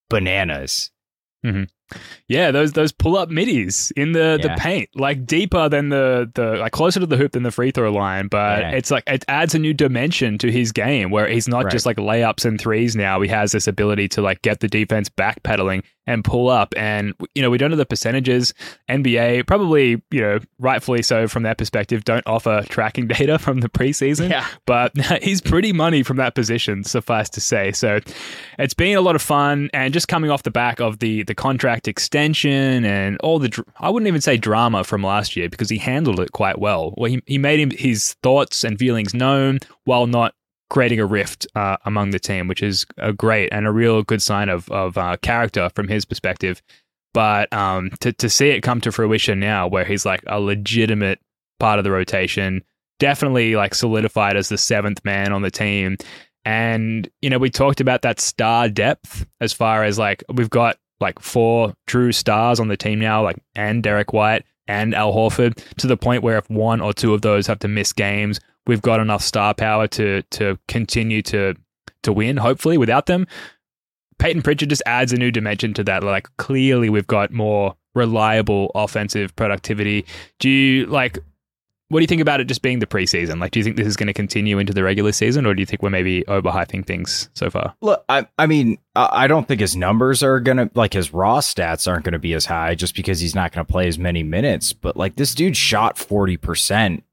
bananas. 0.10 0.92
Mm-hmm. 1.46 1.64
Yeah, 2.28 2.52
those 2.52 2.74
those 2.74 2.92
pull 2.92 3.16
up 3.18 3.30
middies 3.30 3.92
in 3.96 4.12
the, 4.12 4.38
Yeah. 4.42 4.56
the 4.56 4.60
paint, 4.62 4.90
like 4.96 5.26
deeper 5.26 5.70
than 5.70 5.88
the 5.90 6.30
the 6.36 6.58
like 6.58 6.74
closer 6.74 7.00
to 7.00 7.06
the 7.06 7.16
hoop 7.16 7.32
than 7.32 7.44
the 7.44 7.52
free 7.52 7.72
throw 7.72 7.92
line, 7.92 8.28
but 8.28 8.60
Yeah. 8.60 8.72
it's 8.72 8.92
like 8.92 9.04
it 9.08 9.24
adds 9.30 9.56
a 9.56 9.60
new 9.60 9.74
dimension 9.74 10.38
to 10.40 10.52
his 10.52 10.72
game 10.74 11.10
where 11.12 11.28
he's 11.28 11.48
not 11.48 11.64
Right. 11.66 11.72
just 11.72 11.86
like 11.86 11.96
layups 11.98 12.44
and 12.44 12.60
threes 12.60 12.96
now. 12.96 13.22
He 13.22 13.30
has 13.30 13.54
this 13.54 13.68
ability 13.68 14.10
to 14.10 14.22
like 14.22 14.42
get 14.42 14.60
the 14.60 14.68
defense 14.68 15.08
backpedaling 15.10 15.84
and 16.08 16.24
pull 16.24 16.50
up. 16.50 16.74
And 16.78 17.14
you 17.36 17.42
know, 17.42 17.50
we 17.50 17.58
don't 17.58 17.70
know 17.70 17.78
the 17.78 17.86
percentages. 17.86 18.54
NBA 18.90 19.46
probably, 19.46 20.02
you 20.10 20.22
know, 20.22 20.40
rightfully 20.58 21.04
so 21.04 21.28
from 21.28 21.44
their 21.44 21.54
perspective, 21.54 22.06
don't 22.06 22.26
offer 22.26 22.64
tracking 22.70 23.08
data 23.08 23.38
from 23.38 23.60
the 23.60 23.70
preseason. 23.70 24.30
Yeah. 24.30 24.48
But 24.66 24.98
he's 25.22 25.42
pretty 25.42 25.74
money 25.74 26.02
from 26.02 26.18
that 26.18 26.34
position, 26.34 26.84
suffice 26.84 27.30
to 27.32 27.42
say. 27.42 27.72
So 27.74 28.00
it's 28.58 28.74
been 28.74 28.98
a 28.98 29.02
lot 29.02 29.16
of 29.16 29.22
fun 29.22 29.70
and 29.74 29.94
just 29.94 30.08
coming 30.08 30.32
off 30.32 30.44
the 30.44 30.52
back 30.52 30.80
of 30.80 31.00
the 31.00 31.24
the 31.24 31.36
contract 31.36 31.88
extension 31.88 32.86
and 32.86 33.18
all 33.22 33.40
the 33.40 33.50
dr- 33.50 33.68
I 33.80 33.90
wouldn't 33.90 34.08
even 34.08 34.22
say 34.22 34.38
drama 34.38 34.84
from 34.84 35.04
last 35.04 35.36
year 35.36 35.50
because 35.50 35.70
he 35.70 35.78
handled 35.78 36.20
it 36.20 36.32
quite 36.32 36.60
well. 36.60 36.94
Well, 36.98 37.12
he, 37.12 37.22
he 37.26 37.38
made 37.38 37.60
him, 37.60 37.72
his 37.72 38.14
thoughts 38.24 38.64
and 38.64 38.80
feelings 38.80 39.14
known 39.14 39.60
while 39.84 40.08
not 40.08 40.34
creating 40.70 41.00
a 41.00 41.06
rift 41.06 41.48
uh, 41.56 41.78
among 41.86 42.12
the 42.12 42.20
team, 42.20 42.48
which 42.48 42.62
is 42.62 42.86
a 42.98 43.14
great 43.14 43.50
and 43.52 43.66
a 43.66 43.72
real 43.72 44.04
good 44.04 44.22
sign 44.22 44.50
of 44.50 44.70
of 44.70 44.98
uh, 44.98 45.18
character 45.22 45.70
from 45.76 45.88
his 45.88 46.06
perspective. 46.06 46.62
But 47.14 47.52
um, 47.54 47.92
to 48.02 48.14
to 48.14 48.30
see 48.30 48.50
it 48.50 48.62
come 48.62 48.82
to 48.82 48.92
fruition 48.92 49.40
now, 49.40 49.68
where 49.68 49.86
he's 49.86 50.06
like 50.06 50.24
a 50.28 50.40
legitimate 50.40 51.20
part 51.60 51.80
of 51.80 51.84
the 51.84 51.92
rotation, 51.92 52.64
definitely 53.00 53.56
like 53.56 53.76
solidified 53.76 54.36
as 54.36 54.50
the 54.50 54.58
seventh 54.58 55.04
man 55.04 55.34
on 55.34 55.42
the 55.42 55.52
team. 55.52 55.98
And, 56.46 57.10
you 57.22 57.30
know, 57.30 57.40
we 57.40 57.50
talked 57.50 57.82
about 57.82 58.04
that 58.04 58.22
star 58.22 58.70
depth 58.70 59.26
as 59.42 59.52
far 59.52 59.84
as 59.84 60.00
like 60.00 60.24
we've 60.34 60.50
got 60.50 60.78
like 61.00 61.20
four 61.20 61.74
true 61.88 62.12
stars 62.12 62.60
on 62.60 62.70
the 62.70 62.78
team 62.78 63.00
now, 63.00 63.22
like 63.24 63.38
and 63.56 63.84
Derrick 63.84 64.14
White 64.14 64.46
and 64.68 64.96
Al 64.96 65.14
Horford, 65.14 65.62
to 65.78 65.88
the 65.88 65.98
point 65.98 66.24
where 66.24 66.38
if 66.38 66.50
one 66.50 66.82
or 66.82 66.94
two 66.94 67.14
of 67.14 67.22
those 67.22 67.48
have 67.48 67.60
to 67.60 67.68
miss 67.68 67.94
games, 67.94 68.40
we've 68.68 68.82
got 68.82 69.00
enough 69.00 69.22
star 69.24 69.54
power 69.54 69.88
to 69.88 70.22
to 70.22 70.60
continue 70.68 71.22
to 71.24 71.56
to 72.04 72.14
win, 72.14 72.38
hopefully, 72.38 72.78
without 72.78 73.08
them. 73.08 73.28
Payton 74.20 74.42
Pritchard 74.42 74.70
just 74.70 74.84
adds 74.86 75.14
a 75.14 75.18
new 75.18 75.32
dimension 75.32 75.74
to 75.76 75.84
that. 75.86 76.04
Like 76.04 76.28
clearly 76.38 76.90
we've 76.90 77.08
got 77.08 77.32
more 77.32 77.76
reliable 77.94 78.72
offensive 78.76 79.36
productivity. 79.36 80.06
Do 80.40 80.50
you 80.50 80.86
like 80.88 81.20
what 81.90 82.00
do 82.00 82.04
you 82.04 82.08
think 82.08 82.22
about 82.22 82.42
it 82.42 82.46
just 82.46 82.62
being 82.62 82.80
the 82.80 82.86
preseason? 82.86 83.40
Like, 83.40 83.52
do 83.52 83.60
you 83.60 83.64
think 83.64 83.78
this 83.78 83.88
is 83.88 83.96
going 83.96 84.08
to 84.08 84.14
continue 84.14 84.60
into 84.60 84.74
the 84.74 84.84
regular 84.84 85.14
season, 85.14 85.46
or 85.46 85.54
do 85.54 85.62
you 85.62 85.66
think 85.66 85.82
we're 85.82 85.90
maybe 85.90 86.24
overhyping 86.24 86.86
things 86.86 87.30
so 87.34 87.50
far? 87.50 87.76
Look, 87.80 88.04
I, 88.10 88.28
I 88.38 88.46
mean, 88.46 88.78
I 88.94 89.28
don't 89.28 89.48
think 89.48 89.62
his 89.62 89.76
numbers 89.78 90.22
are 90.22 90.42
gonna 90.42 90.70
like 90.74 90.94
his 90.94 91.14
raw 91.14 91.40
stats 91.40 91.88
aren't 91.88 92.04
gonna 92.04 92.20
be 92.20 92.34
as 92.34 92.46
high 92.46 92.76
just 92.76 92.96
because 92.96 93.20
he's 93.22 93.36
not 93.36 93.54
gonna 93.54 93.66
play 93.66 93.88
as 93.88 93.98
many 93.98 94.24
minutes. 94.24 94.74
But 94.74 94.98
like 94.98 95.16
this 95.16 95.34
dude 95.34 95.56
shot 95.56 95.98
forty 95.98 96.36
percent 96.36 97.04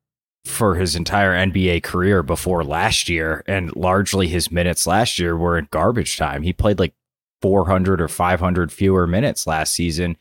for 0.44 0.74
his 0.76 0.94
entire 0.94 1.32
NBA 1.32 1.82
career 1.82 2.22
before 2.22 2.64
last 2.64 3.08
year, 3.08 3.42
and 3.46 3.74
largely 3.74 4.28
his 4.28 4.50
minutes 4.52 4.86
last 4.86 5.18
year 5.18 5.36
were 5.36 5.56
in 5.58 5.68
garbage 5.70 6.16
time. 6.16 6.42
He 6.42 6.52
played 6.52 6.78
like 6.78 6.94
four 7.42 7.66
hundred 7.66 8.00
or 8.00 8.08
five 8.08 8.40
hundred 8.40 8.70
fewer 8.72 9.06
minutes 9.06 9.46
last 9.46 9.72
season, 9.74 10.16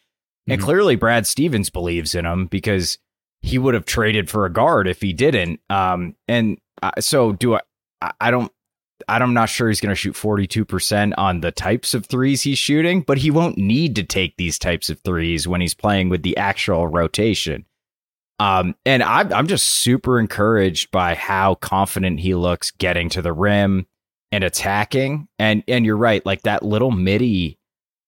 and 0.47 0.59
Mhm. 0.61 0.63
clearly 0.63 0.95
Brad 0.95 1.27
Stevens 1.27 1.69
believes 1.69 2.15
in 2.15 2.25
him 2.25 2.47
because 2.47 2.97
he 3.41 3.57
would 3.57 3.73
have 3.73 3.85
traded 3.85 4.29
for 4.29 4.45
a 4.45 4.51
guard 4.51 4.87
if 4.87 5.01
he 5.01 5.11
didn't. 5.13 5.59
Um, 5.69 6.15
and 6.27 6.57
so 6.99 7.33
do 7.33 7.55
I. 7.55 7.59
I- 8.01 8.11
I 8.19 8.31
don't. 8.31 8.51
I'm 9.09 9.33
not 9.33 9.49
sure 9.49 9.67
he's 9.67 9.81
going 9.81 9.89
to 9.89 9.95
shoot 9.95 10.15
42% 10.15 11.13
on 11.17 11.41
the 11.41 11.51
types 11.51 11.93
of 11.93 12.05
threes 12.05 12.43
he's 12.43 12.57
shooting, 12.57 13.01
but 13.01 13.17
he 13.17 13.31
won't 13.31 13.57
need 13.57 13.95
to 13.97 14.03
take 14.03 14.37
these 14.37 14.57
types 14.57 14.89
of 14.89 14.99
threes 15.01 15.45
when 15.47 15.59
he's 15.59 15.73
playing 15.73 16.07
with 16.09 16.23
the 16.23 16.37
actual 16.37 16.87
rotation. 16.87 17.65
Um, 18.39 18.75
and 18.85 19.03
I'm, 19.03 19.31
I'm 19.31 19.47
just 19.47 19.65
super 19.65 20.19
encouraged 20.19 20.91
by 20.91 21.15
how 21.15 21.55
confident 21.55 22.19
he 22.19 22.35
looks 22.35 22.71
getting 22.71 23.09
to 23.09 23.21
the 23.21 23.33
rim 23.33 23.85
and 24.31 24.43
attacking. 24.43 25.27
And 25.37 25.63
and 25.67 25.85
you're 25.85 25.97
right, 25.97 26.25
like 26.25 26.41
that 26.41 26.63
little 26.63 26.91
midi, 26.91 27.59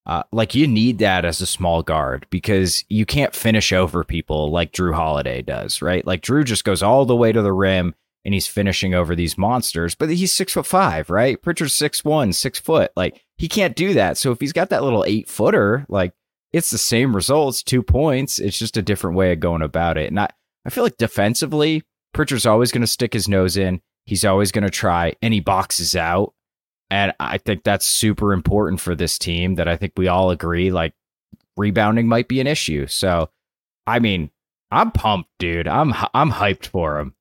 uh, 0.06 0.24
like 0.32 0.56
you 0.56 0.68
need 0.68 1.00
that 1.00 1.26
as 1.26 1.42
a 1.42 1.46
small 1.46 1.84
guard 1.84 2.26
because 2.30 2.84
you 2.90 3.06
can't 3.06 3.36
finish 3.36 3.72
over 3.72 4.04
people 4.04 4.52
like 4.52 4.72
Jrue 4.72 4.94
Holiday 4.94 5.42
does, 5.42 5.82
right? 5.82 6.06
Like 6.06 6.22
Jrue 6.22 6.44
just 6.44 6.66
goes 6.66 6.82
all 6.82 7.06
the 7.06 7.16
way 7.16 7.32
to 7.32 7.42
the 7.42 7.54
rim 7.54 7.94
and 8.26 8.34
he's 8.34 8.48
finishing 8.48 8.96
over 8.96 9.16
these 9.16 9.38
monsters. 9.38 9.94
But 9.94 10.10
he's 10.10 10.34
six 10.34 10.54
foot 10.54 10.66
five, 10.66 11.12
right? 11.12 11.42
Pritchard's 11.42 11.74
six 11.74 12.04
one, 12.04 12.34
six 12.34 12.60
foot. 12.60 12.92
Like 12.96 13.24
he 13.38 13.48
can't 13.48 13.76
do 13.76 13.94
that. 13.94 14.18
So 14.18 14.32
if 14.32 14.40
he's 14.40 14.54
got 14.54 14.70
that 14.72 14.84
little 14.84 15.06
eight 15.06 15.30
footer, 15.30 15.86
like 15.88 16.14
it's 16.56 16.70
the 16.70 16.78
same 16.78 17.14
results, 17.14 17.62
two 17.62 17.84
points. 17.84 18.40
It's 18.40 18.58
just 18.58 18.78
a 18.78 18.82
different 18.82 19.18
way 19.18 19.34
of 19.34 19.42
going 19.42 19.62
about 19.62 19.98
it. 19.98 20.08
And 20.08 20.18
I, 20.18 20.30
I 20.66 20.70
feel 20.70 20.86
like 20.86 20.96
defensively, 20.96 21.84
Pritchard's 22.14 22.46
always 22.46 22.72
going 22.72 22.82
to 22.82 22.88
stick 22.88 23.12
his 23.12 23.28
nose 23.28 23.58
in. 23.58 23.82
He's 24.06 24.24
always 24.24 24.54
going 24.54 24.64
to 24.64 24.70
try, 24.70 25.16
and 25.22 25.34
he 25.34 25.42
boxes 25.42 25.98
out. 25.98 26.34
And 26.90 27.14
I 27.20 27.40
think 27.40 27.64
that's 27.64 27.86
super 27.86 28.32
important 28.32 28.80
for 28.80 28.96
this 28.96 29.20
team. 29.20 29.56
That 29.56 29.68
I 29.68 29.76
think 29.76 29.94
we 29.98 30.08
all 30.08 30.32
agree, 30.32 30.72
like 30.72 30.94
rebounding 31.58 32.08
might 32.08 32.30
be 32.30 32.40
an 32.40 32.48
issue. 32.48 32.88
So, 32.88 33.30
I 33.86 34.00
mean, 34.00 34.32
I'm 34.72 34.92
pumped, 34.92 35.32
dude. 35.40 35.68
I'm 35.68 35.94
I'm 36.14 36.32
hyped 36.32 36.68
for 36.68 37.00
him. 37.00 37.15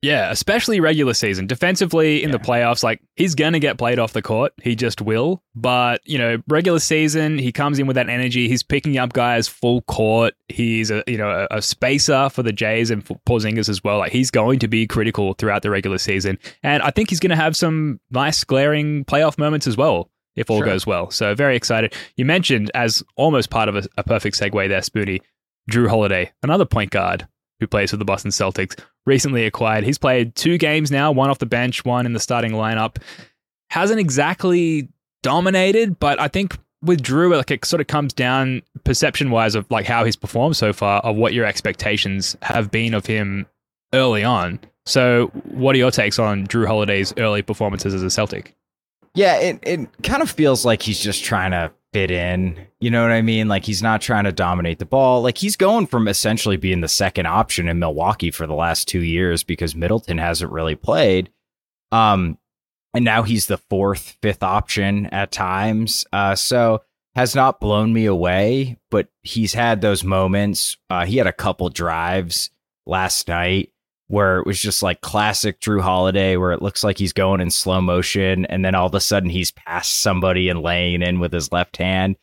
Yeah, 0.00 0.30
especially 0.30 0.78
regular 0.78 1.12
season. 1.12 1.48
Defensively 1.48 2.22
in 2.22 2.30
the 2.30 2.38
playoffs, 2.38 2.84
like 2.84 3.00
he's 3.16 3.34
going 3.34 3.54
to 3.54 3.58
get 3.58 3.78
played 3.78 3.98
off 3.98 4.12
the 4.12 4.22
court. 4.22 4.52
He 4.62 4.76
just 4.76 5.00
will. 5.02 5.42
But, 5.56 6.02
you 6.04 6.18
know, 6.18 6.40
regular 6.46 6.78
season, 6.78 7.36
he 7.36 7.50
comes 7.50 7.80
in 7.80 7.88
with 7.88 7.96
that 7.96 8.08
energy. 8.08 8.48
He's 8.48 8.62
picking 8.62 8.96
up 8.96 9.12
guys 9.12 9.48
full 9.48 9.82
court. 9.82 10.34
He's 10.48 10.92
a, 10.92 11.02
you 11.08 11.18
know, 11.18 11.46
a, 11.50 11.56
a 11.56 11.62
spacer 11.62 12.28
for 12.30 12.44
the 12.44 12.52
Jays 12.52 12.90
and 12.92 13.04
for 13.04 13.18
Porzingis 13.28 13.68
as 13.68 13.82
well. 13.82 13.98
Like 13.98 14.12
he's 14.12 14.30
going 14.30 14.60
to 14.60 14.68
be 14.68 14.86
critical 14.86 15.32
throughout 15.34 15.62
the 15.62 15.70
regular 15.70 15.98
season. 15.98 16.38
And 16.62 16.80
I 16.84 16.90
think 16.90 17.10
he's 17.10 17.18
going 17.20 17.30
to 17.30 17.36
have 17.36 17.56
some 17.56 17.98
nice 18.12 18.44
glaring 18.44 19.04
playoff 19.04 19.36
moments 19.36 19.66
as 19.66 19.76
well 19.76 20.10
if 20.36 20.48
all 20.48 20.58
Sure. 20.58 20.66
goes 20.66 20.86
well. 20.86 21.10
So 21.10 21.34
very 21.34 21.56
excited. 21.56 21.92
You 22.16 22.24
mentioned 22.24 22.70
as 22.72 23.02
almost 23.16 23.50
part 23.50 23.68
of 23.68 23.74
a, 23.74 23.82
a 23.96 24.04
perfect 24.04 24.38
segue 24.38 24.68
there, 24.68 24.80
Spoonie, 24.80 25.22
Jrue 25.68 25.88
Holiday, 25.88 26.30
another 26.44 26.64
point 26.64 26.92
guard 26.92 27.26
who 27.60 27.66
plays 27.66 27.90
for 27.90 27.96
the 27.96 28.04
Boston 28.04 28.30
Celtics, 28.30 28.78
recently 29.06 29.44
acquired. 29.44 29.84
He's 29.84 29.98
played 29.98 30.34
two 30.34 30.58
games 30.58 30.90
now, 30.90 31.12
one 31.12 31.30
off 31.30 31.38
the 31.38 31.46
bench, 31.46 31.84
one 31.84 32.06
in 32.06 32.12
the 32.12 32.20
starting 32.20 32.52
lineup. 32.52 32.96
Hasn't 33.70 34.00
exactly 34.00 34.88
dominated, 35.22 35.98
but 35.98 36.20
I 36.20 36.28
think 36.28 36.56
with 36.82 37.02
Jrue, 37.02 37.36
like 37.36 37.50
it 37.50 37.64
sort 37.64 37.80
of 37.80 37.86
comes 37.86 38.12
down 38.12 38.62
perception 38.84 39.30
wise 39.30 39.54
of 39.54 39.70
like 39.70 39.86
how 39.86 40.04
he's 40.04 40.16
performed 40.16 40.56
so 40.56 40.72
far, 40.72 41.00
of 41.00 41.16
what 41.16 41.34
your 41.34 41.44
expectations 41.44 42.36
have 42.42 42.70
been 42.70 42.94
of 42.94 43.06
him 43.06 43.46
early 43.92 44.24
on. 44.24 44.60
So, 44.86 45.26
what 45.44 45.74
are 45.74 45.78
your 45.78 45.90
takes 45.90 46.18
on 46.18 46.46
Jrue 46.46 46.66
Holiday's 46.66 47.12
early 47.18 47.42
performances 47.42 47.92
as 47.94 48.02
a 48.02 48.10
Celtic? 48.10 48.54
Yeah, 49.14 49.36
it 49.38 49.58
it 49.62 50.02
kind 50.02 50.22
of 50.22 50.30
feels 50.30 50.64
like 50.64 50.82
he's 50.82 51.00
just 51.00 51.24
trying 51.24 51.50
to 51.50 51.72
fit 51.92 52.10
in. 52.10 52.66
You 52.80 52.90
know 52.90 53.02
what 53.02 53.12
I 53.12 53.22
mean? 53.22 53.48
Like 53.48 53.64
he's 53.64 53.82
not 53.82 54.00
trying 54.00 54.24
to 54.24 54.32
dominate 54.32 54.78
the 54.78 54.86
ball. 54.86 55.22
Like 55.22 55.38
he's 55.38 55.56
going 55.56 55.86
from 55.86 56.08
essentially 56.08 56.56
being 56.56 56.80
the 56.80 56.88
second 56.88 57.26
option 57.26 57.68
in 57.68 57.78
Milwaukee 57.78 58.30
for 58.30 58.46
the 58.46 58.54
last 58.54 58.88
2 58.88 59.00
years 59.00 59.42
because 59.42 59.74
Middleton 59.74 60.18
hasn't 60.18 60.52
really 60.52 60.74
played. 60.74 61.30
Um 61.92 62.38
and 62.94 63.04
now 63.04 63.22
he's 63.22 63.46
the 63.46 63.58
fourth, 63.58 64.16
fifth 64.22 64.42
option 64.42 65.06
at 65.06 65.32
times. 65.32 66.04
Uh 66.12 66.34
so 66.34 66.82
has 67.14 67.34
not 67.34 67.60
blown 67.60 67.92
me 67.92 68.04
away, 68.04 68.78
but 68.90 69.08
he's 69.22 69.54
had 69.54 69.80
those 69.80 70.04
moments. 70.04 70.76
Uh 70.90 71.06
he 71.06 71.16
had 71.16 71.26
a 71.26 71.32
couple 71.32 71.68
drives 71.70 72.50
last 72.86 73.28
night 73.28 73.70
where 74.08 74.38
it 74.38 74.46
was 74.46 74.60
just 74.60 74.82
like 74.82 75.02
classic 75.02 75.60
Jrue 75.60 75.82
Holiday, 75.82 76.36
where 76.36 76.52
it 76.52 76.62
looks 76.62 76.82
like 76.82 76.98
he's 76.98 77.12
going 77.12 77.40
in 77.40 77.50
slow 77.50 77.80
motion, 77.80 78.46
and 78.46 78.64
then 78.64 78.74
all 78.74 78.86
of 78.86 78.94
a 78.94 79.00
sudden 79.00 79.30
he's 79.30 79.52
past 79.52 80.00
somebody 80.00 80.48
and 80.48 80.62
laying 80.62 81.02
in 81.02 81.20
with 81.20 81.32
his 81.32 81.52
left 81.52 81.76
hand, 81.76 82.16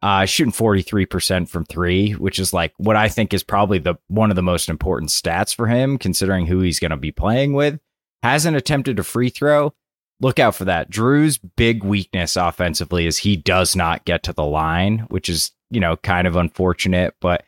uh, 0.00 0.24
shooting 0.24 0.52
forty 0.52 0.80
three 0.82 1.06
percent 1.06 1.50
from 1.50 1.64
three, 1.64 2.12
which 2.12 2.38
is 2.38 2.52
like 2.52 2.72
what 2.78 2.96
I 2.96 3.08
think 3.08 3.34
is 3.34 3.42
probably 3.42 3.78
the 3.78 3.96
one 4.06 4.30
of 4.30 4.36
the 4.36 4.42
most 4.42 4.68
important 4.68 5.10
stats 5.10 5.54
for 5.54 5.66
him, 5.66 5.98
considering 5.98 6.46
who 6.46 6.60
he's 6.60 6.80
going 6.80 6.92
to 6.92 6.96
be 6.96 7.12
playing 7.12 7.52
with. 7.52 7.80
Hasn't 8.22 8.56
attempted 8.56 8.98
a 8.98 9.04
free 9.04 9.28
throw. 9.28 9.74
Look 10.20 10.38
out 10.38 10.54
for 10.54 10.64
that. 10.66 10.90
Jrue's 10.90 11.36
big 11.36 11.82
weakness 11.82 12.36
offensively 12.36 13.06
is 13.06 13.18
he 13.18 13.36
does 13.36 13.74
not 13.74 14.04
get 14.04 14.22
to 14.22 14.32
the 14.32 14.44
line, 14.44 15.00
which 15.08 15.28
is 15.28 15.50
you 15.70 15.80
know 15.80 15.96
kind 15.96 16.28
of 16.28 16.36
unfortunate, 16.36 17.14
but 17.20 17.44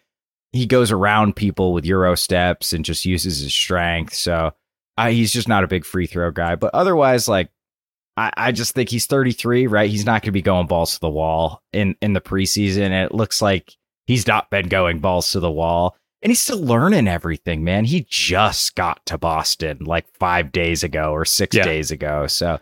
he 0.56 0.66
goes 0.66 0.90
around 0.90 1.36
people 1.36 1.72
with 1.72 1.84
euro 1.86 2.14
steps 2.16 2.72
and 2.72 2.84
just 2.84 3.04
uses 3.04 3.40
his 3.40 3.52
strength. 3.52 4.14
So 4.14 4.52
uh, 4.98 5.08
he's 5.08 5.32
just 5.32 5.48
not 5.48 5.64
a 5.64 5.68
big 5.68 5.84
free 5.84 6.06
throw 6.06 6.30
guy. 6.30 6.54
But 6.56 6.70
otherwise, 6.74 7.28
like 7.28 7.50
I, 8.16 8.32
I 8.36 8.52
just 8.52 8.74
think 8.74 8.88
he's 8.88 9.06
33, 9.06 9.66
right? 9.66 9.90
He's 9.90 10.06
not 10.06 10.22
going 10.22 10.28
to 10.28 10.32
be 10.32 10.42
going 10.42 10.66
balls 10.66 10.94
to 10.94 11.00
the 11.00 11.10
wall 11.10 11.62
in 11.72 11.96
in 12.00 12.12
the 12.14 12.20
preseason. 12.20 12.82
And 12.86 12.94
it 12.94 13.14
looks 13.14 13.42
like 13.42 13.74
he's 14.06 14.26
not 14.26 14.50
been 14.50 14.68
going 14.68 15.00
balls 15.00 15.30
to 15.32 15.40
the 15.40 15.50
wall. 15.50 15.96
And 16.22 16.30
he's 16.30 16.40
still 16.40 16.60
learning 16.62 17.08
everything, 17.08 17.62
man. 17.62 17.84
He 17.84 18.06
just 18.08 18.74
got 18.74 19.04
to 19.06 19.18
Boston 19.18 19.78
like 19.84 20.06
five 20.18 20.50
days 20.50 20.82
ago 20.82 21.12
or 21.12 21.24
six 21.24 21.54
Yeah. 21.54 21.64
days 21.64 21.90
ago. 21.90 22.26
So, 22.26 22.58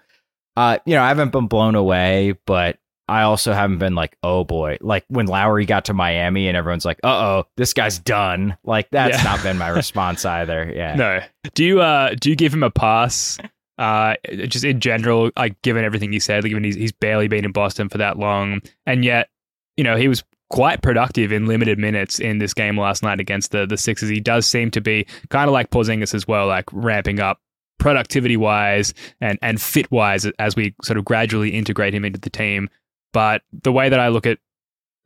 uh, 0.56 0.78
you 0.84 0.94
know, 0.94 1.02
I 1.02 1.08
haven't 1.08 1.30
been 1.32 1.46
blown 1.46 1.74
away, 1.76 2.34
but 2.46 2.78
I 3.08 3.22
also 3.22 3.52
haven't 3.52 3.78
been 3.78 3.94
like, 3.94 4.16
oh 4.22 4.44
boy, 4.44 4.78
like 4.80 5.04
when 5.08 5.26
Lowry 5.26 5.66
got 5.66 5.84
to 5.86 5.94
Miami 5.94 6.48
and 6.48 6.56
everyone's 6.56 6.84
like, 6.84 6.98
uh 7.04 7.08
oh, 7.08 7.46
this 7.56 7.72
guy's 7.74 7.98
done. 7.98 8.56
Like 8.64 8.88
that's 8.90 9.18
Yeah. 9.18 9.22
not 9.24 9.42
been 9.42 9.58
my 9.58 9.68
response 9.76 10.24
either. 10.24 10.72
Yeah. 10.74 10.94
No. 10.94 11.20
Do 11.54 11.64
you 11.64 11.80
uh 11.80 12.14
do 12.18 12.30
you 12.30 12.36
give 12.36 12.52
him 12.54 12.62
a 12.62 12.70
pass? 12.70 13.38
Uh, 13.76 14.14
just 14.46 14.64
in 14.64 14.78
general, 14.78 15.30
like 15.36 15.60
given 15.62 15.84
everything 15.84 16.12
he 16.12 16.20
said, 16.20 16.44
like 16.44 16.50
given 16.50 16.62
he's 16.64 16.76
he's 16.76 16.92
barely 16.92 17.26
been 17.26 17.44
in 17.44 17.50
Boston 17.52 17.88
for 17.88 17.98
that 17.98 18.16
long, 18.18 18.62
and 18.86 19.04
yet, 19.04 19.28
you 19.76 19.82
know, 19.82 19.96
he 19.96 20.06
was 20.06 20.22
quite 20.48 20.80
productive 20.80 21.32
in 21.32 21.46
limited 21.46 21.76
minutes 21.76 22.20
in 22.20 22.38
this 22.38 22.54
game 22.54 22.78
last 22.78 23.02
night 23.02 23.18
against 23.18 23.50
the 23.50 23.66
the 23.66 23.76
Sixers. 23.76 24.08
He 24.08 24.20
does 24.20 24.46
seem 24.46 24.70
to 24.70 24.80
be 24.80 25.04
kind 25.28 25.48
of 25.48 25.52
like 25.52 25.70
Porzingis 25.70 26.14
as 26.14 26.28
well, 26.28 26.46
like 26.46 26.66
ramping 26.72 27.18
up 27.18 27.40
productivity 27.80 28.36
wise 28.36 28.94
and 29.20 29.38
and 29.42 29.60
fit 29.60 29.90
wise 29.90 30.24
as 30.38 30.54
we 30.54 30.72
sort 30.84 30.96
of 30.96 31.04
gradually 31.04 31.50
integrate 31.50 31.92
him 31.92 32.04
into 32.04 32.20
the 32.20 32.30
team. 32.30 32.68
But 33.14 33.40
the 33.62 33.72
way 33.72 33.88
that 33.88 33.98
I 33.98 34.08
look 34.08 34.26
at 34.26 34.38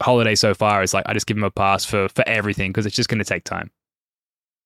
Holiday 0.02 0.34
so 0.34 0.54
far 0.54 0.82
is 0.82 0.92
like 0.92 1.04
I 1.06 1.12
just 1.12 1.26
give 1.26 1.36
him 1.36 1.44
a 1.44 1.50
pass 1.50 1.84
for 1.84 2.08
for 2.08 2.26
everything 2.26 2.70
because 2.72 2.86
it's 2.86 2.96
just 2.96 3.08
going 3.08 3.18
to 3.18 3.24
take 3.24 3.44
time. 3.44 3.70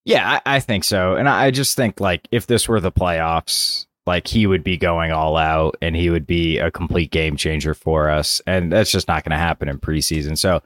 Yeah, 0.06 0.40
I, 0.46 0.56
I 0.56 0.60
think 0.60 0.84
so. 0.84 1.16
And 1.16 1.28
I 1.28 1.46
I 1.46 1.50
just 1.50 1.76
think 1.76 2.00
like 2.00 2.26
if 2.30 2.46
this 2.46 2.68
were 2.68 2.80
the 2.80 2.92
playoffs, 2.92 3.86
like 4.06 4.26
he 4.26 4.46
would 4.46 4.64
be 4.64 4.76
going 4.76 5.12
all 5.12 5.36
out 5.36 5.76
and 5.82 5.96
he 5.96 6.08
would 6.10 6.26
be 6.26 6.58
a 6.58 6.70
complete 6.70 7.10
game 7.10 7.36
changer 7.36 7.74
for 7.74 8.08
us. 8.08 8.40
And 8.46 8.72
that's 8.72 8.90
just 8.90 9.08
not 9.08 9.24
going 9.24 9.36
to 9.36 9.42
happen 9.42 9.68
in 9.68 9.78
preseason. 9.78 10.38
So 10.38 10.62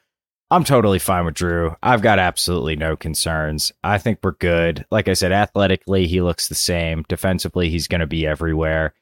I'm 0.50 0.64
totally 0.64 0.98
fine 0.98 1.24
with 1.24 1.34
Jrue. 1.34 1.76
I've 1.82 2.02
got 2.02 2.18
absolutely 2.18 2.76
no 2.76 2.96
concerns. 2.96 3.72
I 3.82 3.98
think 3.98 4.20
we're 4.22 4.32
good. 4.32 4.86
Like 4.90 5.08
I 5.08 5.14
said, 5.14 5.32
athletically, 5.32 6.06
he 6.06 6.20
looks 6.20 6.48
the 6.48 6.54
same. 6.54 7.04
Defensively, 7.08 7.68
he's 7.68 7.88
going 7.88 8.00
to 8.00 8.06
be 8.06 8.26
everywhere. 8.26 8.94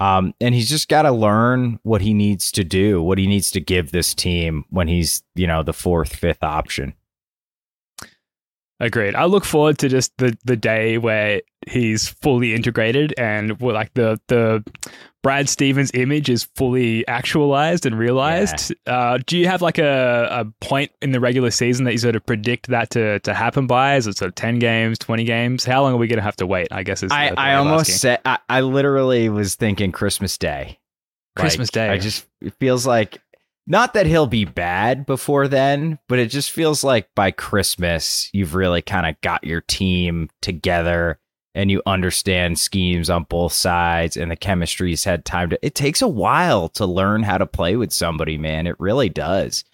Um, 0.00 0.34
and 0.40 0.54
he's 0.54 0.68
just 0.68 0.88
got 0.88 1.02
to 1.02 1.12
learn 1.12 1.78
what 1.82 2.00
he 2.00 2.12
needs 2.12 2.50
to 2.52 2.64
do, 2.64 3.02
what 3.02 3.18
he 3.18 3.26
needs 3.26 3.50
to 3.52 3.60
give 3.60 3.92
this 3.92 4.12
team 4.12 4.64
when 4.70 4.88
he's, 4.88 5.22
you 5.34 5.46
know, 5.46 5.62
the 5.62 5.72
fourth, 5.72 6.14
fifth 6.14 6.42
option. 6.42 6.94
Agreed. 8.80 9.14
I 9.14 9.24
look 9.26 9.44
forward 9.44 9.78
to 9.78 9.88
just 9.88 10.12
the 10.18 10.36
the 10.44 10.56
day 10.56 10.98
where 10.98 11.42
he's 11.66 12.08
fully 12.08 12.54
integrated 12.54 13.14
and 13.16 13.60
like 13.60 13.94
the 13.94 14.20
the 14.26 14.64
Brad 15.22 15.48
Stevens 15.48 15.90
image 15.94 16.28
is 16.28 16.44
fully 16.56 17.06
actualized 17.08 17.86
and 17.86 17.96
realized. 17.96 18.74
Uh, 18.86 19.18
do 19.26 19.38
you 19.38 19.46
have 19.46 19.62
like 19.62 19.78
a, 19.78 20.28
a 20.30 20.44
point 20.60 20.90
in 21.00 21.12
the 21.12 21.20
regular 21.20 21.50
season 21.50 21.86
that 21.86 21.92
you 21.92 21.98
sort 21.98 22.14
of 22.16 22.26
predict 22.26 22.66
that 22.66 22.90
to 22.90 23.20
to 23.20 23.32
happen 23.32 23.66
by? 23.66 23.94
Is 23.96 24.06
it 24.06 24.18
sort 24.18 24.28
of 24.28 24.34
ten 24.34 24.58
games, 24.58 24.98
twenty 24.98 25.24
games? 25.24 25.64
How 25.64 25.82
long 25.82 25.94
are 25.94 25.98
we 25.98 26.08
going 26.08 26.18
to 26.18 26.22
have 26.22 26.36
to 26.36 26.46
wait? 26.46 26.68
I 26.72 26.82
guess 26.82 27.02
is 27.02 27.12
I, 27.12 27.32
I 27.36 27.54
almost 27.54 27.82
asking. 27.82 27.94
said 27.94 28.20
I, 28.24 28.38
I 28.48 28.60
literally 28.60 29.28
was 29.28 29.54
thinking 29.54 29.92
Christmas 29.92 30.36
Day. 30.36 30.78
Christmas 31.36 31.70
Day. 31.70 31.88
I 31.88 31.98
just 31.98 32.26
it 32.40 32.54
feels 32.60 32.86
like 32.86 33.22
not 33.66 33.94
that 33.94 34.06
he'll 34.06 34.26
be 34.26 34.44
bad 34.44 35.06
before 35.06 35.48
then, 35.48 35.98
but 36.08 36.18
it 36.18 36.26
just 36.26 36.50
feels 36.50 36.84
like 36.84 37.08
by 37.14 37.30
Christmas 37.30 38.28
you've 38.32 38.54
really 38.54 38.82
kind 38.82 39.06
of 39.06 39.20
got 39.20 39.44
your 39.44 39.62
team 39.62 40.28
together 40.42 41.18
and 41.54 41.70
you 41.70 41.80
understand 41.86 42.58
schemes 42.58 43.08
on 43.08 43.24
both 43.24 43.52
sides 43.52 44.16
and 44.16 44.30
the 44.30 44.36
chemistry's 44.36 45.04
had 45.04 45.24
time 45.24 45.50
to 45.50 45.66
it 45.66 45.74
takes 45.74 46.02
a 46.02 46.08
while 46.08 46.68
to 46.70 46.84
learn 46.84 47.22
how 47.22 47.38
to 47.38 47.46
play 47.46 47.76
with 47.76 47.92
somebody, 47.92 48.36
man. 48.36 48.66
It 48.66 48.76
really 48.78 49.08
does. 49.08 49.64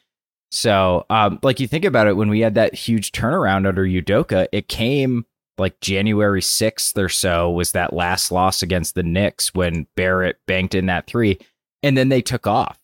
So, 0.53 1.07
um, 1.11 1.39
like 1.43 1.61
you 1.61 1.69
think 1.69 1.85
about 1.85 2.09
it, 2.09 2.17
when 2.17 2.29
we 2.29 2.41
had 2.41 2.55
that 2.57 2.75
huge 2.75 3.13
turnaround 3.13 3.69
under 3.69 3.85
Udoka, 3.85 4.49
it 4.53 4.69
came 4.69 5.25
like 5.59 5.79
January 5.81 6.41
6th 6.41 6.97
or 6.99 7.09
so 7.09 7.51
was 7.51 7.73
that 7.73 7.93
last 7.93 8.33
loss 8.33 8.63
against 8.63 8.95
the 8.95 9.03
Knicks 9.03 9.55
when 9.55 9.87
Barrett 9.95 10.39
banked 10.47 10.75
in 10.75 10.87
that 10.87 11.07
three, 11.07 11.39
and 11.83 11.97
then 11.97 12.09
they 12.09 12.23
took 12.23 12.47
off. 12.47 12.80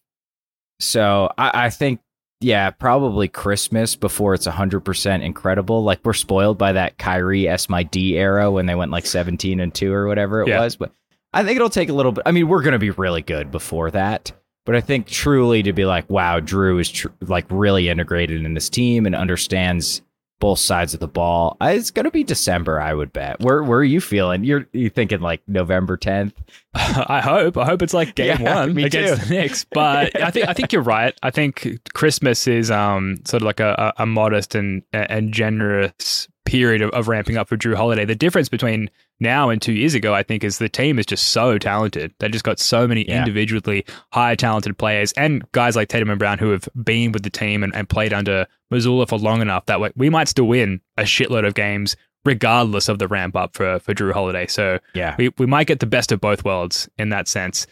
So 0.81 1.33
I, 1.39 1.67
I 1.67 1.71
think, 1.71 2.01
yeah, 2.41 2.71
probably 2.71 3.29
Christmas 3.29 3.97
before 3.97 4.35
it's 4.35 4.47
100% 4.47 5.23
incredible. 5.23 5.83
Like 5.85 6.01
we're 6.05 6.13
spoiled 6.13 6.59
by 6.59 6.73
that 6.73 6.99
Kyrie 6.99 7.49
S 7.49 7.69
my 7.69 7.83
D 7.83 8.17
era 8.19 8.51
when 8.51 8.67
they 8.67 8.75
went 8.75 8.91
like 8.91 9.07
17 9.07 9.59
and 9.61 9.75
2 9.75 9.93
or 9.93 10.07
whatever 10.07 10.43
it 10.43 10.49
Yeah. 10.49 10.61
was. 10.61 10.77
But 10.77 10.93
I 11.33 11.45
think 11.45 11.57
it'll 11.57 11.71
take 11.71 11.89
a 11.89 11.95
little 11.95 12.13
bit. 12.13 12.25
I 12.27 12.33
mean, 12.33 12.49
we're 12.49 12.63
going 12.63 12.73
to 12.73 12.79
be 12.79 12.91
really 12.91 13.23
good 13.23 13.51
before 13.51 13.91
that. 13.93 14.33
But 14.67 14.75
I 14.75 14.81
think 14.81 15.07
truly 15.07 15.63
to 15.63 15.73
be 15.73 15.85
like, 15.85 16.11
wow, 16.11 16.41
Jrue 16.41 16.81
is 16.81 16.91
tr- 16.91 17.09
like 17.21 17.47
really 17.51 17.89
integrated 17.89 18.45
in 18.45 18.55
this 18.55 18.69
team 18.69 19.07
and 19.07 19.15
understands 19.15 20.03
both 20.39 20.59
sides 20.59 20.93
of 20.95 21.01
the 21.01 21.09
ball. 21.09 21.57
It's 21.61 21.91
going 21.91 22.05
to 22.05 22.11
be 22.11 22.25
December, 22.25 22.81
I 22.81 22.93
would 22.95 23.13
bet. 23.13 23.41
Where 23.41 23.63
where 23.63 23.79
are 23.79 23.85
you 23.85 24.01
feeling? 24.01 24.45
You're 24.45 24.67
you 24.73 24.91
thinking 24.91 25.21
like 25.21 25.41
November 25.49 25.97
10th? 25.97 26.33
I 26.75 27.21
hope. 27.21 27.57
I 27.57 27.65
hope 27.65 27.83
it's 27.83 27.95
like 27.95 28.15
game 28.15 28.41
Yeah, 28.41 28.55
one 28.67 28.79
against 28.79 29.23
too. 29.23 29.29
the 29.29 29.35
Knicks. 29.35 29.65
But 29.65 30.21
I 30.21 30.31
think 30.31 30.49
I 30.49 30.53
think 30.53 30.73
you're 30.73 30.83
right. 30.83 31.15
I 31.23 31.31
think 31.31 31.81
Christmas 31.95 32.47
is 32.47 32.71
um 32.71 33.17
sort 33.25 33.43
of 33.43 33.47
like 33.47 33.61
a, 33.61 33.93
a 33.99 34.03
a 34.03 34.07
modest 34.07 34.55
and 34.55 34.83
and 34.93 35.33
generous 35.33 36.29
period 36.47 36.81
of, 36.81 36.91
of 36.91 37.09
ramping 37.09 37.37
up 37.37 37.49
for 37.49 37.57
Jrue 37.57 37.75
Holiday. 37.77 38.05
The 38.07 38.15
difference 38.15 38.49
between 38.49 38.89
now 39.21 39.51
and 39.51 39.61
two 39.61 39.73
years 39.73 39.95
ago, 39.95 40.15
I 40.15 40.23
think, 40.23 40.45
is 40.45 40.59
the 40.59 40.69
team 40.69 40.99
is 40.99 41.05
just 41.07 41.29
so 41.31 41.59
talented. 41.59 42.15
They 42.21 42.29
just 42.29 42.45
got 42.45 42.59
so 42.59 42.87
many 42.89 43.07
Yeah. 43.07 43.19
individually 43.19 43.85
high 44.13 44.35
talented 44.37 44.79
players 44.79 45.13
and 45.13 45.45
guys 45.53 45.77
like 45.77 45.89
Tatum 45.89 46.09
and 46.11 46.19
Brown 46.19 46.39
who 46.39 46.51
have 46.51 46.69
been 46.83 47.13
with 47.13 47.23
the 47.25 47.31
team 47.31 47.63
and, 47.63 47.75
and 47.75 47.89
played 47.89 48.13
under 48.13 48.47
Mazzulla 48.73 49.09
for 49.09 49.19
long 49.19 49.43
enough 49.43 49.67
that 49.67 49.81
we- 49.81 49.91
we 49.97 50.09
might 50.11 50.29
still 50.29 50.47
win 50.47 50.81
a 50.97 51.03
shitload 51.03 51.47
of 51.47 51.55
games 51.55 51.97
regardless 52.25 52.89
of 52.89 52.99
the 52.99 53.07
ramp 53.09 53.37
up 53.37 53.55
for, 53.55 53.79
for 53.79 53.95
Jrue 53.95 54.13
Holiday. 54.13 54.47
So 54.47 54.79
Yeah. 54.95 55.15
we, 55.19 55.31
we 55.39 55.47
might 55.47 55.67
get 55.67 55.81
the 55.81 55.87
best 55.87 56.11
of 56.13 56.21
both 56.21 56.45
worlds 56.45 56.89
in 56.99 57.11
that 57.11 57.29
sense. 57.29 57.67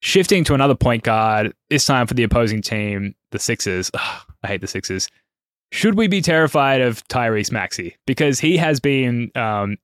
Shifting 0.00 0.44
to 0.44 0.54
another 0.54 0.74
point 0.74 1.02
guard, 1.02 1.54
this 1.70 1.86
time 1.86 2.06
for 2.06 2.12
the 2.14 2.24
opposing 2.24 2.60
team, 2.60 3.14
the 3.30 3.38
Sixers. 3.38 3.90
Ugh, 3.94 4.22
I 4.42 4.48
hate 4.48 4.60
the 4.60 4.66
Sixers. 4.66 5.08
Should 5.74 5.96
we 5.96 6.06
be 6.06 6.22
terrified 6.22 6.80
of 6.80 7.02
Tyrese 7.08 7.50
Maxey? 7.50 7.96
Because 8.06 8.38
he 8.38 8.56
has 8.58 8.78
been 8.78 9.32
um, 9.34 9.76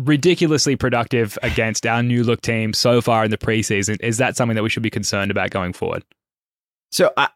ridiculously 0.00 0.74
productive 0.74 1.38
against 1.44 1.86
our 1.86 2.02
new 2.02 2.24
look 2.24 2.40
team 2.40 2.72
so 2.72 3.00
far 3.00 3.24
in 3.24 3.30
the 3.30 3.38
preseason. 3.38 3.98
Is 4.00 4.16
that 4.16 4.36
something 4.36 4.56
that 4.56 4.64
we 4.64 4.68
should 4.68 4.82
be 4.82 4.90
concerned 4.90 5.30
about 5.30 5.50
going 5.50 5.74
forward? 5.74 6.02
So 6.90 7.12
I, 7.16 7.28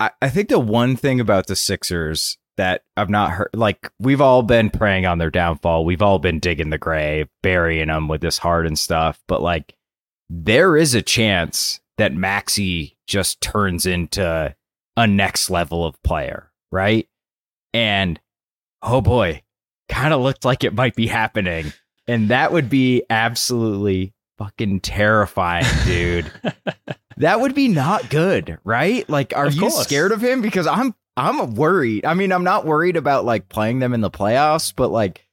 I 0.00 0.28
think 0.28 0.48
the 0.48 0.58
one 0.58 0.96
thing 0.96 1.20
about 1.20 1.46
the 1.46 1.54
Sixers 1.54 2.36
that 2.56 2.82
I've 2.96 3.10
not 3.10 3.30
heard, 3.30 3.50
like 3.54 3.92
we've 4.00 4.20
all 4.20 4.42
been 4.42 4.68
preying 4.68 5.06
on 5.06 5.18
their 5.18 5.30
downfall. 5.30 5.84
We've 5.84 6.02
all 6.02 6.18
been 6.18 6.40
digging 6.40 6.70
the 6.70 6.78
grave, 6.78 7.28
burying 7.44 7.86
them 7.86 8.08
with 8.08 8.22
this 8.22 8.38
heart 8.38 8.66
and 8.66 8.76
stuff. 8.76 9.22
But 9.28 9.40
like, 9.40 9.76
there 10.28 10.76
is 10.76 10.96
a 10.96 11.00
chance 11.00 11.78
that 11.96 12.12
Maxey 12.12 12.96
just 13.06 13.40
turns 13.40 13.86
into 13.86 14.52
a 14.96 15.06
next 15.06 15.48
level 15.48 15.86
of 15.86 16.02
player, 16.02 16.50
right? 16.72 17.08
And 17.72 18.20
oh 18.82 19.00
boy, 19.00 19.42
kind 19.88 20.14
of 20.14 20.20
looked 20.20 20.44
like 20.44 20.64
it 20.64 20.74
might 20.74 20.94
be 20.94 21.06
happening, 21.06 21.72
and 22.06 22.28
that 22.28 22.52
would 22.52 22.70
be 22.70 23.02
absolutely 23.10 24.14
fucking 24.38 24.80
terrifying, 24.80 25.66
dude. 25.84 26.30
That 27.18 27.40
would 27.40 27.54
be 27.54 27.68
not 27.68 28.10
good, 28.10 28.58
right? 28.62 29.08
Like, 29.08 29.34
are 29.34 29.48
you 29.48 29.70
scared 29.70 30.12
of 30.12 30.22
him? 30.22 30.42
Because 30.42 30.66
I'm 30.66 30.94
I'm 31.16 31.54
worried. 31.54 32.04
I 32.04 32.14
mean, 32.14 32.30
I'm 32.30 32.44
not 32.44 32.66
worried 32.66 32.96
about 32.96 33.24
like 33.24 33.48
playing 33.48 33.78
them 33.78 33.94
in 33.94 34.02
the 34.02 34.10
playoffs, 34.10 34.72
but 34.74 34.90
like 34.90 35.26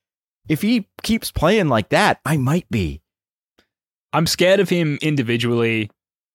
if 0.48 0.62
he 0.62 0.88
keeps 1.02 1.32
playing 1.32 1.68
like 1.68 1.90
that, 1.90 2.20
I 2.26 2.38
might 2.38 2.70
be. 2.70 3.02
I'm 4.14 4.28
scared 4.28 4.60
of 4.60 4.70
him 4.70 4.98
individually. 5.02 5.90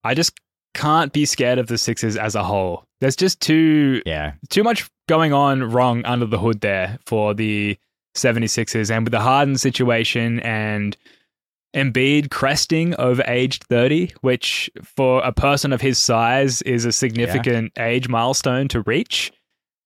I 0.05 0.15
just 0.15 0.39
can't 0.75 1.13
be 1.13 1.25
scared 1.25 1.59
of 1.59 1.69
the 1.69 1.79
Sixers 1.79 2.17
as 2.17 2.35
a 2.35 2.45
whole. 2.45 2.85
There's 3.01 3.17
just 3.17 3.41
too 3.41 4.03
Yeah. 4.07 4.33
too 4.51 4.63
much 4.63 4.89
going 5.09 5.33
on 5.33 5.63
wrong 5.63 6.05
under 6.05 6.27
the 6.27 6.39
hood 6.39 6.61
there 6.61 6.99
for 7.07 7.35
the 7.35 7.77
76ers 8.15 8.91
and 8.91 9.05
with 9.05 9.13
the 9.13 9.21
Harden 9.21 9.57
situation 9.57 10.41
and 10.41 10.97
Embiid 11.77 12.31
cresting 12.31 12.95
over 12.99 13.23
age 13.27 13.61
30, 13.61 14.13
which 14.23 14.71
for 14.83 15.23
a 15.23 15.33
person 15.33 15.73
of 15.73 15.81
his 15.81 15.99
size 15.99 16.63
is 16.63 16.85
a 16.85 16.93
significant 16.93 17.73
age 17.79 18.09
milestone 18.09 18.69
to 18.69 18.81
reach. 18.83 19.31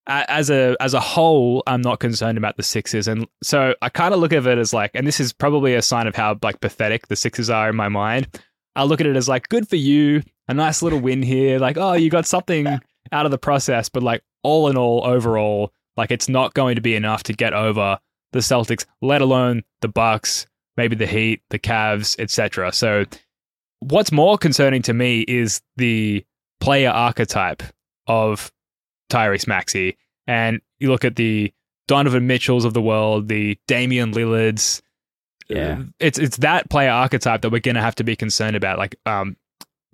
As 0.06 0.48
a 0.50 0.76
as 0.80 0.94
a 0.94 1.00
whole, 1.00 1.62
I'm 1.66 1.82
not 1.82 2.00
concerned 2.00 2.36
about 2.38 2.56
the 2.56 2.62
Sixers, 2.64 3.06
and 3.06 3.26
so 3.42 3.74
I 3.82 3.88
kind 3.88 4.12
of 4.14 4.18
look 4.20 4.32
at 4.32 4.44
it 4.46 4.58
as 4.58 4.72
like, 4.72 4.90
and 4.94 5.06
this 5.06 5.20
is 5.20 5.32
probably 5.32 5.74
a 5.74 5.82
sign 5.82 6.08
of 6.08 6.16
how 6.16 6.36
like 6.42 6.60
pathetic 6.60 7.06
the 7.06 7.14
Sixers 7.14 7.50
are 7.50 7.68
in 7.68 7.76
my 7.76 7.88
mind. 7.88 8.26
I 8.74 8.82
look 8.84 9.00
at 9.00 9.06
it 9.06 9.14
as 9.16 9.28
like, 9.28 9.48
good 9.48 9.68
for 9.68 9.76
you, 9.76 10.22
a 10.48 10.54
nice 10.54 10.82
little 10.82 10.98
win 10.98 11.22
here. 11.22 11.58
Like, 11.60 11.76
oh, 11.76 11.92
you 11.92 12.10
got 12.10 12.26
something 12.26 12.80
out 13.12 13.26
of 13.26 13.30
the 13.30 13.38
process, 13.38 13.88
but 13.88 14.02
like 14.02 14.22
all 14.42 14.68
in 14.68 14.76
all, 14.76 15.04
overall, 15.04 15.72
like 15.96 16.10
it's 16.10 16.28
not 16.28 16.54
going 16.54 16.76
to 16.76 16.80
be 16.80 16.94
enough 16.94 17.22
to 17.24 17.32
get 17.32 17.52
over 17.52 17.98
the 18.32 18.40
Celtics, 18.40 18.86
let 19.00 19.20
alone 19.20 19.62
the 19.80 19.88
Bucks, 19.88 20.46
maybe 20.76 20.96
the 20.96 21.06
Heat, 21.06 21.42
the 21.50 21.58
Cavs, 21.58 22.18
etc. 22.18 22.72
So, 22.72 23.04
what's 23.80 24.10
more 24.10 24.38
concerning 24.38 24.82
to 24.82 24.94
me 24.94 25.20
is 25.22 25.60
the 25.76 26.24
player 26.60 26.90
archetype 26.90 27.62
of 28.06 28.50
Tyrese 29.10 29.46
Maxey, 29.46 29.96
and 30.26 30.60
you 30.78 30.90
look 30.90 31.04
at 31.04 31.16
the 31.16 31.52
Donovan 31.88 32.26
Mitchells 32.26 32.64
of 32.64 32.74
the 32.74 32.82
world, 32.82 33.28
the 33.28 33.58
Damian 33.68 34.12
Lillards. 34.12 34.82
Yeah. 35.48 35.82
it's 35.98 36.18
it's 36.18 36.38
that 36.38 36.70
player 36.70 36.90
archetype 36.90 37.42
that 37.42 37.50
we're 37.50 37.60
going 37.60 37.74
to 37.74 37.82
have 37.82 37.96
to 37.96 38.04
be 38.04 38.16
concerned 38.16 38.56
about, 38.56 38.78
like 38.78 38.96
um, 39.04 39.36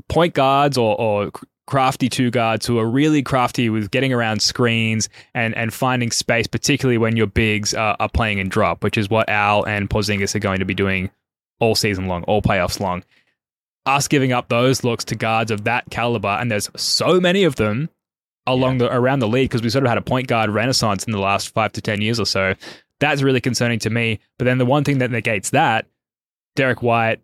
point 0.09 0.35
guards 0.35 0.79
or, 0.79 0.99
or 1.01 1.33
crafty 1.69 2.09
two 2.09 2.31
guards 2.31 2.65
who 2.65 2.79
are 2.79 2.89
really 2.89 3.23
crafty 3.23 3.69
with 3.69 3.91
getting 3.91 4.11
around 4.11 4.41
screens 4.41 5.11
and, 5.35 5.55
and 5.55 5.75
finding 5.75 6.11
space, 6.11 6.47
particularly 6.47 6.97
when 6.97 7.15
your 7.15 7.27
bigs 7.27 7.75
are, 7.75 7.95
are 8.01 8.09
playing 8.09 8.39
in 8.39 8.49
drop, 8.49 8.83
which 8.83 8.97
is 8.97 9.11
what 9.11 9.29
Al 9.29 9.65
and 9.65 9.91
Porzingis 9.91 10.35
are 10.35 10.39
going 10.39 10.61
to 10.61 10.65
be 10.65 10.73
doing 10.73 11.11
all 11.61 11.75
season 11.75 12.07
long, 12.07 12.25
all 12.25 12.41
playoffs 12.41 12.81
long. 12.81 13.05
Us 13.85 14.09
giving 14.09 14.33
up 14.33 14.49
those 14.49 14.83
looks 14.83 15.05
to 15.05 15.15
guards 15.15 15.51
of 15.51 15.65
that 15.65 15.85
caliber, 15.91 16.29
and 16.29 16.51
there's 16.51 16.71
so 16.75 17.21
many 17.21 17.45
of 17.45 17.57
them 17.57 17.91
along 18.47 18.79
the 18.79 18.91
around 18.91 19.19
the 19.19 19.29
league 19.29 19.51
because 19.51 19.61
we 19.61 19.69
sort 19.69 19.85
of 19.85 19.91
had 19.91 19.99
a 19.99 20.03
point 20.03 20.27
guard 20.27 20.49
renaissance 20.49 21.05
in 21.05 21.13
the 21.13 21.21
last 21.21 21.51
five 21.51 21.73
to 21.73 21.83
ten 21.83 22.01
years 22.01 22.19
or 22.19 22.25
so. 22.27 22.55
That's 22.99 23.21
really 23.21 23.43
concerning 23.43 23.79
to 23.81 23.91
me. 23.91 24.21
But 24.39 24.47
then 24.47 24.57
the 24.57 24.65
one 24.65 24.85
thing 24.85 24.99
that 24.99 25.11
negates 25.11 25.51
that, 25.51 25.87
Derrick 26.57 26.83
White, 26.83 27.21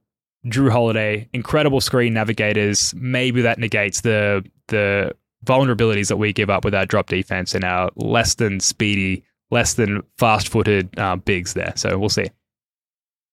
Jrue 0.46 0.70
Holiday, 0.70 1.28
incredible 1.32 1.80
screen 1.80 2.14
navigators. 2.14 2.94
Maybe 2.96 3.42
that 3.42 3.58
negates 3.58 4.02
the 4.02 4.44
the 4.68 5.14
vulnerabilities 5.44 6.08
that 6.08 6.16
we 6.16 6.32
give 6.32 6.50
up 6.50 6.64
with 6.64 6.74
our 6.74 6.86
drop 6.86 7.08
defense 7.08 7.54
and 7.54 7.64
our 7.64 7.90
less 7.96 8.34
than 8.36 8.60
speedy, 8.60 9.22
less 9.50 9.74
than 9.74 10.02
fast 10.18 10.48
footed 10.48 10.98
uh, 10.98 11.16
bigs 11.16 11.54
there. 11.54 11.72
So 11.76 11.98
we'll 11.98 12.08
see. 12.08 12.30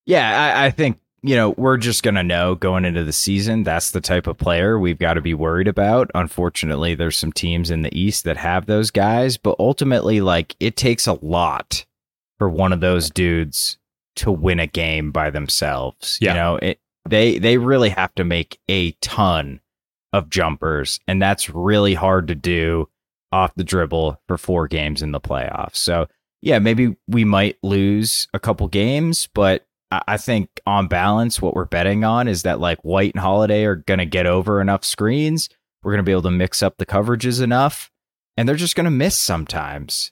Yeah, 0.06 0.56
I, 0.56 0.66
I 0.66 0.72
think 0.72 1.00
you 1.24 1.36
know, 1.36 1.52
we're 1.52 1.78
just 1.78 2.02
going 2.02 2.16
to 2.16 2.24
know 2.24 2.56
going 2.56 2.84
into 2.84 3.04
the 3.04 3.14
season 3.14 3.64
that's 3.64 3.92
the 3.92 4.02
type 4.02 4.26
of 4.26 4.38
player 4.38 4.80
we've 4.80 4.98
got 4.98 5.14
to 5.14 5.22
be 5.22 5.34
worried 5.34 5.68
about. 5.68 6.10
Unfortunately, 6.16 6.96
there's 6.96 7.18
some 7.18 7.32
teams 7.32 7.70
in 7.70 7.84
the 7.84 7.96
East 7.98 8.24
that 8.24 8.38
have 8.38 8.66
those 8.66 8.90
guys, 8.90 9.38
but 9.38 9.56
ultimately, 9.60 10.20
like, 10.20 10.56
it 10.60 10.76
takes 10.76 11.06
a 11.06 11.20
lot 11.22 11.86
for 12.40 12.50
one 12.50 12.74
of 12.74 12.80
those 12.80 13.12
dudes 13.12 13.78
to 14.16 14.32
win 14.32 14.60
a 14.60 14.66
game 14.66 15.12
by 15.12 15.30
themselves. 15.30 16.18
Yeah. 16.20 16.32
You 16.32 16.36
know, 16.36 16.56
it, 16.56 16.80
they 17.10 17.40
they 17.40 17.58
really 17.58 17.90
have 17.90 18.14
to 18.16 18.24
make 18.24 18.60
a 18.70 18.92
ton 19.02 19.62
of 20.14 20.30
jumpers, 20.30 21.00
and 21.08 21.22
that's 21.22 21.50
really 21.50 21.94
hard 21.94 22.28
to 22.28 22.36
do 22.36 22.90
off 23.32 23.54
the 23.56 23.64
dribble 23.64 24.20
for 24.28 24.38
four 24.38 24.68
games 24.68 25.02
in 25.02 25.12
the 25.12 25.22
playoffs. 25.22 25.78
So, 25.78 26.08
yeah, 26.42 26.60
maybe 26.60 26.96
we 27.08 27.24
might 27.24 27.58
lose 27.64 28.28
a 28.34 28.40
couple 28.40 28.68
games, 28.68 29.30
but 29.34 29.66
I 29.92 30.18
think 30.18 30.50
on 30.66 30.88
balance, 30.88 31.42
what 31.42 31.54
we're 31.54 31.66
betting 31.66 32.04
on 32.04 32.28
is 32.28 32.44
that 32.44 32.60
like 32.60 32.80
White 32.84 33.14
and 33.14 33.22
Holiday 33.22 33.66
are 33.66 33.76
going 33.76 34.00
to 34.00 34.06
get 34.06 34.26
over 34.26 34.62
enough 34.62 34.86
screens. 34.86 35.50
We're 35.84 35.92
going 35.92 36.00
to 36.00 36.04
be 36.04 36.14
able 36.14 36.22
to 36.24 36.32
mix 36.32 36.64
up 36.64 36.78
the 36.78 36.86
coverages 36.86 37.42
enough, 37.42 37.92
and 38.38 38.48
they're 38.48 38.56
just 38.56 38.76
going 38.76 38.86
to 38.86 38.92
miss 38.92 39.18
sometimes. 39.18 40.12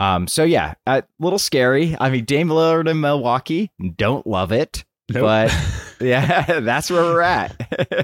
Um, 0.00 0.26
so 0.26 0.44
yeah, 0.44 0.74
a 0.86 1.04
little 1.18 1.38
scary. 1.38 1.96
I 2.00 2.10
mean, 2.10 2.24
Dame 2.24 2.48
Lillard 2.48 2.88
in 2.88 3.00
Milwaukee, 3.00 3.70
don't 3.96 4.26
love 4.26 4.50
it, 4.50 4.84
Nope. 5.14 5.22
but 5.22 5.56
yeah, 6.00 6.60
that's 6.60 6.90
where 6.90 7.02
we're 7.02 7.20
at. 7.20 7.56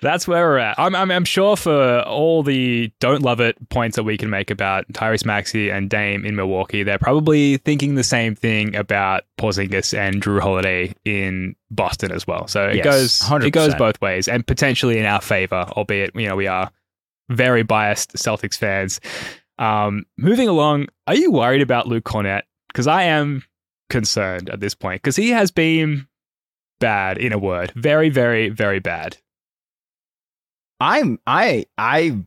That's 0.00 0.28
where 0.28 0.46
we're 0.46 0.58
at. 0.58 0.78
I'm, 0.78 0.94
I'm, 0.94 1.10
I'm 1.10 1.24
sure 1.24 1.56
for 1.56 2.00
all 2.00 2.42
the 2.42 2.92
don't 3.00 3.22
love 3.22 3.40
it 3.40 3.56
points 3.70 3.96
that 3.96 4.02
we 4.02 4.18
can 4.18 4.28
make 4.28 4.50
about 4.50 4.86
Tyrese 4.92 5.24
Maxey 5.24 5.70
and 5.70 5.88
Dame 5.88 6.26
in 6.26 6.36
Milwaukee, 6.36 6.82
they're 6.82 6.98
probably 6.98 7.56
thinking 7.56 7.94
the 7.94 8.04
same 8.04 8.34
thing 8.34 8.76
about 8.76 9.22
Porzingis 9.40 9.96
and 9.96 10.22
Jrue 10.22 10.40
Holiday 10.42 10.94
in 11.06 11.56
Boston 11.70 12.12
as 12.12 12.26
well. 12.26 12.46
So 12.48 12.68
it 12.68 12.84
Yes, 12.84 12.84
goes 13.26 13.44
it 13.44 13.52
goes 13.52 13.74
both 13.76 13.98
ways 14.02 14.28
and 14.28 14.46
potentially 14.46 14.98
in 14.98 15.06
our 15.06 15.22
favor, 15.22 15.64
albeit 15.70 16.14
you 16.14 16.28
know 16.28 16.36
we 16.36 16.48
are 16.48 16.70
very 17.30 17.62
biased 17.62 18.12
Celtics 18.12 18.58
fans. 18.58 19.00
Um, 19.58 20.04
moving 20.18 20.48
along, 20.48 20.88
are 21.06 21.14
you 21.14 21.32
worried 21.32 21.62
about 21.62 21.88
Luke 21.88 22.04
Kornet? 22.04 22.42
Because 22.68 22.86
I 22.86 23.04
am 23.04 23.42
concerned 23.90 24.50
at 24.50 24.60
this 24.60 24.74
point 24.74 25.02
because 25.02 25.16
he 25.16 25.30
has 25.30 25.50
been 25.50 26.06
bad 26.80 27.18
in 27.18 27.32
a 27.32 27.38
word, 27.38 27.72
very, 27.74 28.08
very, 28.08 28.48
very 28.48 28.80
bad. 28.80 29.16
I'm 30.80 31.18
I 31.26 31.66
I 31.78 32.24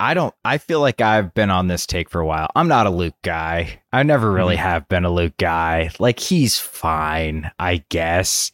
I 0.00 0.14
don't 0.14 0.34
I 0.44 0.58
feel 0.58 0.80
like 0.80 1.00
I've 1.00 1.34
been 1.34 1.50
on 1.50 1.68
this 1.68 1.86
take 1.86 2.10
for 2.10 2.20
a 2.20 2.26
while. 2.26 2.48
I'm 2.56 2.68
not 2.68 2.86
a 2.86 2.90
Luke 2.90 3.20
guy. 3.22 3.80
I 3.92 4.02
never 4.02 4.32
really 4.32 4.56
mm-hmm. 4.56 4.64
have 4.64 4.88
been 4.88 5.04
a 5.04 5.10
Luke 5.10 5.36
guy. 5.36 5.90
Like 5.98 6.18
he's 6.18 6.58
fine, 6.58 7.50
I 7.58 7.84
guess. 7.88 8.50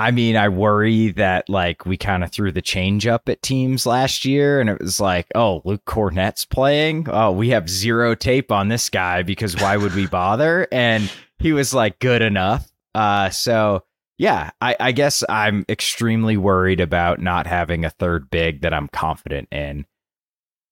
I 0.00 0.12
mean, 0.12 0.34
I 0.34 0.48
worry 0.48 1.10
that 1.10 1.50
like 1.50 1.84
we 1.84 1.98
kind 1.98 2.24
of 2.24 2.32
threw 2.32 2.50
the 2.52 2.62
change 2.62 3.06
up 3.06 3.28
at 3.28 3.42
teams 3.42 3.84
last 3.84 4.24
year 4.24 4.58
and 4.58 4.70
it 4.70 4.80
was 4.80 4.98
like, 4.98 5.26
oh, 5.34 5.60
Luke 5.66 5.84
Kornet's 5.84 6.46
playing. 6.46 7.06
Oh, 7.10 7.32
we 7.32 7.50
have 7.50 7.68
zero 7.68 8.14
tape 8.14 8.50
on 8.50 8.68
this 8.68 8.88
guy 8.88 9.22
because 9.22 9.60
why 9.60 9.76
would 9.76 9.94
we 9.94 10.06
bother? 10.06 10.66
And 10.72 11.12
he 11.38 11.52
was 11.52 11.74
like 11.74 11.98
good 11.98 12.22
enough. 12.22 12.72
Uh 12.94 13.28
so 13.28 13.84
yeah, 14.16 14.52
I, 14.62 14.74
I 14.80 14.92
guess 14.92 15.22
I'm 15.28 15.66
extremely 15.68 16.38
worried 16.38 16.80
about 16.80 17.20
not 17.20 17.46
having 17.46 17.84
a 17.84 17.90
third 17.90 18.30
big 18.30 18.62
that 18.62 18.72
I'm 18.72 18.88
confident 18.88 19.48
in. 19.52 19.84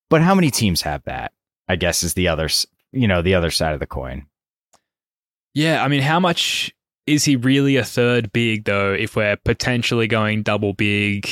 But 0.09 0.23
how 0.23 0.35
many 0.35 0.51
teams 0.51 0.81
have 0.83 1.05
that? 1.05 1.33
I 1.69 1.77
guess 1.77 2.03
is 2.03 2.15
the 2.15 2.29
other, 2.29 2.49
you 2.93 3.07
know, 3.07 3.21
the 3.21 3.35
other 3.35 3.51
side 3.51 3.75
of 3.75 3.81
the 3.81 3.87
coin. 3.87 4.27
Yeah, 5.53 5.85
I 5.85 5.89
mean, 5.89 6.01
how 6.01 6.19
much 6.19 6.73
is 7.09 7.25
he 7.25 7.37
really 7.37 7.77
a 7.77 7.85
third 7.85 8.33
big 8.33 8.65
though? 8.65 8.93
If 8.93 9.17
we're 9.17 9.37
potentially 9.37 10.07
going 10.07 10.43
double 10.43 10.75
big, 10.75 11.29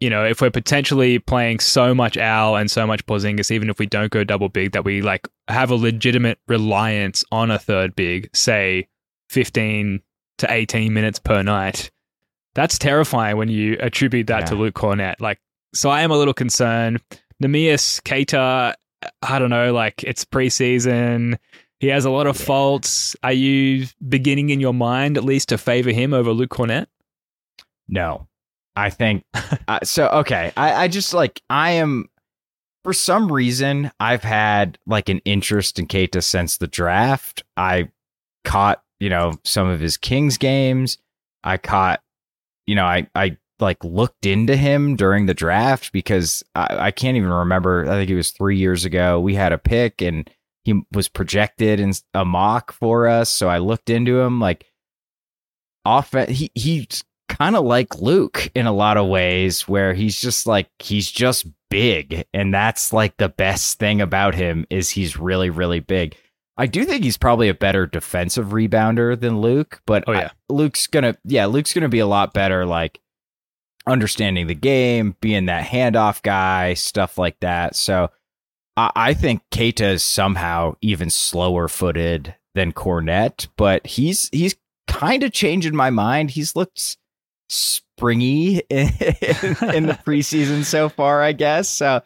you 0.00 0.08
know, 0.08 0.24
if 0.24 0.40
we're 0.40 0.50
potentially 0.50 1.18
playing 1.18 1.60
so 1.60 1.94
much 1.94 2.16
Al 2.16 2.56
and 2.56 2.70
so 2.70 2.86
much 2.86 3.04
Porzingis, 3.06 3.50
even 3.50 3.68
if 3.68 3.78
we 3.78 3.86
don't 3.86 4.10
go 4.10 4.24
double 4.24 4.48
big, 4.48 4.72
that 4.72 4.84
we 4.84 5.02
like 5.02 5.28
have 5.48 5.70
a 5.70 5.74
legitimate 5.74 6.38
reliance 6.48 7.24
on 7.30 7.50
a 7.50 7.58
third 7.58 7.94
big, 7.94 8.34
say 8.34 8.88
fifteen 9.28 10.00
to 10.38 10.50
eighteen 10.50 10.94
minutes 10.94 11.18
per 11.18 11.42
night. 11.42 11.90
That's 12.54 12.78
terrifying 12.78 13.36
when 13.36 13.48
you 13.48 13.76
attribute 13.80 14.28
that 14.28 14.46
to 14.46 14.54
Luke 14.54 14.74
Kornet. 14.74 15.16
Like, 15.20 15.38
so 15.74 15.90
I 15.90 16.00
am 16.00 16.10
a 16.10 16.16
little 16.16 16.34
concerned. 16.34 17.00
Neemias 17.42 18.02
Queta, 18.02 18.74
I 19.22 19.38
don't 19.38 19.50
know, 19.50 19.72
like 19.72 20.02
it's 20.02 20.24
preseason. 20.24 21.38
He 21.80 21.88
has 21.88 22.04
a 22.04 22.10
lot 22.10 22.26
of 22.26 22.36
faults. 22.36 23.14
Are 23.22 23.32
you 23.32 23.86
beginning 24.06 24.50
in 24.50 24.58
your 24.58 24.74
mind 24.74 25.16
at 25.16 25.24
least 25.24 25.50
to 25.50 25.58
favor 25.58 25.90
him 25.90 26.12
over 26.12 26.32
Luke 26.32 26.50
Kornet? 26.50 26.86
No, 27.88 28.26
I 28.74 28.90
think 28.90 29.24
uh, 29.68 29.80
so. 29.84 30.08
Okay, 30.08 30.52
I, 30.56 30.84
I 30.84 30.88
just 30.88 31.14
like 31.14 31.42
I 31.48 31.72
am. 31.72 32.08
For 32.84 32.92
some 32.92 33.30
reason, 33.30 33.90
I've 34.00 34.22
had 34.22 34.78
like 34.86 35.08
an 35.08 35.20
interest 35.24 35.78
in 35.78 35.86
Queta 35.86 36.22
since 36.22 36.56
the 36.56 36.66
draft. 36.66 37.42
I 37.56 37.90
caught 38.44 38.82
you 38.98 39.10
know 39.10 39.34
some 39.44 39.68
of 39.68 39.80
his 39.80 39.96
Kings 39.96 40.36
games. 40.36 40.98
I 41.44 41.58
caught 41.58 42.00
you 42.66 42.74
know 42.74 42.84
I 42.84 43.06
I 43.14 43.36
like 43.60 43.82
looked 43.84 44.26
into 44.26 44.56
him 44.56 44.96
during 44.96 45.26
the 45.26 45.34
draft 45.34 45.92
because 45.92 46.42
I, 46.54 46.86
I 46.86 46.90
can't 46.90 47.16
even 47.16 47.30
remember. 47.30 47.84
I 47.88 47.94
think 47.94 48.10
it 48.10 48.16
was 48.16 48.30
three 48.30 48.56
years 48.56 48.84
ago. 48.84 49.20
We 49.20 49.34
had 49.34 49.52
a 49.52 49.58
pick 49.58 50.02
and 50.02 50.28
he 50.74 50.82
was 50.92 51.08
projected 51.08 51.80
in 51.80 51.92
a 52.14 52.24
mock 52.24 52.72
for 52.72 53.06
us. 53.08 53.30
So 53.30 53.48
I 53.48 53.58
looked 53.58 53.88
into 53.90 54.20
him 54.20 54.38
like 54.40 54.66
off. 55.84 56.14
Uh, 56.14 56.26
he 56.26 56.50
he's 56.54 57.02
kind 57.28 57.56
of 57.56 57.64
like 57.64 58.00
Luke 58.00 58.50
in 58.54 58.66
a 58.66 58.72
lot 58.72 58.96
of 58.96 59.08
ways, 59.08 59.66
where 59.68 59.94
he's 59.94 60.20
just 60.20 60.46
like 60.46 60.68
he's 60.78 61.10
just 61.10 61.46
big, 61.70 62.24
and 62.34 62.52
that's 62.52 62.92
like 62.92 63.16
the 63.16 63.28
best 63.28 63.78
thing 63.78 64.00
about 64.00 64.34
him 64.34 64.66
is 64.70 64.90
he's 64.90 65.16
really 65.16 65.50
really 65.50 65.80
big. 65.80 66.16
I 66.56 66.66
do 66.66 66.84
think 66.84 67.04
he's 67.04 67.16
probably 67.16 67.48
a 67.48 67.54
better 67.54 67.86
defensive 67.86 68.48
rebounder 68.48 69.18
than 69.18 69.40
Luke, 69.40 69.80
but 69.86 70.04
Oh, 70.08 70.12
I- 70.12 70.20
yeah. 70.22 70.30
Luke's 70.48 70.86
gonna 70.86 71.16
yeah 71.24 71.46
Luke's 71.46 71.72
gonna 71.72 71.88
be 71.88 72.00
a 72.00 72.06
lot 72.06 72.34
better 72.34 72.66
like 72.66 73.00
understanding 73.86 74.46
the 74.48 74.54
game, 74.54 75.16
being 75.20 75.46
that 75.46 75.64
handoff 75.66 76.20
guy, 76.22 76.74
stuff 76.74 77.16
like 77.16 77.40
that. 77.40 77.74
So 77.74 78.10
I, 78.78 78.90
I 78.94 79.14
think 79.14 79.42
Queta 79.52 79.86
is 79.88 80.02
somehow 80.04 80.76
even 80.80 81.10
slower 81.10 81.66
footed 81.68 82.34
than 82.54 82.72
Kornet, 82.72 83.48
but 83.56 83.86
he's 83.86 84.28
he's 84.32 84.54
kind 84.86 85.22
of 85.24 85.32
changing 85.32 85.74
my 85.76 85.90
mind. 85.90 86.30
He's 86.30 86.54
looked 86.56 86.96
springy 87.48 88.58
in, 88.70 88.88
in 88.90 89.86
the 89.86 89.98
preseason 90.06 90.64
so 90.64 90.88
far, 90.88 91.22
I 91.22 91.32
guess. 91.32 91.68
So 91.68 92.02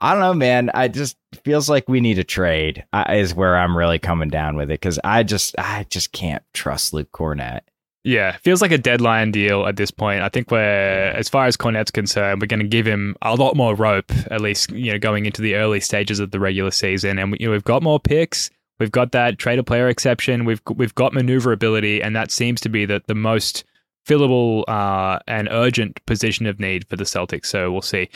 I 0.00 0.12
don't 0.12 0.20
know, 0.20 0.34
man. 0.34 0.70
I 0.74 0.88
just 0.88 1.16
feels 1.44 1.70
like 1.70 1.88
we 1.88 2.00
need 2.00 2.18
a 2.18 2.24
trade. 2.24 2.84
uh, 2.92 3.04
Is 3.10 3.34
where 3.34 3.56
I'm 3.56 3.76
really 3.76 3.98
coming 3.98 4.28
down 4.28 4.56
with 4.56 4.70
it 4.70 4.80
because 4.80 4.98
I 5.04 5.22
just 5.22 5.54
I 5.58 5.86
just 5.90 6.12
can't 6.12 6.42
trust 6.52 6.92
Luke 6.92 7.12
Kornet. 7.12 7.60
Yeah, 8.06 8.36
feels 8.36 8.62
like 8.62 8.70
a 8.70 8.78
deadline 8.78 9.32
deal 9.32 9.66
at 9.66 9.74
this 9.74 9.90
point. 9.90 10.22
I 10.22 10.28
think 10.28 10.52
we're, 10.52 10.60
as 10.60 11.28
far 11.28 11.46
as 11.46 11.56
Kornet's 11.56 11.90
concerned, 11.90 12.40
we're 12.40 12.46
going 12.46 12.60
to 12.60 12.66
give 12.66 12.86
him 12.86 13.16
a 13.20 13.34
lot 13.34 13.56
more 13.56 13.74
rope, 13.74 14.12
at 14.30 14.40
least 14.40 14.70
you 14.70 14.92
know 14.92 14.98
going 15.00 15.26
into 15.26 15.42
the 15.42 15.56
early 15.56 15.80
stages 15.80 16.20
of 16.20 16.30
the 16.30 16.38
regular 16.38 16.70
season, 16.70 17.18
and 17.18 17.32
we, 17.32 17.38
you 17.40 17.46
know, 17.46 17.52
we've 17.52 17.64
got 17.64 17.82
more 17.82 17.98
picks. 17.98 18.48
We've 18.78 18.92
got 18.92 19.10
that 19.10 19.40
trade 19.40 19.58
a 19.58 19.64
player 19.64 19.88
exception. 19.88 20.44
We've 20.44 20.62
we've 20.76 20.94
got 20.94 21.14
maneuverability, 21.14 22.00
and 22.00 22.14
that 22.14 22.30
seems 22.30 22.60
to 22.60 22.68
be 22.68 22.84
the 22.84 23.02
the 23.08 23.16
most 23.16 23.64
fillable 24.08 24.62
uh, 24.68 25.18
and 25.26 25.48
urgent 25.50 25.98
position 26.06 26.46
of 26.46 26.60
need 26.60 26.86
for 26.86 26.94
the 26.94 27.02
Celtics. 27.02 27.46
So 27.46 27.72
we'll 27.72 27.82
see. 27.82 28.08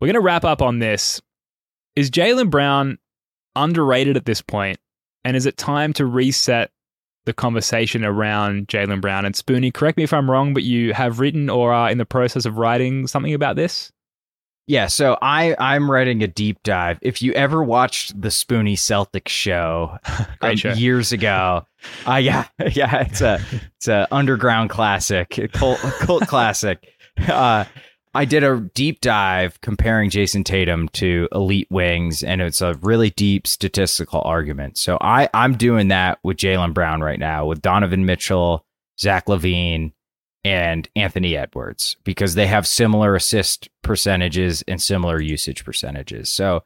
We're 0.00 0.08
going 0.08 0.14
to 0.14 0.20
wrap 0.20 0.44
up 0.44 0.62
on 0.62 0.80
this. 0.80 1.22
Is 1.94 2.10
Jaylen 2.10 2.50
Brown 2.50 2.98
underrated 3.54 4.16
at 4.16 4.24
this? 4.24 4.42
And 5.24 5.36
is 5.36 5.46
it 5.46 5.56
time 5.56 5.92
to 5.92 6.06
reset 6.06 6.72
the 7.28 7.34
conversation 7.34 8.04
around 8.04 8.66
Jaylen 8.68 9.00
Brown 9.00 9.24
and 9.24 9.34
Spoonie? 9.34 9.72
Correct 9.72 9.96
me 9.96 10.02
if 10.02 10.12
I'm 10.12 10.30
wrong, 10.30 10.54
but 10.54 10.62
you 10.64 10.94
have 10.94 11.20
written 11.20 11.48
or 11.48 11.72
are 11.72 11.90
in 11.90 11.98
the 11.98 12.06
process 12.06 12.46
of 12.46 12.58
writing 12.58 13.06
something 13.06 13.34
about 13.34 13.54
this? 13.54 13.92
Yeah, 14.66 14.86
so 14.86 15.16
I 15.22 15.56
I'm 15.58 15.90
writing 15.90 16.22
a 16.22 16.26
deep 16.26 16.62
dive. 16.62 16.98
If 17.00 17.22
you 17.22 17.32
ever 17.32 17.62
watched 17.62 18.20
the 18.20 18.28
Spoonie 18.28 18.74
Celtics 18.74 19.28
show, 19.28 19.98
um, 20.42 20.56
show. 20.56 20.72
years 20.72 21.10
ago, 21.12 21.66
uh, 22.06 22.16
yeah, 22.16 22.46
yeah, 22.72 23.00
it's 23.00 23.22
a 23.22 23.40
it's 23.76 23.88
a 23.88 24.06
underground 24.10 24.68
classic, 24.68 25.38
cult 25.52 25.78
cult 25.78 26.26
classic. 26.26 26.86
Uh, 27.26 27.64
I 28.14 28.24
did 28.24 28.44
a 28.44 28.60
deep 28.74 29.00
dive 29.00 29.60
comparing 29.60 30.10
Jayson 30.10 30.44
Tatum 30.44 30.88
to 30.90 31.28
elite 31.32 31.68
wings, 31.70 32.22
and 32.22 32.40
it's 32.40 32.60
a 32.60 32.74
really 32.74 33.10
deep 33.10 33.46
statistical 33.46 34.22
argument. 34.22 34.78
So 34.78 34.98
I 35.00 35.28
I'm 35.34 35.56
doing 35.56 35.88
that 35.88 36.18
with 36.22 36.36
Jaylen 36.36 36.74
Brown 36.74 37.00
right 37.00 37.18
now 37.18 37.46
with 37.46 37.62
Donovan 37.62 38.06
Mitchell, 38.06 38.64
Zach 38.98 39.26
LaVine, 39.26 39.92
and 40.44 40.88
Anthony 40.96 41.36
Edwards 41.36 41.96
because 42.04 42.34
they 42.34 42.46
have 42.46 42.66
similar 42.66 43.14
assist 43.14 43.68
percentages 43.82 44.62
and 44.66 44.80
similar 44.80 45.20
usage 45.20 45.64
percentages. 45.64 46.30
So, 46.30 46.64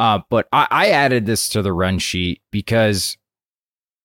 uh, 0.00 0.20
but 0.30 0.48
I, 0.52 0.66
I 0.70 0.88
added 0.88 1.26
this 1.26 1.48
to 1.50 1.62
the 1.62 1.72
run 1.72 1.98
sheet 1.98 2.40
because 2.50 3.16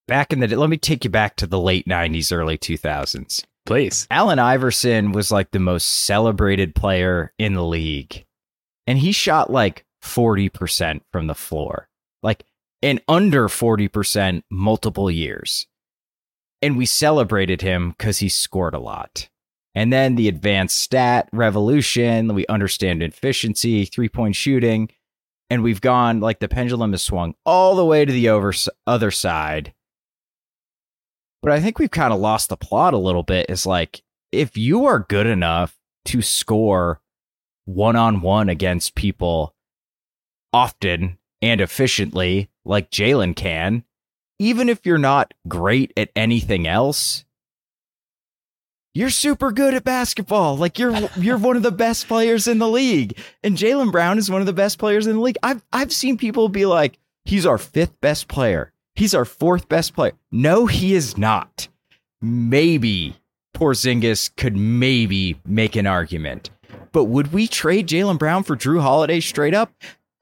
back 0.06 0.32
in 0.32 0.40
the 0.40 0.48
let 0.56 0.70
me 0.70 0.76
take 0.76 1.04
you 1.04 1.10
back 1.10 1.36
to 1.36 1.46
the 1.46 1.60
late 1.60 1.86
90s, 1.86 2.36
early 2.36 2.58
2000s. 2.58 3.44
Please. 3.66 4.06
Allen 4.10 4.38
Iverson 4.38 5.12
was 5.12 5.30
like 5.30 5.50
the 5.50 5.58
most 5.58 5.88
celebrated 5.88 6.74
player 6.74 7.32
in 7.38 7.54
the 7.54 7.64
league, 7.64 8.24
and 8.86 8.98
he 8.98 9.12
shot 9.12 9.50
like 9.50 9.84
40% 10.02 11.00
from 11.10 11.26
the 11.26 11.34
floor, 11.34 11.88
like 12.22 12.44
and 12.82 13.00
under 13.08 13.48
40% 13.48 14.42
multiple 14.50 15.10
years 15.10 15.66
and 16.64 16.78
we 16.78 16.86
celebrated 16.86 17.60
him 17.60 17.90
because 17.90 18.20
he 18.20 18.28
scored 18.30 18.72
a 18.72 18.78
lot. 18.78 19.28
And 19.74 19.92
then 19.92 20.14
the 20.14 20.28
advanced 20.28 20.78
stat 20.78 21.28
revolution, 21.30 22.32
we 22.32 22.46
understand 22.46 23.02
efficiency, 23.02 23.84
three 23.84 24.08
point 24.08 24.34
shooting, 24.34 24.88
and 25.50 25.62
we've 25.62 25.82
gone 25.82 26.20
like 26.20 26.38
the 26.38 26.48
pendulum 26.48 26.92
has 26.92 27.02
swung 27.02 27.34
all 27.44 27.76
the 27.76 27.84
way 27.84 28.06
to 28.06 28.12
the 28.12 28.30
over, 28.30 28.54
other 28.86 29.10
side. 29.10 29.74
But 31.44 31.52
I 31.52 31.60
think 31.60 31.78
we've 31.78 31.90
kind 31.90 32.14
of 32.14 32.20
lost 32.20 32.48
the 32.48 32.56
plot 32.56 32.94
a 32.94 32.98
little 32.98 33.22
bit. 33.22 33.50
Is 33.50 33.66
like 33.66 34.02
if 34.32 34.56
you 34.56 34.86
are 34.86 35.00
good 35.00 35.26
enough 35.26 35.76
to 36.06 36.22
score 36.22 37.02
one 37.66 37.96
on 37.96 38.22
one 38.22 38.48
against 38.48 38.94
people 38.94 39.54
often 40.54 41.18
and 41.42 41.60
efficiently, 41.60 42.48
like 42.64 42.90
Jaylen 42.90 43.36
can, 43.36 43.84
even 44.38 44.70
if 44.70 44.86
you're 44.86 44.96
not 44.96 45.34
great 45.46 45.92
at 45.98 46.10
anything 46.16 46.66
else, 46.66 47.26
you're 48.94 49.10
super 49.10 49.52
good 49.52 49.74
at 49.74 49.84
basketball. 49.84 50.56
Like 50.56 50.78
you're 50.78 50.96
you're 51.16 51.36
one 51.36 51.56
of 51.56 51.62
the 51.62 51.70
best 51.70 52.08
players 52.08 52.48
in 52.48 52.58
the 52.58 52.68
league. 52.68 53.18
And 53.42 53.58
Jaylen 53.58 53.92
Brown 53.92 54.16
is 54.16 54.30
one 54.30 54.40
of 54.40 54.46
the 54.46 54.54
best 54.54 54.78
players 54.78 55.06
in 55.06 55.16
the 55.16 55.20
league. 55.20 55.38
I've 55.42 55.62
I've 55.74 55.92
seen 55.92 56.16
people 56.16 56.48
be 56.48 56.64
like, 56.64 56.98
he's 57.26 57.44
our 57.44 57.58
fifth 57.58 58.00
best 58.00 58.28
player. 58.28 58.72
He's 58.94 59.14
our 59.14 59.24
fourth 59.24 59.68
best 59.68 59.94
player. 59.94 60.12
No, 60.30 60.66
he 60.66 60.94
is 60.94 61.18
not. 61.18 61.68
Maybe 62.22 63.16
Porzingis 63.54 64.34
could 64.36 64.56
maybe 64.56 65.40
make 65.44 65.76
an 65.76 65.86
argument. 65.86 66.50
But 66.92 67.04
would 67.04 67.32
we 67.32 67.48
trade 67.48 67.88
Jaylen 67.88 68.18
Brown 68.18 68.44
for 68.44 68.56
Jrue 68.56 68.80
Holiday 68.80 69.20
straight 69.20 69.54
up? 69.54 69.72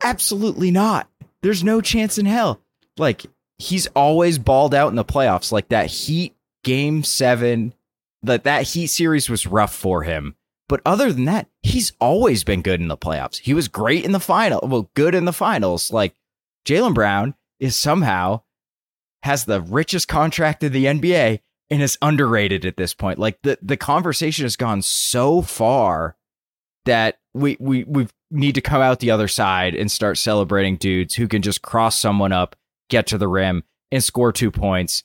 Absolutely 0.02 0.70
not. 0.70 1.08
There's 1.42 1.62
no 1.62 1.80
chance 1.80 2.18
in 2.18 2.26
hell. 2.26 2.60
Like 2.96 3.26
he's 3.58 3.86
always 3.88 4.38
balled 4.38 4.74
out 4.74 4.88
in 4.88 4.96
the 4.96 5.04
playoffs. 5.04 5.52
Like 5.52 5.68
that 5.68 5.86
Heat 5.86 6.34
game 6.64 7.04
seven, 7.04 7.74
that 8.22 8.44
that 8.44 8.64
Heat 8.64 8.88
series 8.88 9.28
was 9.28 9.46
rough 9.46 9.74
for 9.74 10.02
him. 10.02 10.34
But 10.68 10.80
other 10.86 11.12
than 11.12 11.26
that, 11.26 11.48
he's 11.62 11.92
always 12.00 12.44
been 12.44 12.62
good 12.62 12.80
in 12.80 12.88
the 12.88 12.96
playoffs. 12.96 13.38
He 13.38 13.52
was 13.52 13.68
great 13.68 14.04
in 14.04 14.12
the 14.12 14.20
final. 14.20 14.60
Well, 14.66 14.90
good 14.94 15.14
in 15.14 15.26
the 15.26 15.32
finals. 15.32 15.92
Like 15.92 16.14
Jaylen 16.64 16.94
Brown 16.94 17.34
is 17.60 17.76
somehow 17.76 18.42
has 19.22 19.44
the 19.44 19.60
richest 19.60 20.08
contract 20.08 20.62
in 20.62 20.72
the 20.72 20.86
NBA 20.86 21.40
and 21.70 21.82
is 21.82 21.98
underrated 22.02 22.64
at 22.64 22.76
this 22.76 22.94
point. 22.94 23.18
Like 23.18 23.40
the 23.42 23.58
the 23.62 23.76
conversation 23.76 24.44
has 24.44 24.56
gone 24.56 24.82
so 24.82 25.42
far 25.42 26.16
that 26.84 27.18
we 27.34 27.56
we 27.60 27.84
we 27.84 28.08
need 28.30 28.54
to 28.54 28.60
come 28.60 28.82
out 28.82 29.00
the 29.00 29.10
other 29.10 29.28
side 29.28 29.74
and 29.74 29.90
start 29.90 30.18
celebrating 30.18 30.76
dudes 30.76 31.14
who 31.14 31.28
can 31.28 31.42
just 31.42 31.62
cross 31.62 31.98
someone 31.98 32.32
up 32.32 32.56
get 32.88 33.06
to 33.06 33.18
the 33.18 33.28
rim 33.28 33.62
and 33.90 34.02
score 34.02 34.32
two 34.32 34.50
points 34.50 35.04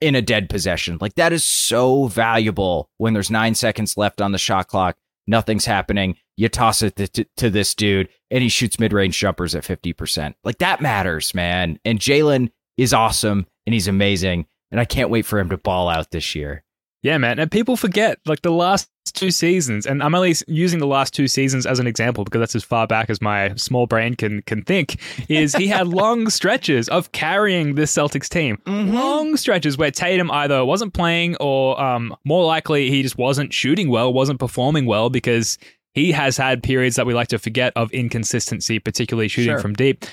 in 0.00 0.14
a 0.14 0.22
dead 0.22 0.48
possession. 0.48 0.98
Like 1.00 1.14
that 1.14 1.32
is 1.32 1.44
so 1.44 2.06
valuable 2.06 2.88
when 2.98 3.12
there's 3.12 3.30
nine 3.30 3.54
seconds 3.54 3.96
left 3.96 4.20
on 4.20 4.32
the 4.32 4.38
shot 4.38 4.68
clock. 4.68 4.96
Nothing's 5.26 5.64
happening. 5.64 6.16
You 6.36 6.48
toss 6.48 6.82
it 6.82 6.96
to, 6.96 7.08
to, 7.08 7.26
to 7.36 7.50
this 7.50 7.74
dude 7.74 8.08
and 8.30 8.42
he 8.42 8.48
shoots 8.48 8.78
mid 8.78 8.92
range 8.92 9.18
jumpers 9.18 9.54
at 9.54 9.64
50%. 9.64 10.34
Like 10.44 10.58
that 10.58 10.80
matters, 10.80 11.34
man. 11.34 11.78
And 11.84 11.98
Jaylen 11.98 12.50
is 12.76 12.92
awesome 12.92 13.46
and 13.66 13.74
he's 13.74 13.88
amazing. 13.88 14.46
And 14.70 14.80
I 14.80 14.84
can't 14.84 15.10
wait 15.10 15.26
for 15.26 15.38
him 15.38 15.50
to 15.50 15.56
ball 15.56 15.88
out 15.88 16.10
this 16.10 16.34
year. 16.34 16.64
Yeah, 17.04 17.18
man. 17.18 17.38
And 17.38 17.50
people 17.50 17.76
forget 17.76 18.18
like 18.24 18.40
the 18.40 18.50
last 18.50 18.88
two 19.12 19.30
seasons, 19.30 19.84
and 19.86 20.02
I'm 20.02 20.14
only 20.14 20.34
using 20.48 20.80
the 20.80 20.86
last 20.86 21.12
two 21.12 21.28
seasons 21.28 21.66
as 21.66 21.78
an 21.78 21.86
example 21.86 22.24
because 22.24 22.40
that's 22.40 22.56
as 22.56 22.64
far 22.64 22.86
back 22.86 23.10
as 23.10 23.20
my 23.20 23.54
small 23.56 23.86
brain 23.86 24.14
can 24.14 24.40
can 24.42 24.62
think. 24.62 24.98
Is 25.28 25.54
he 25.54 25.66
had 25.66 25.86
long 26.02 26.30
stretches 26.30 26.88
of 26.88 27.12
carrying 27.12 27.74
this 27.74 27.92
Celtics 27.92 28.28
team, 28.28 28.56
mm-hmm. 28.64 28.94
long 28.94 29.36
stretches 29.36 29.76
where 29.76 29.90
Tatum 29.90 30.30
either 30.30 30.64
wasn't 30.64 30.94
playing 30.94 31.36
or, 31.40 31.78
um, 31.80 32.16
more 32.24 32.46
likely, 32.46 32.88
he 32.88 33.02
just 33.02 33.18
wasn't 33.18 33.52
shooting 33.52 33.90
well, 33.90 34.10
wasn't 34.10 34.40
performing 34.40 34.86
well 34.86 35.10
because 35.10 35.58
he 35.92 36.10
has 36.12 36.38
had 36.38 36.62
periods 36.62 36.96
that 36.96 37.04
we 37.04 37.12
like 37.12 37.28
to 37.28 37.38
forget 37.38 37.74
of 37.76 37.92
inconsistency, 37.92 38.78
particularly 38.78 39.28
shooting 39.28 39.52
sure. 39.52 39.60
from 39.60 39.74
deep. 39.74 40.06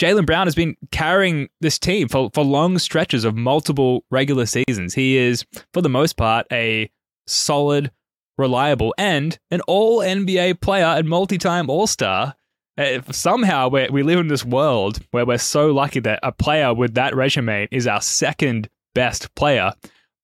Jaylen 0.00 0.26
Brown 0.26 0.46
has 0.46 0.54
been 0.54 0.76
carrying 0.90 1.48
this 1.60 1.78
team 1.78 2.08
for, 2.08 2.30
for 2.34 2.44
long 2.44 2.78
stretches 2.78 3.24
of 3.24 3.36
multiple 3.36 4.04
regular 4.10 4.46
seasons. 4.46 4.94
He 4.94 5.16
is, 5.16 5.44
for 5.72 5.82
the 5.82 5.88
most 5.88 6.16
part, 6.16 6.46
a 6.50 6.90
solid, 7.26 7.92
reliable, 8.36 8.94
and 8.98 9.38
an 9.50 9.60
all 9.62 10.00
NBA 10.00 10.60
player 10.60 10.86
and 10.86 11.08
multi 11.08 11.38
time 11.38 11.70
All 11.70 11.86
Star. 11.86 12.34
Uh, 12.76 13.00
somehow 13.12 13.68
we 13.68 13.88
we 13.88 14.02
live 14.02 14.18
in 14.18 14.26
this 14.26 14.44
world 14.44 14.98
where 15.12 15.24
we're 15.24 15.38
so 15.38 15.70
lucky 15.70 16.00
that 16.00 16.18
a 16.24 16.32
player 16.32 16.74
with 16.74 16.94
that 16.94 17.14
resume 17.14 17.68
is 17.70 17.86
our 17.86 18.00
second 18.00 18.68
best 18.94 19.32
player. 19.36 19.72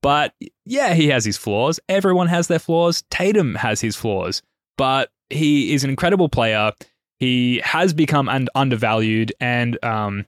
But 0.03 0.35
yeah, 0.65 0.95
he 0.95 1.09
has 1.09 1.25
his 1.25 1.37
flaws. 1.37 1.79
Everyone 1.89 2.27
has 2.27 2.49
their 2.49 2.59
flaws. 2.59 3.05
Tatum 3.11 3.55
has 3.55 3.81
his 3.81 3.95
flaws, 3.95 4.43
but 4.77 5.11
he 5.29 5.73
is 5.75 5.85
an 5.85 5.91
incredible 5.91 6.29
player. 6.29 6.73
He 7.21 7.61
has 7.63 7.93
become 7.93 8.29
un- 8.31 8.49
undervalued, 8.55 9.33
and 9.41 9.83
um, 9.85 10.25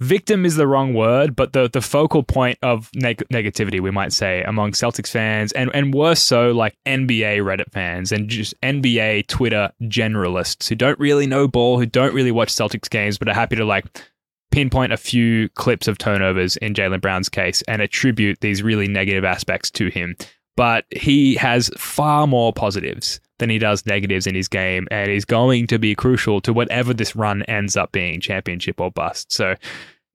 victim 0.00 0.44
is 0.44 0.56
the 0.56 0.66
wrong 0.66 0.92
word, 0.92 1.36
but 1.36 1.52
the 1.52 1.70
the 1.70 1.80
focal 1.80 2.24
point 2.24 2.58
of 2.60 2.90
neg- 2.94 3.22
negativity, 3.32 3.80
we 3.80 3.92
might 3.92 4.12
say, 4.12 4.42
among 4.42 4.72
Celtics 4.72 5.10
fans, 5.10 5.52
and 5.52 5.70
and 5.72 5.94
worse 5.94 6.20
so, 6.20 6.50
like 6.50 6.76
NBA 6.86 7.38
Reddit 7.38 7.70
fans 7.72 8.10
and 8.10 8.28
just 8.28 8.60
NBA 8.62 9.28
Twitter 9.28 9.70
generalists 9.82 10.68
who 10.68 10.74
don't 10.74 10.98
really 10.98 11.28
know 11.28 11.46
ball, 11.46 11.78
who 11.78 11.86
don't 11.86 12.12
really 12.12 12.32
watch 12.32 12.48
Celtics 12.48 12.90
games, 12.90 13.16
but 13.16 13.28
are 13.28 13.34
happy 13.34 13.54
to 13.54 13.64
like 13.64 13.86
pinpoint 14.50 14.92
a 14.92 14.96
few 14.96 15.48
clips 15.50 15.86
of 15.86 15.98
turnovers 15.98 16.56
in 16.56 16.74
Jaylen 16.74 17.00
Brown's 17.00 17.28
case 17.28 17.62
and 17.68 17.80
attribute 17.80 18.40
these 18.40 18.60
really 18.60 18.88
negative 18.88 19.24
aspects 19.24 19.70
to 19.72 19.88
him. 19.88 20.16
But 20.56 20.84
he 20.90 21.36
has 21.36 21.70
far 21.76 22.26
more 22.26 22.52
positives 22.52 23.20
than 23.38 23.50
he 23.50 23.58
does 23.58 23.86
negatives 23.86 24.26
in 24.26 24.34
his 24.34 24.48
game, 24.48 24.86
and 24.90 25.10
is 25.10 25.24
going 25.24 25.66
to 25.68 25.78
be 25.78 25.94
crucial 25.94 26.40
to 26.42 26.52
whatever 26.52 26.92
this 26.92 27.16
run 27.16 27.42
ends 27.44 27.76
up 27.76 27.92
being, 27.92 28.20
championship 28.20 28.80
or 28.80 28.90
bust. 28.90 29.32
So, 29.32 29.54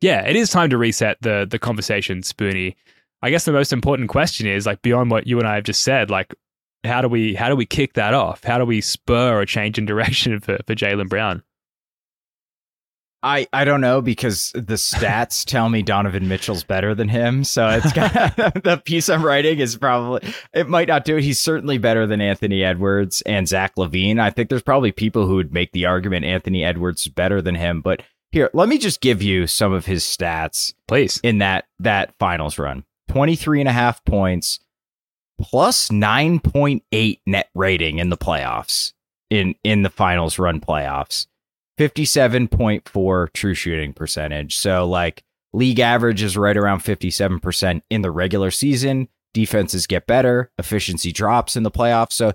yeah, 0.01 0.25
it 0.27 0.35
is 0.35 0.49
time 0.49 0.69
to 0.69 0.77
reset 0.77 1.17
the 1.21 1.47
the 1.49 1.59
conversation, 1.59 2.21
Spoonie. 2.21 2.75
I 3.21 3.29
guess 3.29 3.45
the 3.45 3.53
most 3.53 3.71
important 3.71 4.09
question 4.09 4.47
is 4.47 4.65
like 4.65 4.81
beyond 4.81 5.11
what 5.11 5.27
you 5.27 5.39
and 5.39 5.47
I 5.47 5.55
have 5.55 5.63
just 5.63 5.83
said, 5.83 6.09
like 6.09 6.33
how 6.83 7.01
do 7.01 7.07
we 7.07 7.33
how 7.33 7.49
do 7.49 7.55
we 7.55 7.65
kick 7.65 7.93
that 7.93 8.13
off? 8.13 8.43
How 8.43 8.57
do 8.57 8.65
we 8.65 8.81
spur 8.81 9.41
a 9.41 9.45
change 9.45 9.77
in 9.77 9.85
direction 9.85 10.39
for 10.41 10.59
for 10.65 10.75
Jaylen 10.75 11.09
Brown? 11.09 11.43
I, 13.23 13.47
I 13.53 13.63
don't 13.63 13.79
know 13.79 14.01
because 14.01 14.51
the 14.53 14.73
stats 14.73 15.45
tell 15.45 15.69
me 15.69 15.81
Donovan 15.81 16.27
Mitchell's 16.27 16.65
better 16.65 16.93
than 16.93 17.07
him. 17.07 17.45
So 17.45 17.69
it's 17.69 17.91
kind 17.93 18.33
of, 18.37 18.53
the 18.63 18.81
piece 18.83 19.07
I'm 19.07 19.25
writing 19.25 19.59
is 19.59 19.77
probably 19.77 20.33
it 20.53 20.67
might 20.67 20.89
not 20.89 21.05
do 21.05 21.17
it. 21.17 21.23
He's 21.23 21.39
certainly 21.39 21.77
better 21.77 22.05
than 22.05 22.19
Anthony 22.19 22.63
Edwards 22.63 23.21
and 23.21 23.47
Zach 23.47 23.75
LaVine. 23.77 24.19
I 24.19 24.29
think 24.29 24.49
there's 24.49 24.61
probably 24.61 24.91
people 24.91 25.25
who 25.25 25.35
would 25.35 25.53
make 25.53 25.71
the 25.71 25.85
argument 25.85 26.25
Anthony 26.25 26.65
Edwards 26.65 27.03
is 27.05 27.13
better 27.13 27.41
than 27.41 27.55
him. 27.55 27.81
But 27.81 28.03
here, 28.31 28.49
let 28.53 28.67
me 28.67 28.77
just 28.77 28.99
give 28.99 29.21
you 29.21 29.47
some 29.47 29.71
of 29.71 29.85
his 29.85 30.03
stats. 30.03 30.73
Please. 30.87 31.19
In 31.23 31.37
that 31.37 31.65
that 31.79 32.13
finals 32.19 32.59
run. 32.59 32.83
23 33.07 33.61
and 33.61 33.69
a 33.69 33.73
half 33.73 34.03
points 34.03 34.59
plus 35.39 35.89
9.8 35.89 37.19
net 37.25 37.49
rating 37.55 37.99
in 37.99 38.09
the 38.09 38.17
playoffs. 38.17 38.91
In 39.29 39.55
in 39.63 39.83
the 39.83 39.89
finals 39.89 40.37
run 40.37 40.59
playoffs. 40.59 41.27
57.4 41.79 43.33
true 43.33 43.53
shooting 43.53 43.93
percentage. 43.93 44.57
So 44.57 44.87
like 44.87 45.23
league 45.53 45.79
average 45.79 46.21
is 46.21 46.37
right 46.37 46.57
around 46.57 46.79
57% 46.79 47.81
in 47.89 48.01
the 48.01 48.11
regular 48.11 48.51
season. 48.51 49.07
Defenses 49.33 49.87
get 49.87 50.05
better, 50.05 50.51
efficiency 50.59 51.11
drops 51.11 51.55
in 51.55 51.63
the 51.63 51.71
playoffs. 51.71 52.13
So 52.13 52.33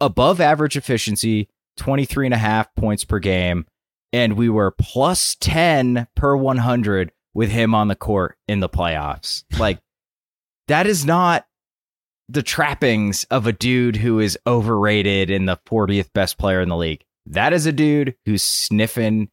above 0.00 0.40
average 0.40 0.76
efficiency, 0.76 1.48
23 1.76 2.26
and 2.26 2.34
a 2.34 2.38
half 2.38 2.74
points 2.74 3.04
per 3.04 3.18
game, 3.18 3.66
and 4.12 4.34
we 4.34 4.48
were 4.48 4.70
plus 4.70 5.36
10 5.40 6.06
per 6.16 6.36
100 6.36 7.12
with 7.34 7.50
him 7.50 7.74
on 7.74 7.88
the 7.88 7.94
court 7.94 8.36
in 8.48 8.60
the 8.60 8.68
playoffs. 8.68 9.44
Like, 9.58 9.78
that 10.68 10.86
is 10.86 11.04
not 11.04 11.46
the 12.28 12.42
trappings 12.42 13.24
of 13.24 13.46
a 13.46 13.52
dude 13.52 13.96
who 13.96 14.20
is 14.20 14.38
overrated 14.46 15.30
and 15.30 15.48
the 15.48 15.58
40th 15.66 16.12
best 16.12 16.38
player 16.38 16.60
in 16.60 16.68
the 16.68 16.76
league. 16.76 17.04
That 17.32 17.52
is 17.52 17.66
a 17.66 17.72
dude 17.72 18.14
who's 18.26 18.42
sniffing 18.42 19.28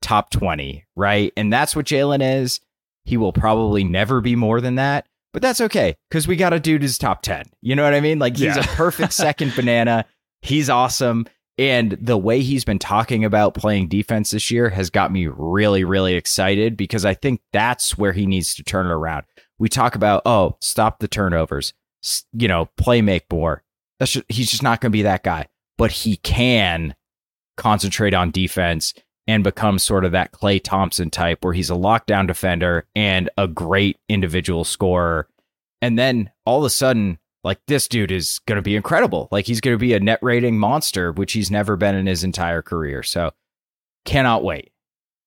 top 0.00 0.30
20, 0.30 0.84
right? 0.96 1.32
And 1.36 1.52
that's 1.52 1.76
what 1.76 1.86
Jaylen 1.86 2.40
is. 2.40 2.60
He 3.04 3.16
will 3.16 3.32
probably 3.32 3.84
never 3.84 4.20
be 4.20 4.36
more 4.36 4.60
than 4.60 4.76
that, 4.76 5.06
but 5.32 5.42
that's 5.42 5.60
okay 5.60 5.96
because 6.08 6.26
we 6.28 6.36
got 6.36 6.52
a 6.52 6.60
dude 6.60 6.82
who's 6.82 6.98
top 6.98 7.22
10. 7.22 7.44
You 7.60 7.74
know 7.76 7.82
what 7.82 7.94
I 7.94 8.00
mean? 8.00 8.18
Like 8.18 8.36
he's 8.36 8.56
Yeah. 8.56 8.60
a 8.60 8.76
perfect 8.76 9.12
second 9.12 9.54
banana. 9.56 10.04
He's 10.40 10.70
awesome. 10.70 11.26
And 11.58 11.92
the 12.00 12.16
way 12.16 12.40
he's 12.40 12.64
been 12.64 12.78
talking 12.78 13.24
about 13.24 13.54
playing 13.54 13.88
defense 13.88 14.30
this 14.30 14.50
year 14.50 14.70
has 14.70 14.88
got 14.88 15.12
me 15.12 15.26
really, 15.26 15.84
really 15.84 16.14
excited 16.14 16.76
because 16.76 17.04
I 17.04 17.14
think 17.14 17.40
that's 17.52 17.98
where 17.98 18.12
he 18.12 18.24
needs 18.26 18.54
to 18.54 18.62
turn 18.64 18.86
it 18.86 18.90
around. 18.92 19.24
We 19.58 19.68
talk 19.68 19.94
about, 19.94 20.22
oh, 20.24 20.56
stop 20.60 20.98
the 21.00 21.08
turnovers, 21.08 21.74
you 22.32 22.48
know, 22.48 22.70
play 22.78 23.02
make 23.02 23.30
more. 23.30 23.62
That's 23.98 24.12
just, 24.12 24.24
he's 24.30 24.50
just 24.50 24.62
not 24.62 24.80
going 24.80 24.90
to 24.90 24.96
be 24.96 25.02
that 25.02 25.22
guy, 25.22 25.48
but 25.76 25.90
he 25.92 26.16
can 26.16 26.94
concentrate 27.56 28.14
on 28.14 28.30
defense 28.30 28.94
and 29.26 29.44
become 29.44 29.78
sort 29.78 30.04
of 30.04 30.12
that 30.12 30.32
Klay 30.32 30.62
Thompson 30.62 31.10
type 31.10 31.44
where 31.44 31.54
he's 31.54 31.70
a 31.70 31.74
lockdown 31.74 32.26
defender 32.26 32.86
and 32.94 33.30
a 33.38 33.46
great 33.46 33.98
individual 34.08 34.64
scorer. 34.64 35.28
And 35.80 35.98
then 35.98 36.30
all 36.44 36.58
of 36.58 36.64
a 36.64 36.70
sudden, 36.70 37.18
like 37.44 37.60
this 37.66 37.88
dude 37.88 38.12
is 38.12 38.40
going 38.46 38.56
to 38.56 38.62
be 38.62 38.76
incredible. 38.76 39.28
Like 39.30 39.46
he's 39.46 39.60
going 39.60 39.74
to 39.74 39.80
be 39.80 39.94
a 39.94 40.00
net 40.00 40.18
rating 40.22 40.58
monster, 40.58 41.12
which 41.12 41.32
he's 41.32 41.50
never 41.50 41.76
been 41.76 41.94
in 41.94 42.06
his 42.06 42.24
entire 42.24 42.62
career. 42.62 43.02
So 43.02 43.32
cannot 44.04 44.44
wait. 44.44 44.72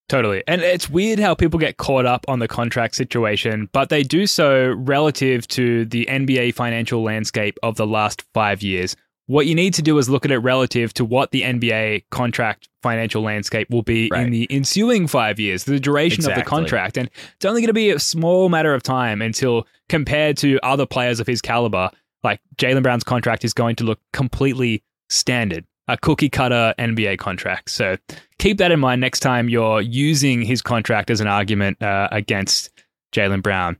Totally. 0.07 0.43
And 0.47 0.61
it's 0.61 0.89
weird 0.89 1.17
how 1.17 1.33
people 1.33 1.59
get 1.59 1.77
caught 1.77 2.05
up 2.05 2.25
on 2.27 2.37
the 2.39 2.47
contract 2.47 2.95
situation, 2.95 3.69
but 3.73 3.89
they 3.89 4.03
do 4.03 4.27
so 4.27 4.71
relative 4.77 5.47
to 5.49 5.85
the 5.85 6.05
NBA 6.05 6.53
financial 6.53 7.01
landscape 7.01 7.57
of 7.63 7.75
the 7.75 7.87
last 7.87 8.23
five 8.33 8.61
years. 8.61 8.95
What 9.27 9.47
you 9.47 9.55
need 9.55 9.73
to 9.75 9.81
do 9.81 9.97
is 9.97 10.07
look 10.07 10.23
at 10.23 10.31
it 10.31 10.37
relative 10.37 10.93
to 10.95 11.05
what 11.05 11.31
the 11.31 11.41
NBA 11.41 12.03
contract 12.11 12.69
financial 12.83 13.23
landscape 13.23 13.69
will 13.71 13.81
be 13.81 14.07
Right. 14.11 14.23
in 14.25 14.31
the 14.31 14.47
ensuing 14.51 15.07
five 15.07 15.39
years, 15.39 15.63
the 15.63 15.79
duration 15.79 16.23
of 16.29 16.35
the 16.35 16.43
contract. 16.43 16.97
And 16.97 17.09
it's 17.35 17.45
only 17.45 17.61
going 17.61 17.67
to 17.67 17.73
be 17.73 17.89
a 17.89 17.99
small 17.99 18.49
matter 18.49 18.73
of 18.75 18.83
time 18.83 19.23
until, 19.23 19.65
compared 19.89 20.37
to 20.37 20.59
other 20.61 20.85
players 20.85 21.19
of 21.19 21.25
his 21.25 21.41
caliber, 21.41 21.89
like 22.23 22.39
Jaylen 22.57 22.83
Brown's 22.83 23.03
contract 23.03 23.43
is 23.43 23.53
going 23.53 23.75
to 23.77 23.83
look 23.83 23.99
completely 24.13 24.83
standard, 25.09 25.65
a 25.87 25.97
cookie 25.97 26.29
cutter 26.29 26.75
NBA 26.77 27.17
contract. 27.17 27.71
So 27.71 27.97
keep 28.37 28.59
that 28.59 28.71
in 28.71 28.79
mind 28.79 29.01
next 29.01 29.21
time 29.21 29.49
you're 29.49 29.81
using 29.81 30.43
his 30.43 30.61
contract 30.61 31.09
as 31.09 31.19
an 31.19 31.27
argument 31.27 31.81
uh, 31.81 32.09
against 32.11 32.69
Jalen 33.11 33.41
Brown. 33.41 33.77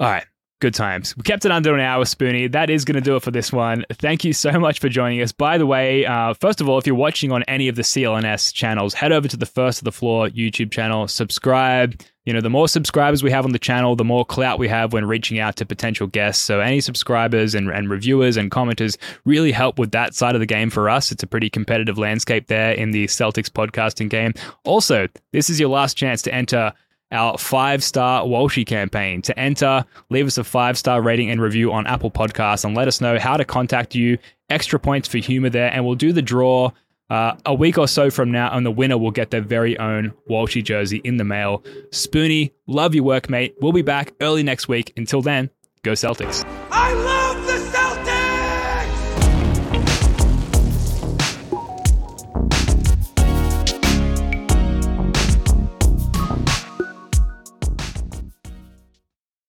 All 0.00 0.08
right. 0.08 0.24
Good 0.60 0.74
times. 0.74 1.16
We 1.16 1.22
kept 1.22 1.44
it 1.44 1.52
under 1.52 1.72
an 1.72 1.80
hour, 1.80 2.04
Spoonie. 2.04 2.50
That 2.50 2.68
is 2.68 2.84
going 2.84 2.96
to 2.96 3.00
do 3.00 3.14
it 3.14 3.22
for 3.22 3.30
this 3.30 3.52
one. 3.52 3.84
Thank 3.92 4.24
you 4.24 4.32
so 4.32 4.50
much 4.58 4.80
for 4.80 4.88
joining 4.88 5.22
us. 5.22 5.30
By 5.30 5.56
the 5.56 5.66
way, 5.66 6.04
uh, 6.04 6.34
first 6.34 6.60
of 6.60 6.68
all, 6.68 6.78
if 6.78 6.86
you're 6.86 6.96
watching 6.96 7.30
on 7.30 7.44
any 7.44 7.68
of 7.68 7.76
the 7.76 7.82
CLNS 7.82 8.52
channels, 8.52 8.92
head 8.92 9.12
over 9.12 9.28
to 9.28 9.36
the 9.36 9.46
First 9.46 9.78
of 9.78 9.84
the 9.84 9.92
Floor 9.92 10.28
YouTube 10.30 10.72
channel, 10.72 11.06
subscribe. 11.06 12.02
You 12.24 12.32
know, 12.32 12.40
the 12.40 12.50
more 12.50 12.66
subscribers 12.66 13.22
we 13.22 13.30
have 13.30 13.44
on 13.44 13.52
the 13.52 13.58
channel, 13.60 13.94
the 13.94 14.04
more 14.04 14.24
clout 14.24 14.58
we 14.58 14.66
have 14.66 14.92
when 14.92 15.04
reaching 15.04 15.38
out 15.38 15.54
to 15.56 15.64
potential 15.64 16.08
guests. 16.08 16.42
So, 16.42 16.58
any 16.58 16.80
subscribers 16.80 17.54
and, 17.54 17.70
and 17.70 17.88
reviewers 17.88 18.36
and 18.36 18.50
commenters 18.50 18.96
really 19.24 19.52
help 19.52 19.78
with 19.78 19.92
that 19.92 20.14
side 20.14 20.34
of 20.34 20.40
the 20.40 20.46
game 20.46 20.70
for 20.70 20.90
us. 20.90 21.12
It's 21.12 21.22
a 21.22 21.28
pretty 21.28 21.50
competitive 21.50 21.98
landscape 21.98 22.48
there 22.48 22.72
in 22.72 22.90
the 22.90 23.06
Celtics 23.06 23.48
podcasting 23.48 24.10
game. 24.10 24.34
Also, 24.64 25.06
this 25.32 25.48
is 25.48 25.60
your 25.60 25.68
last 25.68 25.96
chance 25.96 26.20
to 26.22 26.34
enter 26.34 26.72
our 27.12 27.38
five 27.38 27.82
star 27.82 28.24
Walshy 28.24 28.66
campaign. 28.66 29.22
To 29.22 29.38
enter, 29.38 29.84
leave 30.10 30.26
us 30.26 30.38
a 30.38 30.44
five 30.44 30.76
star 30.78 31.02
rating 31.02 31.30
and 31.30 31.40
review 31.40 31.72
on 31.72 31.86
Apple 31.86 32.10
Podcasts 32.10 32.64
and 32.64 32.76
let 32.76 32.88
us 32.88 33.00
know 33.00 33.18
how 33.18 33.36
to 33.36 33.44
contact 33.44 33.94
you. 33.94 34.18
Extra 34.50 34.78
points 34.78 35.08
for 35.08 35.18
humor 35.18 35.50
there, 35.50 35.70
and 35.72 35.84
we'll 35.84 35.94
do 35.94 36.12
the 36.12 36.22
draw 36.22 36.70
uh, 37.10 37.34
a 37.46 37.54
week 37.54 37.78
or 37.78 37.88
so 37.88 38.10
from 38.10 38.30
now, 38.30 38.50
and 38.54 38.64
the 38.64 38.70
winner 38.70 38.96
will 38.98 39.10
get 39.10 39.30
their 39.30 39.40
very 39.40 39.78
own 39.78 40.12
Walshy 40.30 40.62
jersey 40.62 41.00
in 41.04 41.16
the 41.16 41.24
mail. 41.24 41.62
Spoonie, 41.90 42.52
love 42.66 42.94
your 42.94 43.04
work, 43.04 43.28
mate. 43.28 43.54
We'll 43.60 43.72
be 43.72 43.82
back 43.82 44.12
early 44.20 44.42
next 44.42 44.68
week. 44.68 44.92
Until 44.96 45.22
then, 45.22 45.50
go 45.82 45.92
Celtics. 45.92 46.44